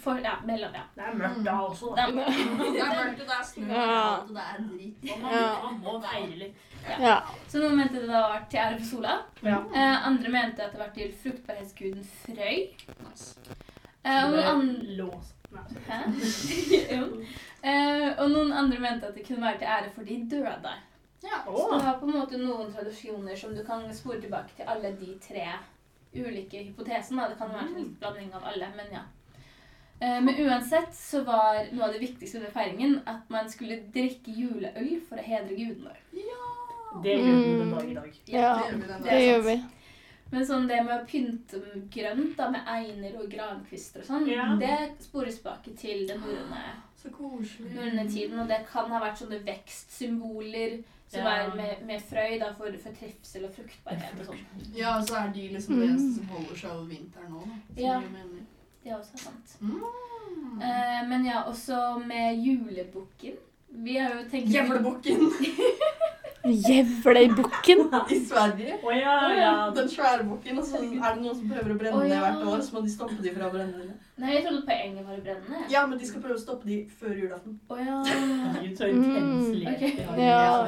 For, 0.03 0.19
ja, 0.19 0.35
mellom, 0.45 0.73
ja. 0.75 0.83
Det 0.97 1.03
er 1.07 1.15
mørkt 1.17 1.45
da 1.45 1.53
også. 1.61 1.95
Det 1.97 1.97
Da. 1.97 2.07
Det 2.07 2.81
er 2.81 2.97
mørkt, 2.99 3.21
og 3.21 3.27
det 3.27 3.37
er 3.41 3.45
snø, 3.45 3.69
Ja. 3.69 4.17
og 4.21 4.29
det 4.29 4.37
er 4.37 4.63
dritt. 4.69 5.13
Og 5.15 5.23
man, 5.23 5.33
Ja. 5.33 5.55
man 5.63 5.81
må 5.85 6.01
feire 6.03 6.37
litt. 6.39 6.55
Ja. 7.01 7.15
så 7.49 7.59
noen 7.63 7.77
mente 7.79 8.01
det 8.01 8.09
da 8.11 8.21
var 8.29 8.43
til 8.51 8.61
ære 8.61 8.79
for 8.79 8.87
sola. 8.91 9.15
Ja. 9.43 9.59
Eh, 9.75 10.07
andre 10.09 10.33
mente 10.35 10.65
at 10.65 10.73
det 10.73 10.81
var 10.81 10.91
til 10.95 11.13
fruktbarhetsguden 11.23 12.05
Frøy. 12.05 12.67
Nice. 13.05 13.39
Eh, 14.05 14.25
og 14.25 14.35
noen 14.35 14.51
andre. 14.51 15.09
Nei. 15.55 15.63
Jo. 16.97 17.05
Eh, 17.65 18.09
og 18.21 18.31
noen 18.35 18.53
andre 18.53 18.79
mente 18.83 19.09
at 19.09 19.15
det 19.17 19.25
kunne 19.27 19.47
være 19.47 19.59
til 19.63 19.71
ære 19.79 19.93
for 19.95 20.05
de 20.05 20.19
døde. 20.31 20.75
Ja. 21.25 21.39
Så 21.47 21.69
du 21.73 21.79
har 21.87 21.97
på 22.01 22.07
en 22.11 22.19
måte 22.19 22.37
noen 22.41 22.73
tradisjoner 22.75 23.37
som 23.41 23.55
du 23.57 23.63
kan 23.65 23.87
spore 23.97 24.21
tilbake 24.21 24.53
til 24.59 24.69
alle 24.69 24.91
de 25.01 25.15
tre 25.25 25.47
ulike 26.15 26.61
hypotesene. 26.69 27.31
Det 27.31 27.39
kan 27.41 27.55
være 27.55 27.69
en 27.71 27.79
litt 27.79 27.95
blanding 28.03 28.35
av 28.37 28.45
alle, 28.53 28.69
men 28.77 28.93
ja. 28.93 29.05
Eh, 30.01 30.21
Men 30.21 30.35
uansett 30.45 30.93
så 30.95 31.23
var 31.25 31.63
noe 31.73 31.87
av 31.87 31.93
det 31.95 32.03
viktigste 32.03 32.39
under 32.43 32.51
feiringen 32.53 32.99
at 33.09 33.31
man 33.33 33.49
skulle 33.49 33.81
drikke 33.95 34.35
juleøl 34.37 34.99
for 35.09 35.17
å 35.17 35.25
hedre 35.25 35.57
gudene. 35.57 35.95
Det 37.03 37.17
gjør 37.19 37.39
vi 37.41 37.59
den 37.59 37.71
dag 37.75 37.91
i 37.91 37.95
dag. 37.95 38.13
Ja, 38.27 38.55
Det 38.59 38.71
gjør 38.71 38.79
vi 38.79 39.09
det 39.11 39.23
gjør 39.29 39.43
vi. 39.49 39.57
Men 40.31 40.47
sånn 40.47 40.67
det 40.67 40.81
med 40.85 40.95
å 41.03 41.07
pynte 41.07 41.61
grønt 41.95 42.37
da, 42.37 42.49
med 42.51 42.67
einer 42.67 43.19
og 43.21 43.29
grankvister 43.31 44.01
og 44.01 44.07
sånn, 44.07 44.27
Ja. 44.27 44.47
det 44.59 45.03
spores 45.05 45.37
tilbake 45.39 45.77
til 45.77 46.07
den 46.09 46.21
norrøne 46.21 48.09
tiden. 48.11 48.39
Og 48.41 48.49
det 48.49 48.67
kan 48.71 48.91
ha 48.91 49.01
vært 49.01 49.19
sånne 49.21 49.45
vekstsymboler 49.45 50.83
som 51.09 51.21
Ja. 51.21 51.35
er 51.45 51.55
med, 51.55 51.87
med 51.87 52.01
frøy 52.03 52.39
da, 52.41 52.53
for, 52.53 52.73
for 52.83 52.91
trivsel 52.99 53.45
og 53.45 53.53
fruktbarhet 53.55 54.21
og 54.21 54.27
sånn. 54.27 54.45
Ja, 54.75 55.01
så 55.03 55.15
er 55.21 55.33
de 55.35 55.49
liksom 55.53 55.79
det 55.79 55.89
eneste 55.91 56.15
som 56.17 56.27
holder 56.29 56.57
seg 56.57 56.71
over 56.71 56.87
vinteren 56.91 57.31
nå, 57.31 57.45
Ja. 57.77 58.01
Det 58.83 58.91
er 58.93 58.97
også 58.99 59.17
sant. 59.19 59.57
Mm. 59.61 60.61
Eh, 60.61 61.07
men 61.09 61.25
ja, 61.25 61.43
også 61.49 61.99
med 62.07 62.37
julebukken. 62.45 63.37
Vi 63.85 63.97
har 63.99 64.11
jo 64.15 64.29
tenkt 64.31 64.53
Gjevlebukken 64.53 65.21
Gjevlebukken. 66.45 67.79
i 68.11 68.19
Sverige. 68.27 68.79
Oh, 68.83 68.93
ja, 68.97 69.33
ja. 69.33 69.71
Den 69.77 69.89
svære 69.89 70.25
bukken, 70.25 70.59
og 70.59 70.65
så 70.65 70.77
er 70.77 71.15
det 71.15 71.23
noen 71.23 71.37
som 71.39 71.49
prøver 71.49 71.73
å 71.73 71.79
brenne 71.81 71.97
oh, 71.97 72.05
ja. 72.05 72.15
ned 72.15 72.25
hvert 72.25 72.49
år, 72.53 72.65
så 72.67 72.77
må 72.77 72.83
de 72.85 72.93
stoppe 72.93 73.17
de 73.25 73.33
fra 73.33 73.49
å 73.49 73.55
brenne 73.55 73.81
ned. 73.81 73.95
Nei, 74.21 74.35
jeg 74.37 74.45
trodde 74.45 74.63
poenget 74.69 75.07
var 75.09 75.17
å 75.17 75.25
brenne. 75.25 75.45
ned. 75.49 75.73
Ja, 75.73 75.87
men 75.89 75.99
de 75.99 76.09
skal 76.11 76.25
prøve 76.25 76.37
å 76.37 76.43
stoppe 76.45 76.69
de 76.69 76.79
før 77.01 77.15
julaften. 77.23 77.59
Oh, 77.69 77.81
ja. 77.81 78.01
Mm. 78.85 79.67
okay. 79.71 79.93
Ja. 80.19 80.67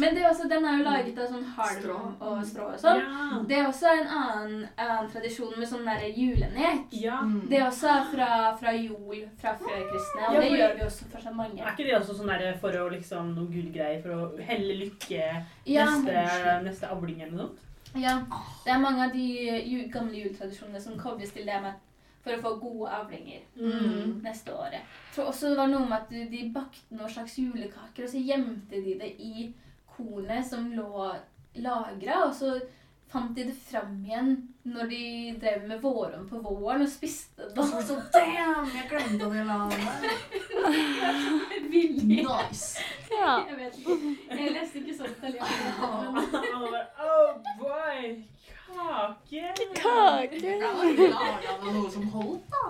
Men 0.00 0.14
det 0.14 0.22
er 0.22 0.28
også, 0.28 0.48
den 0.48 0.64
er 0.68 0.78
jo 0.78 0.84
laget 0.84 1.18
av 1.18 1.28
sånn 1.30 1.44
halm 1.56 1.76
Strå. 1.80 1.96
og 2.20 2.40
strå 2.44 2.64
og 2.74 2.80
sånn. 2.82 2.98
Ja. 3.00 3.38
Det 3.48 3.56
er 3.58 3.66
også 3.70 3.86
en 3.96 4.08
annen, 4.18 4.66
annen 4.76 5.10
tradisjon 5.12 5.54
med 5.58 5.68
sånn 5.70 5.86
derre 5.88 6.10
julenek. 6.12 6.82
ja. 6.92 7.20
Mm. 7.24 7.48
Det 7.48 7.58
er 7.60 7.66
også 7.70 7.94
fra, 8.12 8.28
fra 8.60 8.72
jul, 8.76 9.22
fra 9.40 9.54
førkristne, 9.62 10.26
og 10.28 10.34
Ja, 10.34 10.40
det 10.40 10.50
gjør 10.58 10.74
vi 10.76 10.84
også 10.88 11.08
for 11.14 11.20
så 11.20 11.32
mange. 11.34 11.62
Er 11.62 11.72
ikke 11.72 11.86
det 11.88 11.96
også 12.00 12.18
sånn 12.18 12.28
derre 12.34 12.52
for 12.60 12.76
å 12.82 12.88
liksom 12.92 13.34
noe 13.34 13.48
gullgreier 13.52 14.02
for 14.02 14.10
å 14.10 14.42
helle 14.50 14.76
lykke 14.84 15.22
Ja, 15.66 15.86
neste, 15.86 16.60
neste 16.68 16.92
avling 16.92 17.22
eller 17.22 17.32
noe 17.32 17.46
sånt? 17.48 17.62
ja, 17.96 18.18
det 18.64 18.72
er 18.74 18.78
mange 18.82 19.04
av 19.06 19.12
de 19.16 19.26
jul, 19.64 19.88
gamle 19.90 20.12
juletradisjonene 20.20 20.80
som 20.82 20.98
kobles 21.00 21.32
til 21.32 21.46
det 21.48 21.62
med 21.62 21.72
for 22.26 22.34
å 22.36 22.42
få 22.42 22.50
gode 22.60 22.90
avlinger 22.90 23.40
Mm. 23.56 24.20
neste 24.22 24.50
året. 24.52 24.82
Jeg 24.82 25.14
tror 25.14 25.28
også 25.30 25.48
det 25.48 25.56
var 25.56 25.68
noe 25.68 25.86
med 25.88 25.92
at 26.02 26.10
de 26.10 26.50
bakte 26.52 26.90
noen 26.98 27.08
slags 27.08 27.36
julekaker, 27.38 28.02
og 28.04 28.10
så 28.10 28.18
gjemte 28.20 28.70
de 28.84 28.98
det 28.98 29.12
i 29.20 29.54
kornet 29.96 30.46
som 30.46 30.70
lå 30.76 31.12
lagra, 31.56 32.26
og 32.26 32.34
så 32.34 32.58
fant 33.08 33.36
de 33.36 33.44
det 33.46 33.54
fram 33.54 34.04
igjen 34.04 34.32
når 34.66 34.88
de 34.90 35.02
drev 35.40 35.66
med 35.68 35.80
våren 35.80 36.24
på 36.28 36.40
våren 36.42 36.82
og 36.82 36.88
spiste 36.90 37.46
det. 37.46 37.58
Og 37.58 37.82
så, 37.86 37.98
damn, 38.14 38.66
jeg 38.74 38.88
glemte 38.90 39.28
den 39.30 39.48
der. 39.48 39.70
Villig. 41.70 42.24
Nice. 42.26 42.82
Ja. 43.10 43.36
Jeg 43.48 43.58
vet 43.60 43.78
ikke. 43.78 44.16
Jeg 44.30 44.56
leste 44.56 44.82
ikke 44.82 44.96
sånn 44.98 45.14
bare, 45.22 46.82
oh 47.06 47.36
boy, 47.60 48.08
kake! 48.66 49.52
Kake. 49.78 50.56
Laget 50.64 51.46
av 51.52 51.70
noe 51.70 51.92
som 51.94 52.10
holdt, 52.16 52.50
da. 52.56 52.64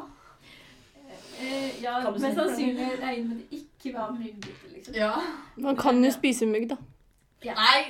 Eh, 1.36 1.82
ja, 1.82 1.98
mest 2.10 2.36
sannsynlig 2.36 2.92
regner 3.00 3.28
med 3.28 3.40
det 3.40 3.58
ikke 3.62 3.92
var 3.96 4.12
muggete, 4.12 4.70
liksom. 4.72 4.94
Ja. 4.96 5.14
Man 5.56 5.76
kan 5.76 6.04
jo 6.04 6.12
spise 6.12 6.48
mygg, 6.48 6.68
da. 6.70 6.78
Nei, 7.44 7.55
nei, 7.55 7.83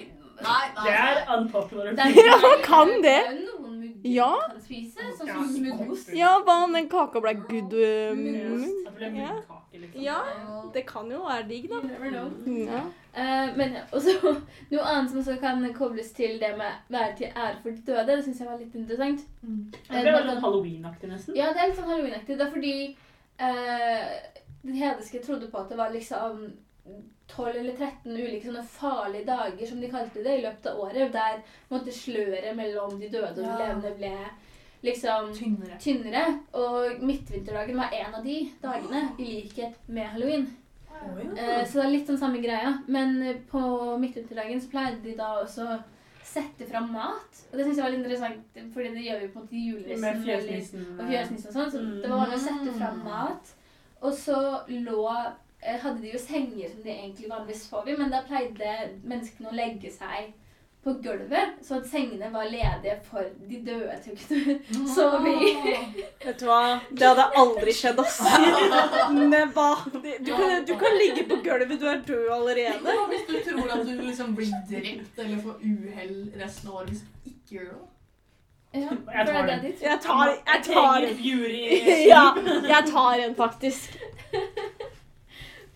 nei. 0.43 0.85
Det 0.85 0.95
er 0.95 1.39
unpopular. 1.39 1.93
Det 1.93 1.99
er- 1.99 2.27
Ja, 2.27 2.37
man 2.43 2.63
kan 2.63 3.03
det. 3.03 3.21
Ja. 4.07 4.37
kan 4.51 4.61
spise, 4.61 5.07
sånn 5.19 5.29
som 5.29 5.63
muggost. 5.65 6.13
Ja, 6.15 6.37
hva 6.47 6.65
om 6.65 6.73
den 6.77 6.89
kaka 6.89 7.21
ble 7.21 7.35
good 7.49 7.73
uh, 7.75 8.15
mugg? 8.15 8.67
Ja, 9.17 9.33
liksom. 9.73 10.03
Ja, 10.03 10.21
det 10.75 10.87
kan 10.87 11.11
jo 11.11 11.25
være 11.25 11.49
digg, 11.49 11.69
da. 11.71 11.81
Ja. 12.47 12.83
Uh, 13.17 13.57
men 13.57 13.75
ja, 13.79 13.83
også 13.93 14.15
noe 14.71 14.85
annet 14.85 15.11
som 15.11 15.21
også 15.23 15.39
kan 15.41 15.67
kobles 15.75 16.13
til 16.13 16.39
det 16.41 16.53
med 16.59 16.71
være 16.89 17.17
til 17.17 17.27
ære 17.35 17.57
for 17.63 17.71
de 17.71 17.83
døde, 17.87 18.07
det 18.07 18.25
syns 18.25 18.41
jeg 18.41 18.49
var 18.49 18.59
litt 18.61 18.75
interessant. 18.75 19.27
Mm. 19.43 19.73
Det 19.73 20.05
er 20.05 20.23
litt 20.29 20.45
halloweenaktig, 20.45 21.11
nesten. 21.11 21.37
Ja, 21.37 21.51
det 21.53 21.63
er 21.63 21.73
litt 21.73 21.81
sånn 21.81 21.91
halloweenaktig. 21.91 22.39
Det 22.39 22.47
er 22.47 22.55
fordi 22.55 22.77
uh, 23.41 24.07
den 24.63 24.79
hedenske 24.79 25.23
trodde 25.25 25.51
på 25.51 25.65
at 25.65 25.73
det 25.73 25.79
var 25.81 25.91
liksom 25.95 26.47
12 27.29 27.57
eller 27.57 27.77
13 27.77 28.13
ulike 28.17 28.47
sånne 28.47 28.65
farlige 28.65 29.27
dager, 29.27 29.67
som 29.67 29.81
de 29.81 29.89
kalte 29.91 30.23
det, 30.23 30.39
i 30.39 30.43
løpet 30.45 30.67
av 30.71 30.79
året, 30.81 31.13
der 31.13 31.41
måtte 31.71 31.93
sløret 31.93 32.55
mellom 32.57 33.01
de 33.01 33.09
døde 33.09 33.31
og 33.31 33.37
de 33.37 33.43
Ja. 33.43 33.57
levende 33.59 33.97
ble 33.99 34.13
liksom 34.85 35.33
Tynnere. 35.35 35.79
tynnere. 35.81 36.41
Og 36.55 37.03
midtvinterdagen 37.03 37.77
var 37.77 37.91
en 37.93 38.15
av 38.15 38.23
de 38.25 38.53
dagene, 38.63 39.09
i 39.19 39.25
likhet 39.43 39.75
med 39.89 40.07
halloween. 40.07 40.47
Eh, 41.37 41.65
så 41.67 41.73
det 41.81 41.85
er 41.85 41.91
litt 41.91 42.07
sånn 42.09 42.19
samme 42.19 42.39
greia. 42.43 42.79
Men 42.89 43.23
eh, 43.23 43.37
på 43.51 43.99
midtvinterdagen 44.01 44.61
så 44.61 44.71
pleide 44.71 45.03
de 45.03 45.17
da 45.17 45.43
også 45.43 45.67
å 45.67 45.83
sette 46.23 46.67
fram 46.71 46.93
mat. 46.93 47.43
Og 47.53 47.59
det 47.59 47.67
syns 47.67 47.77
jeg 47.77 47.85
var 47.85 47.91
litt 47.91 48.05
interessant, 48.05 48.73
fordi 48.75 48.95
det 48.95 49.05
gjør 49.05 49.21
vi 49.21 49.29
på 49.29 49.39
en 49.39 49.43
måte 49.43 49.53
i 49.53 49.65
Med 49.67 49.75
julenissen. 49.75 50.05
eller- 50.05 50.41
fjøsnissen. 50.41 51.01
og 51.01 51.07
fjøsnissen 51.11 51.49
og 51.49 51.55
sånn. 51.55 51.71
Så 51.73 51.79
Mm. 51.83 52.03
det 52.03 52.11
var 52.11 52.27
å 52.27 52.39
sette 52.39 52.79
fram 52.79 53.05
mat. 53.05 53.55
Og 54.03 54.13
så 54.13 54.67
lå 54.69 55.35
hadde 55.63 56.01
de 56.03 56.13
jo 56.13 56.19
senger 56.19 56.69
som 56.73 56.83
de 56.83 56.91
egentlig 56.91 57.31
vanligvis 57.31 57.69
sov 57.69 57.89
i, 57.89 57.97
men 57.99 58.11
da 58.13 58.23
pleide 58.27 58.75
menneskene 59.05 59.51
å 59.51 59.57
legge 59.57 59.91
seg 59.93 60.35
på 60.87 60.93
gulvet, 61.03 61.57
så 61.67 61.81
at 61.81 61.89
sengene 61.91 62.29
var 62.31 62.47
ledige 62.47 62.93
for 63.09 63.25
de 63.49 63.57
døde 63.67 63.97
til 64.05 64.13
å 64.15 64.19
kunne 64.21 64.85
sove 64.95 65.33
i. 65.43 65.49
Vet 66.23 66.39
du 66.39 66.45
hva? 66.47 66.61
Det 66.93 67.09
hadde 67.09 67.25
aldri 67.41 67.75
skjedd, 67.75 67.99
ass. 67.99 68.21
Neva. 69.33 69.65
Du 69.91 70.31
kan, 70.31 70.55
du 70.69 70.73
kan 70.79 70.95
ligge 71.01 71.27
på 71.27 71.41
gulvet, 71.43 71.75
du 71.81 71.89
er 71.91 72.05
død 72.07 72.31
allerede. 72.37 72.95
Hvis 73.11 73.27
du 73.27 73.35
tror 73.49 73.75
at 73.81 73.83
du 73.89 73.93
liksom 73.99 74.37
blir 74.39 74.55
drept 74.71 75.19
eller 75.25 75.43
får 75.43 75.59
uhell 75.73 76.17
resten 76.39 76.71
av 76.71 76.79
året 76.79 76.95
hvis 76.95 77.03
du 77.03 77.35
ikke 77.35 77.59
gjør 77.59 77.69
det? 77.75 77.85
Ja, 78.77 78.95
Jeg 79.17 79.27
tar 79.27 79.47
den. 79.47 79.63
Jeg 79.65 79.75
tar. 79.81 79.91
Jeg 79.91 80.01
tar, 80.05 80.27
jeg 80.29 80.47
Jeg 80.47 80.65
tar 80.71 81.11
en. 81.11 82.07
Ja, 82.07 82.25
jeg 82.69 82.91
tar 82.93 83.27
en, 83.27 83.35
faktisk. 83.35 83.99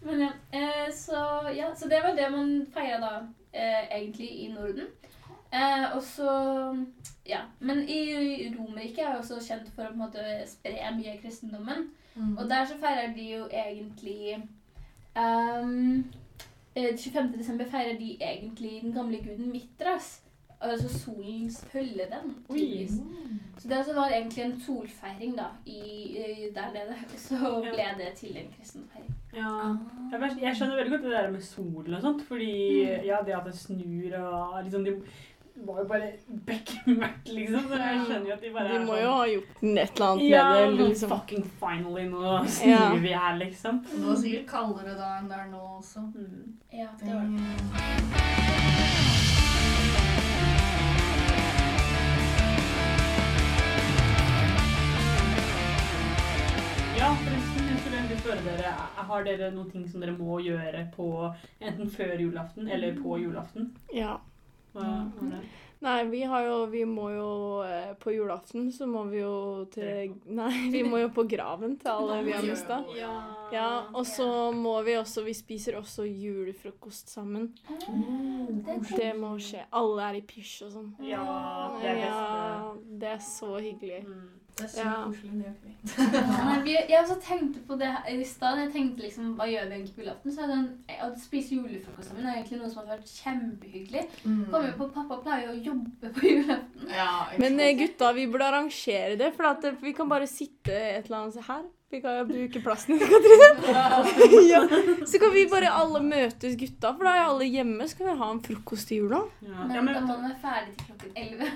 Men 0.02 0.20
ja, 0.20 0.30
eh, 0.52 0.92
så, 0.94 1.20
ja, 1.56 1.74
så 1.76 1.88
det 1.88 2.00
var 2.02 2.16
det 2.16 2.30
man 2.32 2.66
feira 2.72 3.00
da, 3.00 3.14
eh, 3.52 3.84
egentlig 3.98 4.30
i 4.44 4.48
Norden. 4.52 4.86
Eh, 5.52 5.96
og 5.96 6.02
så 6.02 6.30
Ja. 7.26 7.40
Men 7.58 7.88
i 7.88 8.54
Romerriket 8.58 8.98
er 8.98 9.12
jo 9.12 9.18
også 9.18 9.40
kjent 9.44 9.68
for 9.74 9.82
å 9.82 9.86
på 9.86 9.92
en 9.92 9.98
måte 9.98 10.22
spre 10.46 10.72
mye 10.96 11.12
av 11.12 11.20
kristendommen. 11.22 11.90
Og 12.38 12.48
der 12.50 12.64
så 12.64 12.78
feirer 12.80 13.14
de 13.14 13.26
jo 13.30 13.44
egentlig 13.50 14.42
ehm, 15.16 16.04
eh, 16.74 16.96
25. 16.96 17.38
desember 17.38 17.64
feirer 17.70 17.98
de 17.98 18.16
egentlig 18.20 18.82
den 18.82 18.92
gamle 18.92 19.18
guden 19.18 19.52
Mitras. 19.52 20.22
Altså 20.60 20.88
solens 20.98 21.64
følge 21.72 22.06
den. 22.10 22.34
tydeligvis. 22.48 22.90
Så 23.58 23.68
det 23.68 23.78
også 23.78 23.94
var 23.94 24.08
egentlig 24.08 24.44
en 24.44 24.60
solfeiring 24.60 25.38
da, 25.38 25.46
i, 25.66 25.78
i, 26.18 26.50
der 26.54 26.72
nede. 26.72 26.96
Så 27.16 27.60
ble 27.60 28.04
det 28.04 28.12
til 28.16 28.36
en 28.36 28.52
kristen 28.58 28.90
feiring. 28.92 29.14
Ja. 29.36 29.76
Jeg, 30.10 30.30
jeg 30.42 30.56
skjønner 30.58 30.76
veldig 30.80 30.90
godt 30.96 31.02
det 31.06 31.10
der 31.16 31.30
med 31.30 31.42
solen 31.46 31.94
og 31.94 32.02
sånt, 32.02 32.22
fordi 32.26 32.52
ja, 33.06 33.20
det 33.26 33.34
at 33.36 33.44
det 33.46 33.54
snur 33.54 34.16
og 34.18 34.56
liksom 34.64 34.84
de 34.88 34.96
var 35.60 35.78
jo 35.82 35.84
bare 35.90 36.06
bekmørkt, 36.46 37.28
liksom. 37.36 37.66
Så 37.68 37.76
jeg 37.82 38.00
skjønner 38.06 38.26
jo 38.30 38.32
at 38.32 38.42
de 38.46 38.52
bare 38.54 38.68
De 38.70 38.74
er 38.78 38.84
må 38.86 38.94
sånn, 38.94 39.02
jo 39.04 39.10
ha 39.12 39.26
gjort 39.28 39.50
et 39.60 39.94
eller 39.94 40.06
annet 40.06 40.24
Ja, 40.30 40.44
med 40.48 40.60
det. 40.62 40.70
men 40.78 40.88
Liksom. 40.88 41.08
fucking 41.14 41.44
finally, 41.60 42.06
nå 42.08 42.38
snur 42.56 42.70
Ja. 42.72 42.94
vi 43.04 43.12
her, 43.12 43.36
liksom. 43.42 43.82
Det 43.90 44.04
var 44.06 44.16
sikkert 44.24 44.46
kaldere 44.54 44.96
da 44.98 45.10
enn 45.20 45.28
det 45.30 45.38
er 45.42 45.50
nå 45.52 45.62
også. 45.78 46.06
Mm. 46.14 46.56
Ja, 46.72 46.88
det 46.98 47.14
var 47.14 47.24
det. 47.28 48.60
Ja, 56.98 57.08
forresten, 57.24 57.59
skulle 57.80 57.96
egentlig 57.96 58.20
spørre 58.20 58.44
dere, 58.44 58.74
har 59.10 59.24
dere 59.24 59.50
noen 59.54 59.70
ting 59.72 59.88
som 59.88 60.02
dere 60.04 60.16
må 60.16 60.40
gjøre 60.44 60.84
på 60.94 61.08
enten 61.60 61.90
før 61.92 62.14
julaften 62.20 62.68
eller 62.68 62.98
på 63.00 63.18
julaften? 63.22 63.72
Ja. 63.94 64.18
Hva 64.74 64.86
er 64.86 65.34
det? 65.34 65.42
Nei, 65.80 66.04
vi 66.12 66.18
har 66.28 66.44
jo 66.44 66.56
Vi 66.70 66.82
må 66.84 67.06
jo 67.10 67.28
eh, 67.64 67.94
På 67.98 68.12
julaften 68.12 68.66
så 68.72 68.86
må 68.86 69.06
vi 69.08 69.22
jo 69.22 69.64
til 69.72 70.12
Nei, 70.40 70.68
vi 70.72 70.82
må 70.84 71.00
jo 71.00 71.08
på 71.16 71.24
graven 71.28 71.78
til 71.80 71.88
alle 71.90 72.18
vi 72.26 72.34
har 72.36 72.44
mista. 72.44 72.82
Ja, 73.50 73.68
og 73.88 74.04
så 74.06 74.50
må 74.52 74.76
vi 74.86 74.98
også 75.00 75.24
Vi 75.24 75.34
spiser 75.34 75.78
også 75.80 76.04
julefrokost 76.04 77.08
sammen. 77.10 77.48
Det 78.92 79.14
må 79.16 79.32
skje. 79.40 79.64
Alle 79.72 80.10
er 80.10 80.20
i 80.20 80.22
pysj 80.28 80.52
og 80.68 80.74
sånn. 80.76 80.92
Ja, 81.08 81.24
det 81.80 81.88
er 81.88 82.02
best. 82.04 82.20
Ja, 82.20 82.76
det 83.00 83.10
er 83.14 83.24
så 83.24 83.50
hyggelig. 83.56 84.02
Mm. 84.60 84.70
Det 84.70 84.80
er 84.80 84.84
Ja. 84.84 84.96
koselig. 85.06 85.54
Det 86.64 86.74
jeg 86.90 87.00
også 87.00 87.16
tenkte 87.24 87.60
på 87.68 87.78
det 87.80 87.90
i 88.12 88.24
stad. 88.28 88.58
Jeg 88.64 88.72
tenkte 88.74 89.02
liksom, 89.06 89.32
hva 89.38 89.46
gjør 89.48 89.68
vi 89.70 89.74
egentlig 89.78 89.94
på 89.96 90.02
julaften? 90.04 90.34
Så 90.34 90.42
er 90.44 90.52
det 90.52 90.58
en, 90.58 90.68
Å 91.00 91.10
spise 91.22 91.54
julefrokost 91.56 92.10
sammen 92.10 92.26
er 92.26 92.36
egentlig 92.40 92.60
noe 92.60 92.70
som 92.70 92.82
har 92.84 92.96
vært 92.98 93.08
kjempehyggelig. 93.16 94.04
Kommer 94.52 94.72
på 94.78 94.90
Pappa 94.94 95.20
pleier 95.24 95.48
jo 95.48 95.56
å 95.56 95.64
jobbe 95.72 96.12
på 96.18 96.26
julaften. 96.28 96.88
Ja, 96.92 97.10
Men 97.40 97.60
eh, 97.60 97.74
gutta, 97.78 98.12
vi 98.16 98.26
burde 98.30 98.48
arrangere 98.52 99.16
det, 99.20 99.32
for 99.36 99.50
at 99.54 99.64
eh, 99.64 99.76
vi 99.80 99.92
kan 99.96 100.08
bare 100.10 100.26
sitte 100.30 100.72
et 100.74 101.06
eller 101.08 101.22
annet 101.24 101.46
her. 101.48 101.68
Vi 101.90 101.98
kan 102.00 102.20
jo 102.20 102.24
bruke 102.28 102.60
plassen 102.62 102.98
din, 103.00 103.08
Katrine. 103.10 104.42
ja. 104.52 104.60
Så 105.10 105.18
kan 105.18 105.32
vi 105.34 105.46
bare 105.50 105.72
alle 105.74 105.98
møtes, 106.06 106.54
gutta, 106.60 106.92
for 106.94 107.08
da 107.08 107.16
er 107.16 107.24
alle 107.24 107.48
hjemme. 107.50 107.88
Så 107.90 107.98
kan 107.98 108.12
vi 108.12 108.18
ha 108.20 108.28
en 108.30 108.42
frokost 108.44 108.92
i 108.94 109.00
jula. 109.00 109.24
Ja. 109.42 109.64
Men, 109.66 109.74
Ja, 109.74 109.80
da 109.80 109.82
man 109.88 110.06
må 110.06 110.14
den 110.20 110.28
være 110.28 110.38
ferdig 110.44 110.76
til 110.76 110.86
klokken 110.92 111.10
11. 111.16 111.50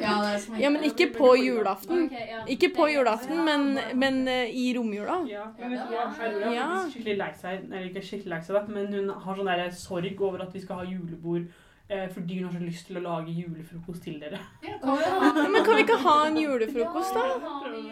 Ja, 0.00 0.14
Ja, 0.58 0.70
men 0.70 0.82
ikke 0.88 1.08
på 1.16 1.32
julaften. 1.38 2.06
Okay, 2.06 2.28
ja. 2.30 2.44
Ikke 2.46 2.72
på 2.74 2.88
julaften, 2.92 3.44
men, 3.44 3.78
men 3.98 4.22
eh, 4.28 4.50
i 4.50 4.72
romjula. 4.76 5.20
ja, 5.28 5.46
men 5.58 5.70
vet 5.76 5.88
du 5.88 5.96
hva, 5.96 6.06
Aurora 6.28 6.54
Ja. 6.54 6.68
er 6.84 6.90
skikkelig 6.90 7.18
lei 7.18 7.32
seg, 7.42 7.66
eller 7.70 7.90
ikke 7.90 8.02
skikkelig 8.06 8.34
lei 8.36 8.40
seg, 8.46 8.68
men 8.68 8.86
hun 8.94 9.08
har 9.26 9.36
sånn 9.42 9.52
der 9.52 9.70
sorg 9.70 10.20
over 10.20 10.42
at 10.42 10.52
vi 10.54 10.60
skal 10.64 10.82
ha 10.82 10.84
julebord 10.88 11.46
eh, 11.92 12.06
fordi 12.14 12.38
hun 12.40 12.46
har 12.48 12.54
så 12.58 12.64
lyst 12.64 12.86
til 12.88 12.96
å 12.96 13.02
lage 13.04 13.32
julefrokost 13.36 14.02
til 14.06 14.14
dere. 14.22 14.38
Ja, 14.64 14.78
kan 14.80 14.96
ha- 14.96 15.48
men 15.52 15.64
kan 15.66 15.76
vi 15.76 15.82
ikke 15.84 15.98
ha 16.00 16.14
en 16.26 16.36
julefrokost, 16.40 17.12
da? 17.14 17.24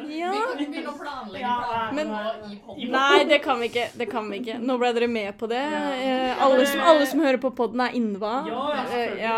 Ja. 0.08 0.30
Vi 0.32 0.38
kan 0.40 0.56
begynne 0.56 0.88
å 0.88 0.96
planlegge 0.96 1.92
men-. 1.98 2.90
Nei, 2.94 3.24
det 3.28 3.42
kan 3.44 3.60
vi 3.60 3.68
ikke. 3.68 3.84
Det 3.98 4.06
kan 4.10 4.30
vi 4.30 4.38
ikke. 4.40 4.56
Nå 4.62 4.78
ble 4.80 4.92
dere 4.96 5.08
med 5.10 5.36
på 5.38 5.48
det. 5.50 5.60
Eh, 5.60 6.42
alle, 6.44 6.64
som, 6.66 6.80
alle 6.80 7.06
som 7.06 7.20
hører 7.20 7.38
på 7.42 7.50
podden, 7.54 7.80
er 7.84 7.98
innva. 7.98 8.32
Ja, 8.48 8.66
Eh, 8.90 9.20
ja. 9.22 9.36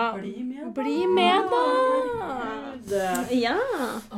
Bli 0.75 1.07
med. 1.07 1.51
Da! 1.51 3.25
Ja. 3.31 3.57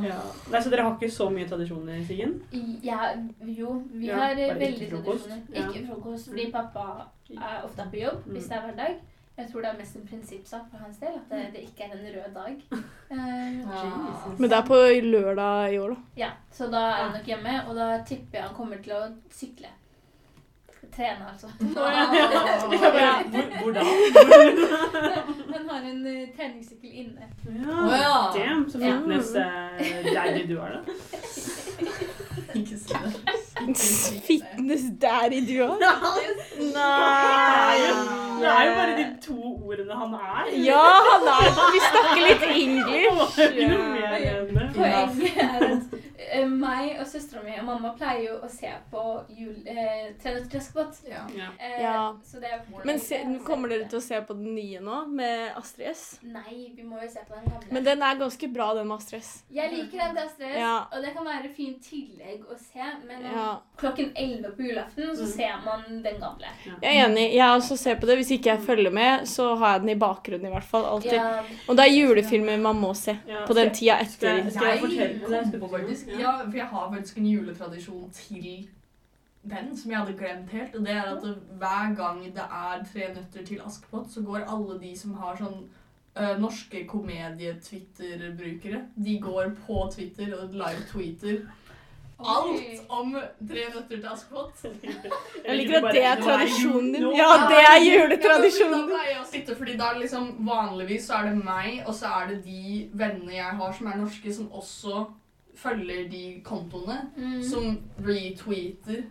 Ja. 0.03 0.19
Nei, 0.51 0.61
så 0.63 0.71
dere 0.73 0.83
har 0.87 0.95
ikke 0.97 1.11
så 1.13 1.27
mye 1.33 1.47
tradisjoner, 1.49 2.01
Siggen? 2.09 2.37
Ja, 2.83 3.11
jo, 3.47 3.75
vi 3.93 4.07
Ja, 4.09 4.17
har 4.23 4.31
eh, 4.41 4.55
veldig 4.59 4.87
ikke 4.89 5.01
tradisjoner. 5.03 5.43
Ja. 5.55 5.67
Ikke 5.69 5.87
frokost, 5.89 6.29
fordi 6.31 6.47
pappa 6.53 6.87
er 7.35 7.65
ofte 7.65 7.87
på 7.91 8.01
jobb 8.03 8.23
Mm. 8.27 8.33
hvis 8.37 8.49
det 8.49 8.57
er 8.57 8.65
hverdag. 8.69 8.97
Jeg 9.37 9.49
tror 9.51 9.61
det 9.65 9.71
er 9.73 9.79
mest 9.79 9.97
en 9.97 10.07
prinsippsak 10.07 10.67
for 10.71 10.79
hans 10.79 10.97
del, 11.03 11.15
at 11.19 11.31
det, 11.31 11.47
det 11.55 11.63
ikke 11.67 11.85
er 11.85 11.97
en 11.97 12.05
rød 12.15 12.35
dag. 12.35 12.63
Uh, 13.15 14.41
Men 14.41 14.51
det 14.51 14.57
er 14.57 14.65
på 14.67 14.75
lørdag 15.05 15.73
i 15.75 15.79
år, 15.79 15.89
da. 15.91 15.97
ja, 16.17 16.29
så 16.51 16.67
da 16.73 16.81
er 16.89 17.03
han 17.05 17.13
nok 17.19 17.27
hjemme, 17.27 17.53
og 17.69 17.77
da 17.77 17.89
tipper 18.09 18.39
jeg 18.39 18.43
han 18.49 18.55
kommer 18.57 18.77
til 18.83 18.93
å 18.97 19.03
sykle. 19.31 19.69
Trene, 20.97 21.25
altså. 21.33 21.47
Ja, 23.01 23.13
Hvor, 23.31 23.45
hvor 23.63 23.71
da? 23.73 23.81
Han 25.55 25.69
har 25.71 25.81
en 25.91 26.07
eh, 26.07 26.29
treningssykkel 26.37 26.91
inne. 26.93 27.23
Ja. 27.91 28.17
Damn, 28.35 28.71
så 28.71 28.79
fitness-daddy 28.79 30.43
du 30.49 30.59
er, 30.59 30.69
da. 30.69 30.79
Ikke 32.55 32.79
si 32.79 32.89
det. 32.89 33.13
Fitness 34.27 34.83
daddy 35.01 35.41
du 35.47 35.67
Nei! 36.75 37.79
Det 38.41 38.49
er 38.51 38.65
jo 38.67 38.75
bare 38.75 38.97
de 38.99 39.07
to 39.27 39.39
ordene 39.67 39.95
han 39.95 40.15
er. 40.15 40.51
Ja, 40.67 40.87
han 41.11 41.29
er 41.35 41.45
Vi 41.75 41.81
snakker 41.91 42.21
litt 42.29 42.45
english. 42.55 43.37
Poenget 44.75 45.37
er 45.37 45.53
at 45.71 45.94
eh, 46.35 46.47
meg 46.49 46.99
og 47.01 47.07
søstera 47.07 47.43
mi 47.45 47.55
og 47.59 47.65
mamma 47.69 47.93
pleier 47.99 48.25
jo 48.27 48.35
å 48.45 48.51
se 48.51 48.71
på 48.91 49.03
jul, 49.39 49.55
eh, 49.67 50.13
Tre 50.23 50.35
nøtter 50.35 50.51
til 50.51 50.61
Askepott. 50.61 51.01
Ja. 51.09 51.23
Ja. 51.37 51.49
Eh, 51.59 51.81
Ja. 51.83 52.15
Så 52.25 52.41
det 52.41 52.51
er 52.53 52.61
Men 52.85 52.99
se, 52.99 53.19
kommer 53.47 53.69
dere 53.69 53.89
til 53.89 53.99
å 53.99 54.03
se 54.03 54.21
på 54.21 54.35
den 54.35 54.55
nye 54.55 54.81
nå, 54.81 55.07
med 55.09 55.53
Astrid 55.57 55.89
S? 55.91 56.19
Nei, 56.23 56.73
vi 56.77 56.83
må 56.83 57.01
jo 57.03 57.09
se 57.09 57.21
på 57.29 57.35
den 57.35 57.45
gamle. 57.53 57.73
Men 57.73 57.85
den 57.85 58.03
er 58.03 58.15
ganske 58.17 58.53
bra, 58.55 58.75
den 58.75 58.89
med 58.89 58.97
Astrid 58.99 59.21
S. 59.23 59.43
Jeg 59.53 59.71
liker 59.73 59.99
den 59.99 60.17
til 60.17 60.29
stress, 60.37 60.57
Ja. 60.59 60.87
og 60.93 61.03
det 61.03 61.15
kan 61.15 61.25
være 61.27 61.55
fint 61.55 61.83
tillegg 61.83 62.45
å 62.51 62.59
se, 62.59 62.85
men 63.07 63.25
om 63.27 63.33
Ja. 63.35 63.59
klokken 63.79 64.13
11 64.17 64.53
på 64.57 64.63
julaften 64.69 65.11
så 65.17 65.25
Mm. 65.25 65.37
ser 65.37 65.57
man 65.65 66.03
den 66.03 66.21
gamle. 66.21 66.47
Jeg 66.83 66.97
er 66.97 67.09
enig. 67.09 67.33
Jeg 67.35 67.49
også 67.61 67.77
ser 67.79 67.97
på 67.97 68.07
det. 68.07 68.17
Hvis 68.19 68.31
ikke 68.39 68.45
jeg 68.57 68.61
følger 68.61 68.91
med, 68.93 69.21
så 69.27 69.57
har 69.59 69.73
jeg 69.75 69.81
den 69.81 69.89
i 69.91 69.95
bakgrunnen 70.01 70.47
i 70.47 70.51
hvert 70.51 70.65
fall. 70.65 70.85
Alltid. 70.85 71.13
Ja, 71.13 71.43
Og 71.69 71.77
det 71.77 71.85
er 71.85 71.91
julefilmer 72.07 72.61
man 72.61 72.77
må 72.77 72.95
se 72.97 73.19
Ja, 73.27 73.45
på 73.47 73.55
den 73.55 73.71
tida 73.71 73.99
skal 74.05 74.29
etter. 74.29 74.45
jeg- 74.45 74.53
Skal 74.53 74.67
jeg 74.67 74.81
fortelle 74.81 75.51
det? 75.53 75.61
på 75.61 75.69
faktisk, 75.71 76.19
ja, 76.19 76.24
for 76.25 76.57
jeg 76.57 76.67
har 76.67 76.91
faktisk 76.93 77.19
en 77.19 77.27
juletradisjon 77.27 78.11
til 78.11 78.69
den 79.45 79.77
som 79.77 79.91
jeg 79.91 79.99
hadde 80.01 80.19
glemt 80.19 80.51
helt. 80.51 80.77
Og 80.77 80.87
det 80.87 80.93
er 80.93 81.03
at 81.03 81.25
hver 81.59 81.95
gang 81.97 82.25
det 82.25 82.47
er 82.51 82.85
Tre 82.93 83.09
nøtter 83.15 83.47
til 83.47 83.61
Askepott, 83.67 84.13
så 84.13 84.23
går 84.23 84.47
alle 84.49 84.81
de 84.81 84.99
som 84.99 85.15
har 85.21 85.37
sånn 85.41 85.61
uh, 86.17 86.35
norske 86.41 86.87
komedie-Twitter-brukere, 86.89 88.81
de 88.97 89.19
går 89.21 89.53
på 89.67 89.91
Twitter 89.93 90.35
og 90.39 90.57
live-tweeter 90.57 91.45
alt 92.25 92.85
om 92.89 93.13
Tre 93.49 93.65
nøtter 93.75 93.97
til 93.97 94.07
Askepott. 94.13 94.65
Jeg 95.47 95.57
liker 95.59 95.81
at 95.81 95.95
det 95.95 96.05
er 96.05 96.23
tradisjonen 96.23 96.93
din. 96.95 97.09
Ja, 97.19 97.31
det 97.51 97.61
er 97.61 97.79
juletradisjonen 97.83 98.89
din. 98.89 99.57
fordi 99.57 99.77
da 99.77 99.93
liksom 99.99 100.47
Vanligvis 100.47 101.07
så 101.07 101.21
er 101.21 101.31
det 101.31 101.45
meg, 101.45 101.83
og 101.87 101.95
så 101.95 102.07
er 102.21 102.33
det 102.33 102.41
de 102.45 102.89
vennene 102.93 103.35
jeg 103.35 103.59
har 103.61 103.73
som 103.73 103.87
er 103.87 104.01
norske, 104.01 104.35
som 104.35 104.53
også 104.53 105.05
følger 105.57 106.09
de 106.11 106.41
kontoene. 106.45 107.01
Mm. 107.17 107.43
Som 107.43 107.79
retweeter 108.07 109.05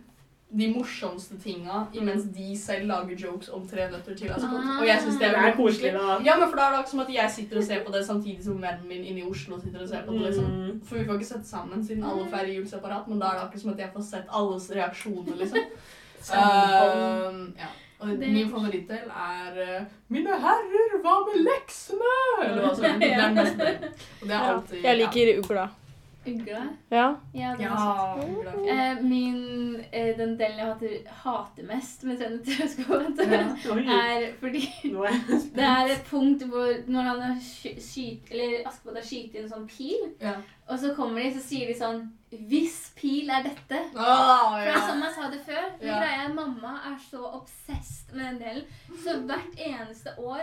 de 0.54 0.68
morsomste 0.70 1.34
tinga, 1.42 1.86
imens 1.98 2.28
de 2.36 2.52
selv 2.58 2.86
lager 2.86 3.16
jokes 3.26 3.48
om 3.48 3.64
Tre 3.68 3.88
nøtter 3.90 4.14
til 4.14 4.28
Askepott. 4.30 4.62
Ah. 4.62 4.76
Og 4.80 4.86
jeg 4.86 5.00
synes 5.02 5.16
det 5.18 5.26
er 5.26 5.34
veldig 5.40 5.56
koselig. 5.56 5.90
Ja, 6.28 6.36
men 6.38 6.48
for 6.48 6.56
da 6.60 6.66
er 6.66 6.70
det 6.70 6.78
akkurat 6.78 6.90
som 6.92 7.00
at 7.00 7.10
jeg 7.14 7.30
sitter 7.30 7.58
og 7.58 7.64
ser 7.64 7.82
på 7.84 7.92
det 7.92 8.04
samtidig 8.06 8.44
som 8.44 8.60
vennen 8.62 8.86
min 8.88 9.02
inne 9.04 9.24
i 9.24 9.26
Oslo 9.26 9.58
sitter 9.60 9.82
og 9.82 9.88
ser 9.88 10.04
på 10.06 10.12
det. 10.14 10.20
liksom. 10.28 10.44
Mm. 10.44 10.80
For 10.86 10.98
vi 11.00 11.04
får 11.08 11.18
ikke 11.18 11.30
sett 11.32 11.46
sammen 11.50 11.82
siden 11.86 12.04
alle 12.06 12.28
feirer 12.30 12.52
jul 12.54 12.68
separat, 12.70 13.08
men 13.08 13.18
da 13.18 13.26
er 13.32 13.40
det 13.40 13.46
akkurat 13.48 13.62
som 13.64 13.72
at 13.74 13.82
jeg 13.82 13.90
får 13.96 14.06
sett 14.12 14.30
alles 14.42 14.70
reaksjoner, 14.70 15.36
liksom. 15.42 15.58
Um, 16.24 17.54
ja. 17.58 17.66
Og 18.00 18.08
Det- 18.08 18.18
min 18.32 18.48
favorittdel 18.50 19.10
er 19.12 19.80
uh, 19.80 19.84
'Mine 20.08 20.28
herrer, 20.40 20.94
hva 21.02 21.16
med 21.26 21.44
leksene?' 21.44 22.44
Eller 22.44 22.62
hva 22.62 22.74
som. 22.74 22.84
Det 23.00 23.12
er 23.12 23.28
den 23.28 23.36
beste. 23.36 23.92
Og 24.22 24.28
det 24.28 24.34
er 24.34 24.40
alltid 24.40 24.82
Jeg 24.84 24.96
liker 24.96 25.38
ugla. 25.38 25.44
Ugla? 25.44 25.68
Ja. 26.26 26.62
Ja, 26.90 27.14
Ja. 27.34 27.54
ja 27.58 28.16
Eh, 28.64 29.02
min, 29.02 29.76
eh, 29.92 30.16
den 30.16 30.36
delen 30.38 30.58
jeg 30.58 30.66
hater, 30.66 31.10
hater 31.24 31.66
mest 31.68 32.04
med 32.04 32.18
Trønder 32.18 33.24
Ja. 33.30 33.94
Er 34.04 34.32
fordi 34.40 34.62
er 34.84 35.54
det 35.54 35.64
er 35.64 35.92
et 35.94 36.04
punkt 36.10 36.42
hvor 36.48 36.72
når 36.86 37.02
han 37.10 37.20
har 37.20 37.38
skyt, 37.40 38.30
eller 38.30 38.66
Askepott 38.68 38.96
har 38.96 39.06
skytet 39.06 39.42
en 39.42 39.50
sånn 39.50 39.66
pil, 39.68 40.10
Ja. 40.20 40.34
og 40.68 40.78
så 40.78 40.94
kommer 40.96 41.22
de, 41.22 41.32
så 41.34 41.42
sier 41.44 41.66
de 41.72 41.78
sånn 41.78 42.04
Hvis 42.48 42.90
pil 42.96 43.30
er 43.30 43.44
dette. 43.44 43.78
Ah, 43.96 44.56
For 44.58 44.80
som 44.80 44.98
ja. 44.98 45.04
man 45.04 45.12
sa 45.14 45.28
det 45.30 45.40
før. 45.46 45.68
Ja. 45.80 46.00
greia 46.00 46.24
er 46.24 46.34
mamma 46.34 46.80
er 46.90 46.96
så 46.98 47.20
obsessed 47.36 48.10
med 48.14 48.24
den 48.24 48.38
delen. 48.40 48.64
Så 49.04 49.20
hvert 49.22 49.54
eneste 49.54 50.10
år 50.18 50.42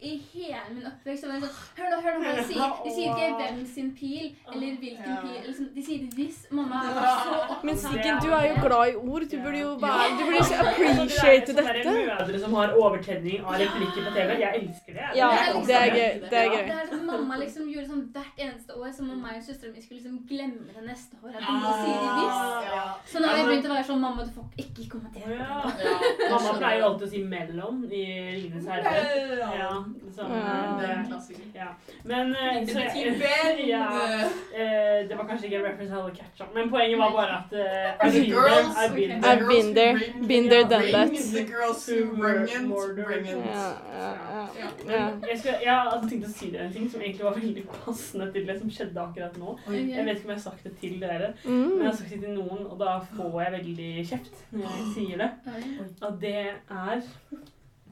i 0.00 0.10
hele 0.32 0.74
min 0.74 0.84
oppvekst 0.86 1.22
så 1.24 1.28
var 1.30 1.40
det 1.40 1.48
sånn 1.48 1.76
Hør 1.76 1.90
nå, 1.92 2.00
hør 2.04 2.16
nå 2.16 2.24
hva 2.26 2.32
de 2.36 2.42
sier. 2.44 2.72
De 2.84 2.90
sier 2.92 3.08
ikke 3.16 3.28
'hvem 3.38 3.66
sin 3.66 3.90
pil' 3.96 4.34
eller 4.52 4.66
'hvilken 4.76 5.08
Ja. 5.08 5.20
pil'. 5.22 5.38
Eller 5.42 5.54
sånn, 5.56 5.70
de 5.74 5.82
sier 5.82 5.98
'hvis'. 6.16 6.42
Mamma 6.50 6.76
er 6.84 6.92
så 6.92 7.38
opptatt 7.40 7.64
Men 7.64 7.76
Siggen, 7.76 8.16
du 8.22 8.28
er 8.32 8.44
jo 8.50 8.54
glad 8.66 8.84
i 8.92 8.94
ord. 8.96 9.22
Du 9.30 9.36
burde 9.40 9.58
jo 9.58 9.70
være 9.80 10.18
Du 10.18 10.24
burde 10.28 10.44
så 10.44 10.54
appreciate 10.66 11.46
dette. 11.46 11.72
det 11.72 11.80
er 11.80 11.84
sånne 11.84 12.18
mødre 12.20 12.40
som 12.40 12.54
har 12.54 12.68
overtenning 12.76 13.40
av 13.44 13.54
replikker 13.54 14.00
på 14.06 14.10
TV. 14.16 14.30
Jeg 14.44 14.52
elsker 14.60 14.92
det. 14.92 15.06
Ja, 15.16 15.28
det 15.66 15.74
er 15.74 15.90
gøy. 15.98 16.12
Det 16.30 16.32
er 16.32 16.42
Ja, 16.44 16.50
gøy. 16.52 16.66
det 16.66 16.76
er 16.82 16.86
sånn 16.92 17.06
Mamma 17.06 17.36
liksom 17.38 17.62
gjorde 17.72 17.86
sånn 17.88 18.04
hvert 18.12 18.36
eneste 18.38 18.65
år, 18.80 18.92
som 18.96 19.10
om 19.10 19.18
meg 19.26 19.36
og 19.40 19.44
søstera 19.48 19.72
mi 19.74 19.82
skulle 19.82 20.00
liksom 20.00 20.18
glemme 20.28 20.70
det 20.76 20.84
neste 20.90 21.14
år. 21.24 21.28
At 21.36 21.42
Ja. 21.42 21.72
si 21.82 21.90
det 21.90 22.00
de 22.02 22.26
'hvis'. 22.26 22.64
Ja. 22.74 22.84
Så 23.10 23.18
nå 23.20 23.26
har 23.26 23.36
jeg 23.36 23.46
begynt 23.46 23.66
å 23.70 23.74
være 23.76 23.84
sånn 23.90 24.00
Mamma, 24.06 24.22
du 24.24 24.32
får 24.36 24.44
ikke 24.58 24.88
kommentere 24.90 25.06
kommentere. 25.16 25.34
ja. 25.38 25.62
Ja, 26.20 26.30
Mamma 26.30 26.50
pleier 26.52 26.58
pleier 26.58 26.84
alltid 26.84 27.06
å 27.06 27.10
si 27.10 27.22
'mellom' 27.24 27.84
i 27.92 28.02
'Ringenes 28.36 28.66
herre'. 28.66 28.92
Ja. 29.58 29.84
Så, 30.14 30.22
Ja. 30.22 30.76
Det 30.80 30.88
er 30.88 30.98
en 30.98 31.06
klassiker. 31.06 31.42
ja. 31.54 31.68
Men 32.04 32.34
eh, 32.34 32.60
Det 32.60 32.72
så-! 32.72 32.80
Ja, 33.66 33.84
eh, 34.54 35.08
det 35.08 35.16
var 35.16 35.24
kanskje 35.28 35.46
ikke 35.46 35.56
en 35.56 35.64
reference 35.64 35.92
jeg 35.94 36.02
hadde 36.02 36.16
catch 36.16 36.40
up, 36.40 36.54
men 36.54 36.70
poenget 36.70 36.98
var 36.98 37.10
bare 37.10 37.32
at 37.40 37.52
uh, 37.52 38.06
I've 38.06 38.12
been 38.12 38.30
there, 38.30 38.62
I've 38.82 38.94
been 38.94 39.20
there. 39.20 39.32
I've 39.32 39.46
been 39.48 39.74
there, 39.74 39.94
been 40.28 40.48
there, 40.48 40.64
done 40.64 40.92
that. 40.92 41.10
The 41.10 41.44
girls 41.44 41.86
who 41.86 42.16
bring 42.16 42.42
it, 42.42 43.06
bring 43.06 43.26
it. 43.26 43.36
Ja, 43.36 43.72
ja, 43.92 44.46
ja. 44.88 45.10
Jeg, 45.30 45.40
tenkte 45.42 45.58
jeg 45.64 45.74
hadde 45.74 46.08
tenkt 46.10 46.26
å 46.26 46.32
si 46.32 46.50
det 46.50 46.60
en 46.60 46.72
ting 46.72 46.90
som 46.90 47.00
egentlig 47.00 47.24
var 47.24 47.34
veldig 47.34 47.64
passende 47.84 48.32
til 48.32 48.46
det 48.46 48.60
som 48.66 48.74
skjedde 48.74 49.02
akkurat 49.02 49.36
nå. 49.38 49.56
Jeg 49.70 50.04
vet 50.06 50.16
ikke 50.18 50.26
om 50.26 50.32
jeg 50.34 50.36
har 50.36 50.44
sagt 50.50 50.64
det 50.66 50.72
til 50.80 50.98
dere, 51.00 51.32
men 51.44 51.54
jeg 51.54 51.78
Mm. 51.78 51.84
har 51.86 51.92
sagt 51.92 52.10
det 52.10 52.20
til 52.20 52.34
noen, 52.34 52.66
og 52.66 52.78
da 52.80 52.98
får 53.14 53.40
jeg 53.44 53.52
veldig 53.58 53.92
kjeft 54.08 54.42
når 54.52 54.76
jeg 54.76 54.88
sier 54.94 55.16
det. 55.22 55.30
Og 56.02 56.20
det 56.20 56.34
er 56.70 57.02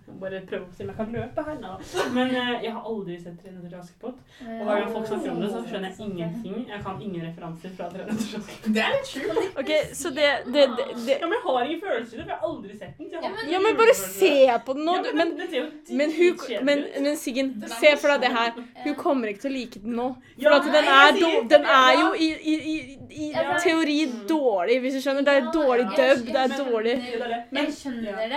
Jeg 0.06 0.16
bare 0.20 0.40
prøve 0.48 0.66
å 0.68 0.74
se 0.76 0.84
om 0.84 0.90
jeg 0.90 0.96
kan 0.98 1.12
løpe 1.16 1.42
her 1.46 1.54
nå. 1.62 1.70
Men 2.12 2.28
eh, 2.36 2.50
jeg 2.64 2.72
har 2.74 2.82
aldri 2.90 3.14
sett 3.22 3.38
'Tre 3.40 3.50
til 3.54 3.76
Askepott'. 3.78 4.18
Og 4.60 4.64
hver 4.68 4.80
gang 4.80 4.90
folk 4.92 5.06
snakker 5.08 5.30
om 5.32 5.40
det, 5.40 5.48
så 5.54 5.62
skjønner 5.64 5.88
jeg 5.88 6.06
ingenting. 6.08 6.56
Jeg 6.68 6.80
kan 6.84 7.00
ingen 7.06 7.22
referanser 7.28 7.70
fra 7.78 7.88
'Tre 7.94 8.04
nøtter 8.08 8.26
til 8.28 8.38
Askepott'. 8.40 8.74
Det 8.74 8.82
er 8.84 8.92
litt 8.96 9.08
sjukt. 9.12 9.58
Okay, 9.62 9.80
så 10.00 10.08
det, 10.18 10.28
det, 10.54 10.64
det, 10.76 10.86
det 11.06 11.16
Ja, 11.20 11.26
men 11.30 11.36
jeg 11.38 11.44
har 11.46 11.64
ingen 11.64 11.80
følelser 11.86 12.14
i 12.14 12.18
det, 12.20 12.24
for 12.26 12.32
jeg 12.34 12.38
har 12.42 12.48
aldri 12.50 12.76
sett 12.82 12.98
den. 12.98 13.06
Så 13.08 13.12
jeg 13.14 13.22
har 13.22 13.30
Ja, 13.30 13.34
men- 13.40 13.50
Ja, 13.54 13.58
men 13.64 13.76
bare 13.80 13.94
se 13.94 14.34
på 14.66 14.72
den 14.76 14.84
nå. 14.84 14.94
Ja, 14.94 15.02
men, 15.02 15.14
Men, 15.14 15.28
men, 15.98 16.10
men, 16.68 16.84
men 17.04 17.16
Siggen, 17.16 17.48
se 17.80 17.96
for 17.96 18.08
deg 18.12 18.20
det 18.26 18.32
her. 18.36 18.52
Hun 18.84 18.94
kommer 18.94 19.28
ikke 19.32 19.40
til 19.46 19.52
å 19.52 19.56
like 19.56 19.78
den 19.80 19.96
nå. 19.96 20.08
For 20.36 20.42
Ja, 20.44 20.56
at 20.60 20.64
den 20.68 20.84
er, 20.84 21.12
do, 21.20 21.30
den 21.54 21.64
er 21.64 21.92
jo 22.02 22.12
i, 22.14 22.28
i, 22.52 22.54
i, 22.74 22.76
i 23.24 23.30
Ja. 23.32 23.56
teori 23.58 23.98
dårlig, 24.28 24.80
hvis 24.84 24.94
du 24.94 25.00
skjønner. 25.00 25.24
Det 25.24 25.34
er 25.40 25.50
dårlig 25.54 25.84
Ja, 25.84 25.96
dub, 26.14 26.26
det 26.26 26.40
er 26.44 26.48
dårlig 26.60 26.94
Jeg 27.54 27.68
skjønner 27.80 28.02
det, 28.02 28.30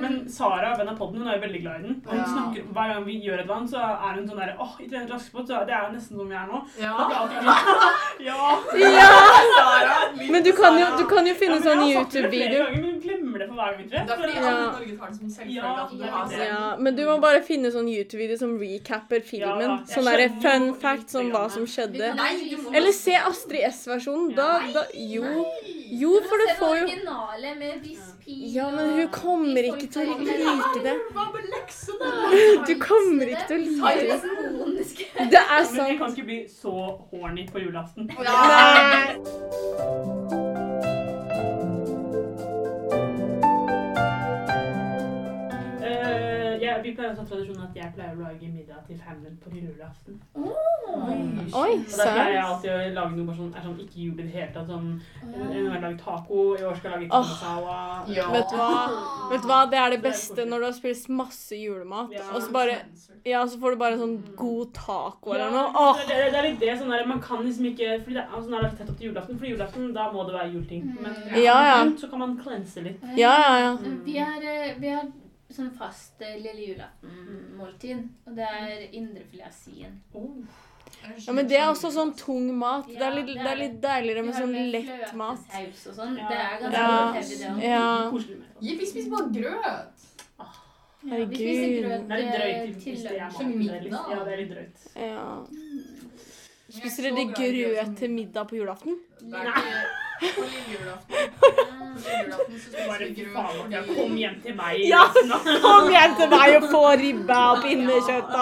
men 0.02 0.28
Sara, 0.28 0.76
venn 0.78 0.88
av 1.02 1.06
podden, 1.10 1.22
hun 1.22 1.28
er 1.28 1.36
jo 1.38 1.42
veldig 1.46 1.60
glad 1.62 1.74
i 1.78 1.82
den. 1.82 1.94
Og 2.06 2.10
hun 2.12 2.18
Ja. 2.20 2.26
snakker, 2.32 2.62
Hver 2.72 2.88
gang 2.94 3.04
vi 3.06 3.14
gjør 3.26 3.40
et 3.44 3.50
annet, 3.50 3.70
så 3.70 3.78
er 3.82 4.14
hun 4.14 4.28
sånn 4.28 4.38
derre 4.42 4.56
Åh, 4.58 4.74
i 4.80 4.88
trener 4.88 5.08
raskebåt, 5.12 5.46
så 5.48 5.66
det 5.66 5.74
er 5.74 5.82
jo 5.86 5.92
nesten 5.96 6.16
som 6.16 6.30
jeg 6.30 6.40
er 6.42 6.48
nå. 6.52 6.58
Ja. 6.80 6.94
Ja. 8.22 8.58
Ja! 8.78 9.08
Sara, 9.56 10.12
Men 10.30 10.42
du 10.44 10.52
kan 10.52 10.78
jo, 10.78 10.86
du 10.98 11.04
kan 11.10 11.26
jo 11.26 11.34
finne 11.34 11.56
Ja, 11.58 11.62
sånn 11.64 11.80
det 11.82 11.94
YouTube-video. 11.96 12.64
hun 12.74 13.00
glemmer 13.02 13.38
det 13.42 13.48
for 13.48 13.56
hver 13.56 13.72
gang 13.72 13.78
vi. 13.78 13.88
Det 13.90 13.98
er 13.98 14.06
fordi 14.06 14.36
alle 14.38 14.52
i 14.52 14.66
Norge 14.72 14.96
tar 14.98 15.08
det 15.08 15.16
som 15.16 15.28
selvfølgelig 15.28 15.82
at 15.82 15.90
du 15.90 16.04
har 16.04 16.46
Ja, 16.46 16.76
men 16.78 16.96
du 16.96 17.02
må 17.06 17.16
bare 17.20 17.42
finne 17.42 17.72
sånn 17.74 17.88
YouTube-video 17.90 18.38
som 18.38 18.56
recapper 18.60 19.20
filmen. 19.26 19.60
Ja, 19.60 19.78
Sånn 19.94 20.04
derre 20.06 20.28
fun 20.42 20.74
fact 20.74 21.10
som 21.10 21.26
om 21.26 21.32
hva 21.32 21.48
som 21.50 21.66
skjedde. 21.66 22.14
Nei, 22.14 22.56
Eller 22.74 22.92
se 22.92 23.14
Astrid 23.16 23.64
S-versjonen. 23.72 24.34
Da, 24.36 24.60
da 24.74 24.84
Jo. 24.94 25.46
Jo, 25.92 26.20
for 26.24 26.38
du 26.40 26.46
får 26.58 26.76
jo 26.78 26.84
originale 26.86 27.54
med 27.58 27.82
Bispil 28.26 28.54
Ja, 28.54 28.70
men 28.70 28.90
hun 28.90 29.08
kommer 29.08 29.62
ikke 29.72 29.86
til 29.92 30.08
å 30.12 30.18
like 30.18 30.82
det. 30.84 30.94
Hva 31.14 31.24
med 31.34 31.42
leksene? 31.54 32.06
Du 32.68 32.74
kommer 32.82 33.26
ikke 33.34 33.46
til 33.48 33.56
å 33.56 33.58
like 33.86 34.04
det. 34.12 34.18
Det 35.32 35.42
er 35.42 35.64
sant. 35.64 35.76
men 35.76 35.86
jeg 35.90 35.98
kan 35.98 36.08
ikke 36.16 36.28
bli 36.30 36.40
så 36.50 36.72
horny 37.10 37.44
på 37.50 37.58
julaften. 37.66 38.02
Nei. 38.08 38.12
jeg, 46.72 46.82
vi 46.86 46.92
pleier 46.96 47.10
også 47.12 47.22
å 47.22 47.24
ha 47.24 47.30
tradisjonen 47.32 47.64
at 47.68 47.76
jeg 47.80 47.92
pleier 47.96 48.16
å 48.16 48.22
lage 48.26 48.48
middag 48.52 48.80
til 48.88 49.00
Hamlet 49.06 49.36
på 49.44 49.52
julaften. 49.56 50.20
Oi, 51.52 51.72
Og 51.76 51.96
da 51.96 52.06
pleier 52.06 52.32
jeg 52.34 52.42
alltid 52.42 52.70
å 52.72 52.78
lage 52.96 53.16
noe 53.16 53.26
bare 53.28 53.38
sånn, 53.38 53.52
er 53.56 53.64
sånn 53.66 53.78
ikke 53.84 53.98
jul 54.02 54.12
i 54.12 54.22
det 54.22 54.32
hele 54.34 54.48
tatt. 54.54 54.68
Sånn, 54.72 54.88
en 55.22 55.46
gang 55.52 55.68
har 55.74 55.86
jeg 55.88 55.98
taco, 56.02 56.40
i 56.58 56.66
år 56.68 56.76
skal 56.78 56.90
jeg 56.90 56.94
lage 56.96 57.08
kinosawa. 57.12 57.78
Oh. 58.02 58.12
Ja. 58.16 58.26
Vet 58.34 58.52
du 58.52 58.58
hva? 58.60 58.82
Vet 59.32 59.44
du 59.46 59.48
hva? 59.52 59.60
Det 59.72 59.80
er 59.82 59.94
det 59.96 60.00
beste 60.04 60.46
når 60.48 60.64
du 60.64 60.68
har 60.68 60.76
spist 60.78 61.08
masse 61.12 61.58
julemat, 61.58 62.12
Ja. 62.16 62.26
og 62.34 62.42
så 62.42 62.52
bare 62.52 62.78
Ja, 63.24 63.44
så 63.46 63.54
får 63.62 63.70
du 63.70 63.76
bare 63.78 63.96
sånn 64.00 64.16
god 64.36 64.72
taco 64.74 65.30
eller 65.36 65.50
noe. 65.54 65.68
Ja, 65.70 65.82
Åh, 65.92 66.00
det, 66.08 66.16
det, 66.18 66.30
det 66.32 66.38
er 66.40 66.46
litt 66.48 66.60
det 66.60 66.72
sånn 66.80 66.90
der, 66.90 67.04
Man 67.06 67.20
kan 67.22 67.44
liksom 67.46 67.68
ikke 67.70 68.00
fordi 68.02 68.16
det 68.16 68.22
er, 68.24 68.32
altså, 68.34 68.50
er 68.58 68.62
det 68.66 68.70
tett 68.80 68.90
opp 68.90 68.98
til 68.98 69.06
julaften, 69.12 69.38
for 69.38 69.46
julaften 69.46 69.92
da 69.94 70.08
må 70.10 70.24
det 70.26 70.34
være 70.34 70.50
juleting. 70.56 70.88
Men 71.00 71.14
Ja, 71.38 71.58
ja. 71.68 71.76
så 71.96 72.10
kan 72.10 72.18
man 72.18 72.36
klense 72.42 72.82
litt. 72.82 72.98
Ja, 73.16 73.34
ja, 73.38 73.52
ja. 73.62 73.76
Vi 74.04 74.16
har, 74.18 74.42
eh, 74.42 74.74
vi 74.80 74.88
har 74.90 75.06
sånn 75.54 75.70
fast 75.76 76.20
eh, 76.22 76.36
lille 76.40 76.66
julaften-måltid, 76.74 78.02
og 78.26 78.36
det 78.36 78.46
er 78.48 78.84
indrefilet 78.92 79.46
av 79.46 79.52
svin. 79.52 79.96
Oh. 80.14 80.36
Ja, 81.26 81.32
men 81.32 81.46
det 81.48 81.56
er 81.58 81.70
også 81.72 81.90
sånn 81.94 82.12
tung 82.18 82.50
mat. 82.58 82.86
Det 82.86 83.00
er 83.02 83.14
litt, 83.16 83.30
det 83.34 83.46
er 83.48 83.56
litt 83.58 83.78
deiligere 83.82 84.22
med 84.26 84.34
sånn 84.36 84.52
lett 84.70 85.14
mat. 85.18 85.38
og 85.38 85.94
sånn. 85.96 86.16
Ja. 86.18 86.28
Det 86.28 86.38
er 86.38 86.60
ganske 86.60 86.78
Ja. 86.78 87.12
heavy, 87.12 87.36
det 87.38 87.48
òg. 87.48 87.62
Ja. 87.62 88.10
Det. 88.10 88.36
Gi, 88.66 88.76
vi 88.78 88.86
spiser 88.86 89.10
bare 89.10 89.30
grøt. 89.32 90.08
Ja, 91.02 91.16
vi 91.16 91.34
spiser 91.34 91.62
Herregud. 91.62 91.82
grøt 91.82 92.08
Det 92.08 92.12
er 92.12 92.22
litt 92.22 92.34
drøyt 92.36 92.76
eh, 92.76 92.80
til- 92.82 93.02
det 93.02 93.10
er 93.10 93.18
lunsj. 93.18 93.68
Det 93.72 93.92
er 93.92 94.14
Ja, 94.14 94.24
det 94.24 94.32
er 94.32 94.36
litt 94.36 94.50
drøyt. 94.52 94.78
Ja. 94.96 95.46
Er 96.68 96.78
Spiser 96.78 97.02
dere 97.02 97.24
grøt 97.34 97.96
til 97.98 98.10
middag 98.10 98.44
på 98.48 98.56
julaften? 98.56 98.94
Det 99.20 99.34
er 99.34 99.44
ikke 99.48 99.82
på 100.36 100.42
lille 100.46 100.62
julaften. 100.72 101.16
Julaften 102.02 102.88
Bare 102.88 103.08
grøt 103.16 103.32
faen, 103.36 103.54
fordi 103.60 103.74
ja, 103.74 103.82
kom 103.94 104.12
hjem 104.16 104.36
til 104.44 104.54
meg. 104.58 104.74
Ja. 104.88 105.02
Kom 105.66 105.90
hjem 105.92 106.12
til 106.20 106.28
meg 106.34 106.56
og 106.60 106.68
få 106.72 106.82
ribba 107.02 107.40
og 107.52 107.62
pinnekjøtt 107.66 108.32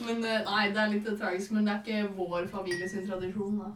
Men 0.00 0.22
eh, 0.24 0.38
nei, 0.46 0.62
det 0.72 0.80
er 0.80 0.88
litt 0.94 1.08
tragisk, 1.20 1.50
men 1.52 1.66
det 1.66 1.72
er 1.74 1.80
ikke 1.84 2.12
vår 2.16 2.46
familie 2.50 2.86
sin 2.88 3.04
tradisjon, 3.04 3.58
da. 3.60 3.68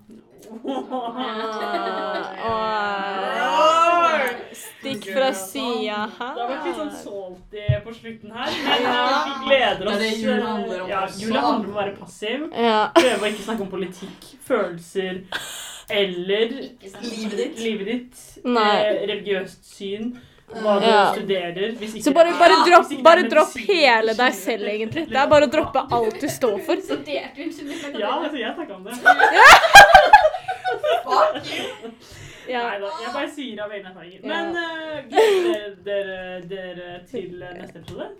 Stikk 4.54 5.06
fra 5.14 5.28
sida 5.36 5.98
Det 6.08 6.18
har 6.20 6.48
vært 6.48 6.66
litt 6.68 6.78
sånn 6.78 6.92
salty 6.96 7.64
på 7.84 7.94
slutten 7.96 8.34
her, 8.36 8.56
men 8.66 8.82
Ja. 8.84 9.04
vi 9.24 9.32
gleder 9.48 9.86
oss. 9.86 9.98
Det 9.98 10.06
er 10.06 10.10
det 10.10 10.18
jula 10.22 10.46
handler 10.46 10.82
om 10.82 10.88
Ja, 10.88 11.02
jula 11.18 11.40
handler 11.40 11.68
om 11.68 11.74
å 11.74 11.80
være 11.80 11.96
passiv. 11.98 12.48
Ja. 12.52 12.78
Prøve 12.94 13.20
å 13.20 13.30
ikke 13.32 13.46
snakke 13.48 13.62
om 13.66 13.70
politikk, 13.72 14.28
følelser 14.48 15.22
eller 15.90 16.48
Livet 17.02 17.36
ditt. 17.36 17.58
livet 17.58 17.86
ditt. 17.86 18.22
Eh, 18.44 19.06
Religiøst 19.06 19.64
syn. 19.76 20.14
Hva 20.54 20.74
du 20.78 20.86
Ja. 20.86 21.12
studerer. 21.14 21.72
Hvis 21.80 21.94
ikke 21.96 22.04
Så 22.04 22.12
bare, 22.14 22.30
bare, 22.38 22.52
Ja, 22.52 22.64
dropp, 22.68 23.02
bare 23.02 23.22
dropp 23.28 23.54
hele 23.66 24.12
deg 24.14 24.32
selv, 24.34 24.68
egentlig. 24.68 25.08
Det 25.08 25.16
er 25.16 25.26
bare 25.26 25.46
å 25.48 25.50
droppe 25.50 25.86
alt 25.90 26.20
du 26.20 26.28
står 26.28 26.60
for. 26.66 26.76
Unnskyld. 26.76 27.08
Ja, 27.98 28.20
altså, 28.20 28.36
jeg 28.38 28.54
snakka 28.54 28.74
om 28.74 28.84
det. 28.84 28.94
Fuck 31.04 31.46
you! 31.46 31.90
Ja. 32.48 32.60
Nei 32.68 32.78
da, 32.82 32.90
jeg 33.00 33.12
bare 33.14 33.30
sier 33.32 33.60
av 33.64 33.72
egne 33.72 33.88
erfaringer. 33.88 34.20
Men 34.28 34.50
uh, 34.52 35.00
gleder 35.08 35.76
dere, 35.86 36.18
dere 36.50 36.88
til 37.08 37.40
eh, 37.42 37.54
neste 37.56 37.80
episode? 37.80 38.10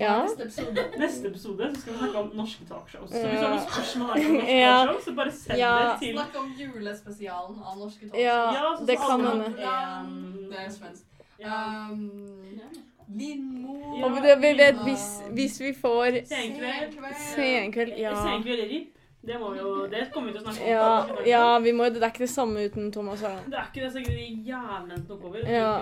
Ja. 0.00 0.22
Neste 0.22 0.42
episode. 0.42 0.84
Neste 0.98 1.28
episode 1.28 1.70
så 1.74 1.80
skal 1.80 1.92
vi 1.92 1.98
snakke 1.98 2.18
om 2.18 2.30
norske 2.36 2.64
talkshows. 2.68 3.10
Så 3.10 3.22
hvis 3.28 3.38
du 3.40 3.44
har 3.46 3.54
noen 3.54 3.68
spørsmål 3.70 4.10
angående 4.10 4.38
norske 4.40 4.58
Ja. 4.60 4.74
talkshows, 4.86 5.04
så 5.04 5.14
bare 5.16 5.32
send 5.32 5.58
Ja. 5.58 5.72
det 5.82 5.98
til 6.02 6.14
Snakk 6.18 6.36
om 6.42 6.50
julespesialen 6.60 7.62
av 7.70 7.78
norske 7.78 8.10
Ja, 8.14 8.52
ja 8.52 8.76
så 8.78 8.86
det 8.86 8.98
så 8.98 9.06
kan 9.08 9.24
hende. 9.26 9.48
Det 10.50 10.58
er 10.64 10.70
svensk. 10.70 11.02
Ja. 11.40 11.88
Um, 11.90 12.60
Lindmo. 13.08 13.98
Ja. 14.00 14.08
Vi 14.40 14.52
vet 14.58 14.76
hvis, 14.84 15.06
hvis 15.32 15.60
vi 15.60 15.72
får 15.80 16.20
Senkveld. 16.26 16.96
senkveld 17.34 17.92
Ja. 17.98 18.14
Senkveld 18.22 18.60
RIP. 18.70 18.92
Det 19.26 19.38
må 19.40 19.50
vi 19.50 19.58
jo 19.58 19.70
Det 19.90 20.04
kommer 20.14 20.30
vi 20.30 20.38
til 20.38 20.42
å 20.42 20.52
snakke 20.54 20.62
om. 20.62 21.24
Ja, 21.26 21.28
ja, 21.30 21.58
vi 21.64 21.72
må, 21.74 21.88
det 21.90 22.02
er 22.02 22.12
ikke 22.12 22.22
det 22.24 22.30
samme 22.30 22.66
uten 22.68 22.92
Thomas 22.94 23.24
Harald. 23.26 23.48
Det 23.50 23.58
er 23.58 23.70
ikke 23.72 23.82
det 23.84 23.92
så 23.92 24.02
de 24.06 24.26
jævlene 24.46 24.98
som 25.00 25.06
tok 25.10 25.24
over. 25.30 25.48
Ja. 25.50 25.72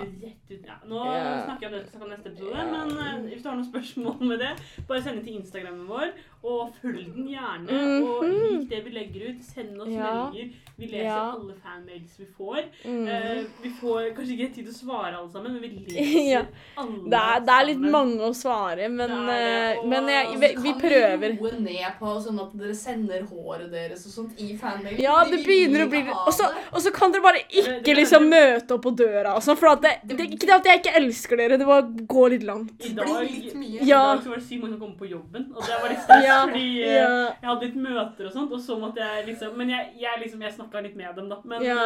Ja. 0.65 0.77
Nå 0.89 1.01
snakker 1.45 1.65
jeg 1.65 1.69
om 1.71 1.75
det 1.77 1.83
til 1.91 2.05
om 2.05 2.09
neste 2.09 2.31
episode, 2.31 2.65
men 2.71 2.95
eh, 3.05 3.19
hvis 3.29 3.43
du 3.43 3.49
har 3.49 3.57
noen 3.59 3.67
spørsmål 3.69 4.23
med 4.31 4.41
det, 4.43 4.51
bare 4.89 5.01
send 5.05 5.21
det 5.21 5.27
til 5.27 5.39
Instagrammen 5.41 5.85
vår, 5.89 6.11
og 6.45 6.73
følg 6.81 7.05
den 7.15 7.27
gjerne. 7.33 7.79
Og 8.05 8.23
Mhm. 8.23 8.59
lik 8.59 8.69
det 8.69 8.83
vi 8.85 8.91
legger 8.91 9.29
ut. 9.29 9.43
Send 9.43 9.81
oss 9.81 9.89
Ja. 9.89 10.29
meldinger. 10.31 10.53
Vi 10.77 10.85
leser 10.87 11.03
Ja. 11.05 11.31
alle 11.31 11.53
fanmails 11.63 12.17
vi 12.19 12.25
får. 12.37 12.63
Mm. 12.83 13.07
Uh, 13.07 13.45
vi 13.63 13.69
får 13.81 14.09
kanskje 14.15 14.33
ikke 14.35 14.53
tid 14.55 14.65
til 14.65 14.73
å 14.73 14.75
svare 14.75 15.13
alle 15.17 15.29
sammen, 15.31 15.53
men 15.53 15.61
vi 15.61 15.69
Ja. 16.33 16.41
leser 16.41 16.47
alle 16.77 17.09
Det 17.09 17.19
er, 17.19 17.39
det 17.39 17.53
er 17.55 17.65
litt 17.65 17.77
sammen. 17.77 17.91
mange 17.91 18.19
å 18.19 18.33
svare, 18.35 18.89
men, 18.91 19.09
Det 19.09 19.17
er 19.17 19.25
det, 19.25 19.75
eh, 19.75 19.79
og- 19.79 19.87
men 19.87 20.07
jeg, 20.07 20.27
vi, 20.27 20.39
vi, 20.47 20.53
kan 20.53 20.63
vi 20.63 20.73
prøver. 20.89 21.39
roe 21.39 21.59
ned 21.59 21.93
på 21.99 22.05
sånn 22.25 22.41
at 22.43 22.57
dere 22.57 22.73
sender 22.75 23.21
håret 23.31 23.71
deres 23.71 24.05
og 24.05 24.11
sånt 24.11 24.39
i 24.41 24.57
fanmail. 24.57 24.99
Ja, 24.99 25.23
det 25.23 25.45
begynner 25.45 25.85
å 25.85 25.89
bli 25.89 26.01
Og 26.09 26.33
så, 26.81 26.91
kan 26.93 27.11
dere 27.11 27.21
bare 27.21 27.39
ikke 27.49 27.83
det- 27.83 27.95
liksom 27.97 28.27
møte 28.29 28.71
opp 28.71 28.81
på 28.83 28.95
døra 28.95 29.35
og 29.35 29.41
sånn, 29.41 29.57
for 29.57 29.67
at 29.69 29.81
det, 29.81 29.99
det, 30.05 30.17
ikke 30.19 30.45
det 30.45 30.49
at 30.59 30.65
jeg 30.65 30.81
ikke 30.83 30.95
elsker 31.01 31.37
dere, 31.37 31.57
det 31.57 31.65
bare 31.65 31.83
går 32.05 32.29
litt 32.31 32.43
langt. 32.43 32.71
I 32.85 32.93
dag, 32.93 33.07
litt 33.23 33.55
mye. 33.55 33.81
I 33.81 33.85
dag 33.85 34.19
så 34.21 34.27
var 34.29 34.35
det 34.35 34.43
sykt 34.43 34.61
mange 34.61 34.71
som 34.73 34.79
kom 34.81 34.95
på 34.97 35.09
jobben, 35.09 35.53
og 35.55 35.63
det 35.63 35.75
var 35.81 35.89
litt 35.89 36.03
stress, 36.03 36.23
Ja, 36.35 36.45
fordi 36.45 36.83
eh, 36.83 36.93
Ja, 36.95 37.09
jeg 37.41 37.49
hadde 37.49 37.65
litt 37.65 37.75
møter 37.85 38.27
og 38.29 38.33
sånt, 38.35 38.51
og 38.55 38.61
så 38.61 38.77
måtte 38.79 39.01
jeg 39.03 39.25
liksom 39.29 39.57
Men 39.57 39.69
jeg, 39.73 39.89
jeg 39.99 40.21
liksom, 40.23 40.41
jeg 40.45 40.53
snakka 40.55 40.81
litt 40.85 40.95
med 40.99 41.15
dem, 41.19 41.29
da. 41.29 41.37
Men 41.43 41.63
ja, 41.65 41.77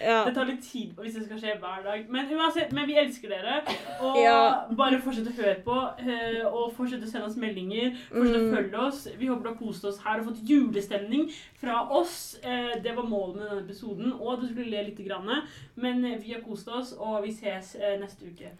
eh, 0.00 0.04
ja. 0.08 0.18
det 0.26 0.34
tar 0.36 0.48
litt 0.50 0.62
tid 0.66 0.92
hvis 0.98 1.14
det 1.18 1.24
skal 1.26 1.40
skje 1.42 1.56
hver 1.62 1.82
dag. 1.86 2.04
Men 2.12 2.28
uansett, 2.36 2.72
men 2.76 2.86
vi 2.86 2.98
elsker 3.00 3.28
dere. 3.32 3.62
Og 4.00 4.18
Ja. 4.22 4.36
bare 4.76 5.00
fortsett 5.00 5.28
å 5.32 5.36
høre 5.40 5.56
på, 5.64 5.78
eh, 6.04 6.44
og 6.46 6.72
fortsett 6.76 7.02
å 7.02 7.10
sende 7.10 7.26
oss 7.30 7.36
meldinger. 7.40 7.96
Fortsett 8.12 8.36
å 8.36 8.44
Mm. 8.48 8.54
følge 8.56 8.78
oss. 8.86 9.08
Vi 9.18 9.26
håper 9.26 9.42
du 9.42 9.48
har 9.48 9.56
kost 9.56 9.84
oss 9.84 9.98
her 10.04 10.20
og 10.20 10.26
fått 10.28 10.44
julestemning 10.48 11.30
fra 11.60 11.88
oss. 11.90 12.36
Det 12.42 12.94
var 12.96 13.02
målet 13.08 13.36
med 13.36 13.48
denne 13.50 13.64
episoden, 13.64 14.12
og 14.20 14.40
du 14.40 14.46
skulle 14.48 14.70
le 14.70 14.82
litt. 14.84 14.94
Grann. 14.98 15.42
Men 15.76 16.02
vi 16.20 16.32
har 16.32 16.40
kost 16.42 16.66
oss, 16.68 16.92
og 16.98 17.22
vi 17.22 17.30
ses 17.30 17.76
neste 18.00 18.26
uke. 18.26 18.50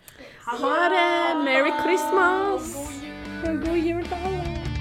Ha 0.46 0.88
det! 0.88 1.44
Merry 1.44 1.72
Christmas! 1.82 2.74
God 2.74 3.02
jul! 3.02 3.58
God 3.64 3.76
jul 3.76 4.02
til 4.04 4.14
alle! 4.14 4.77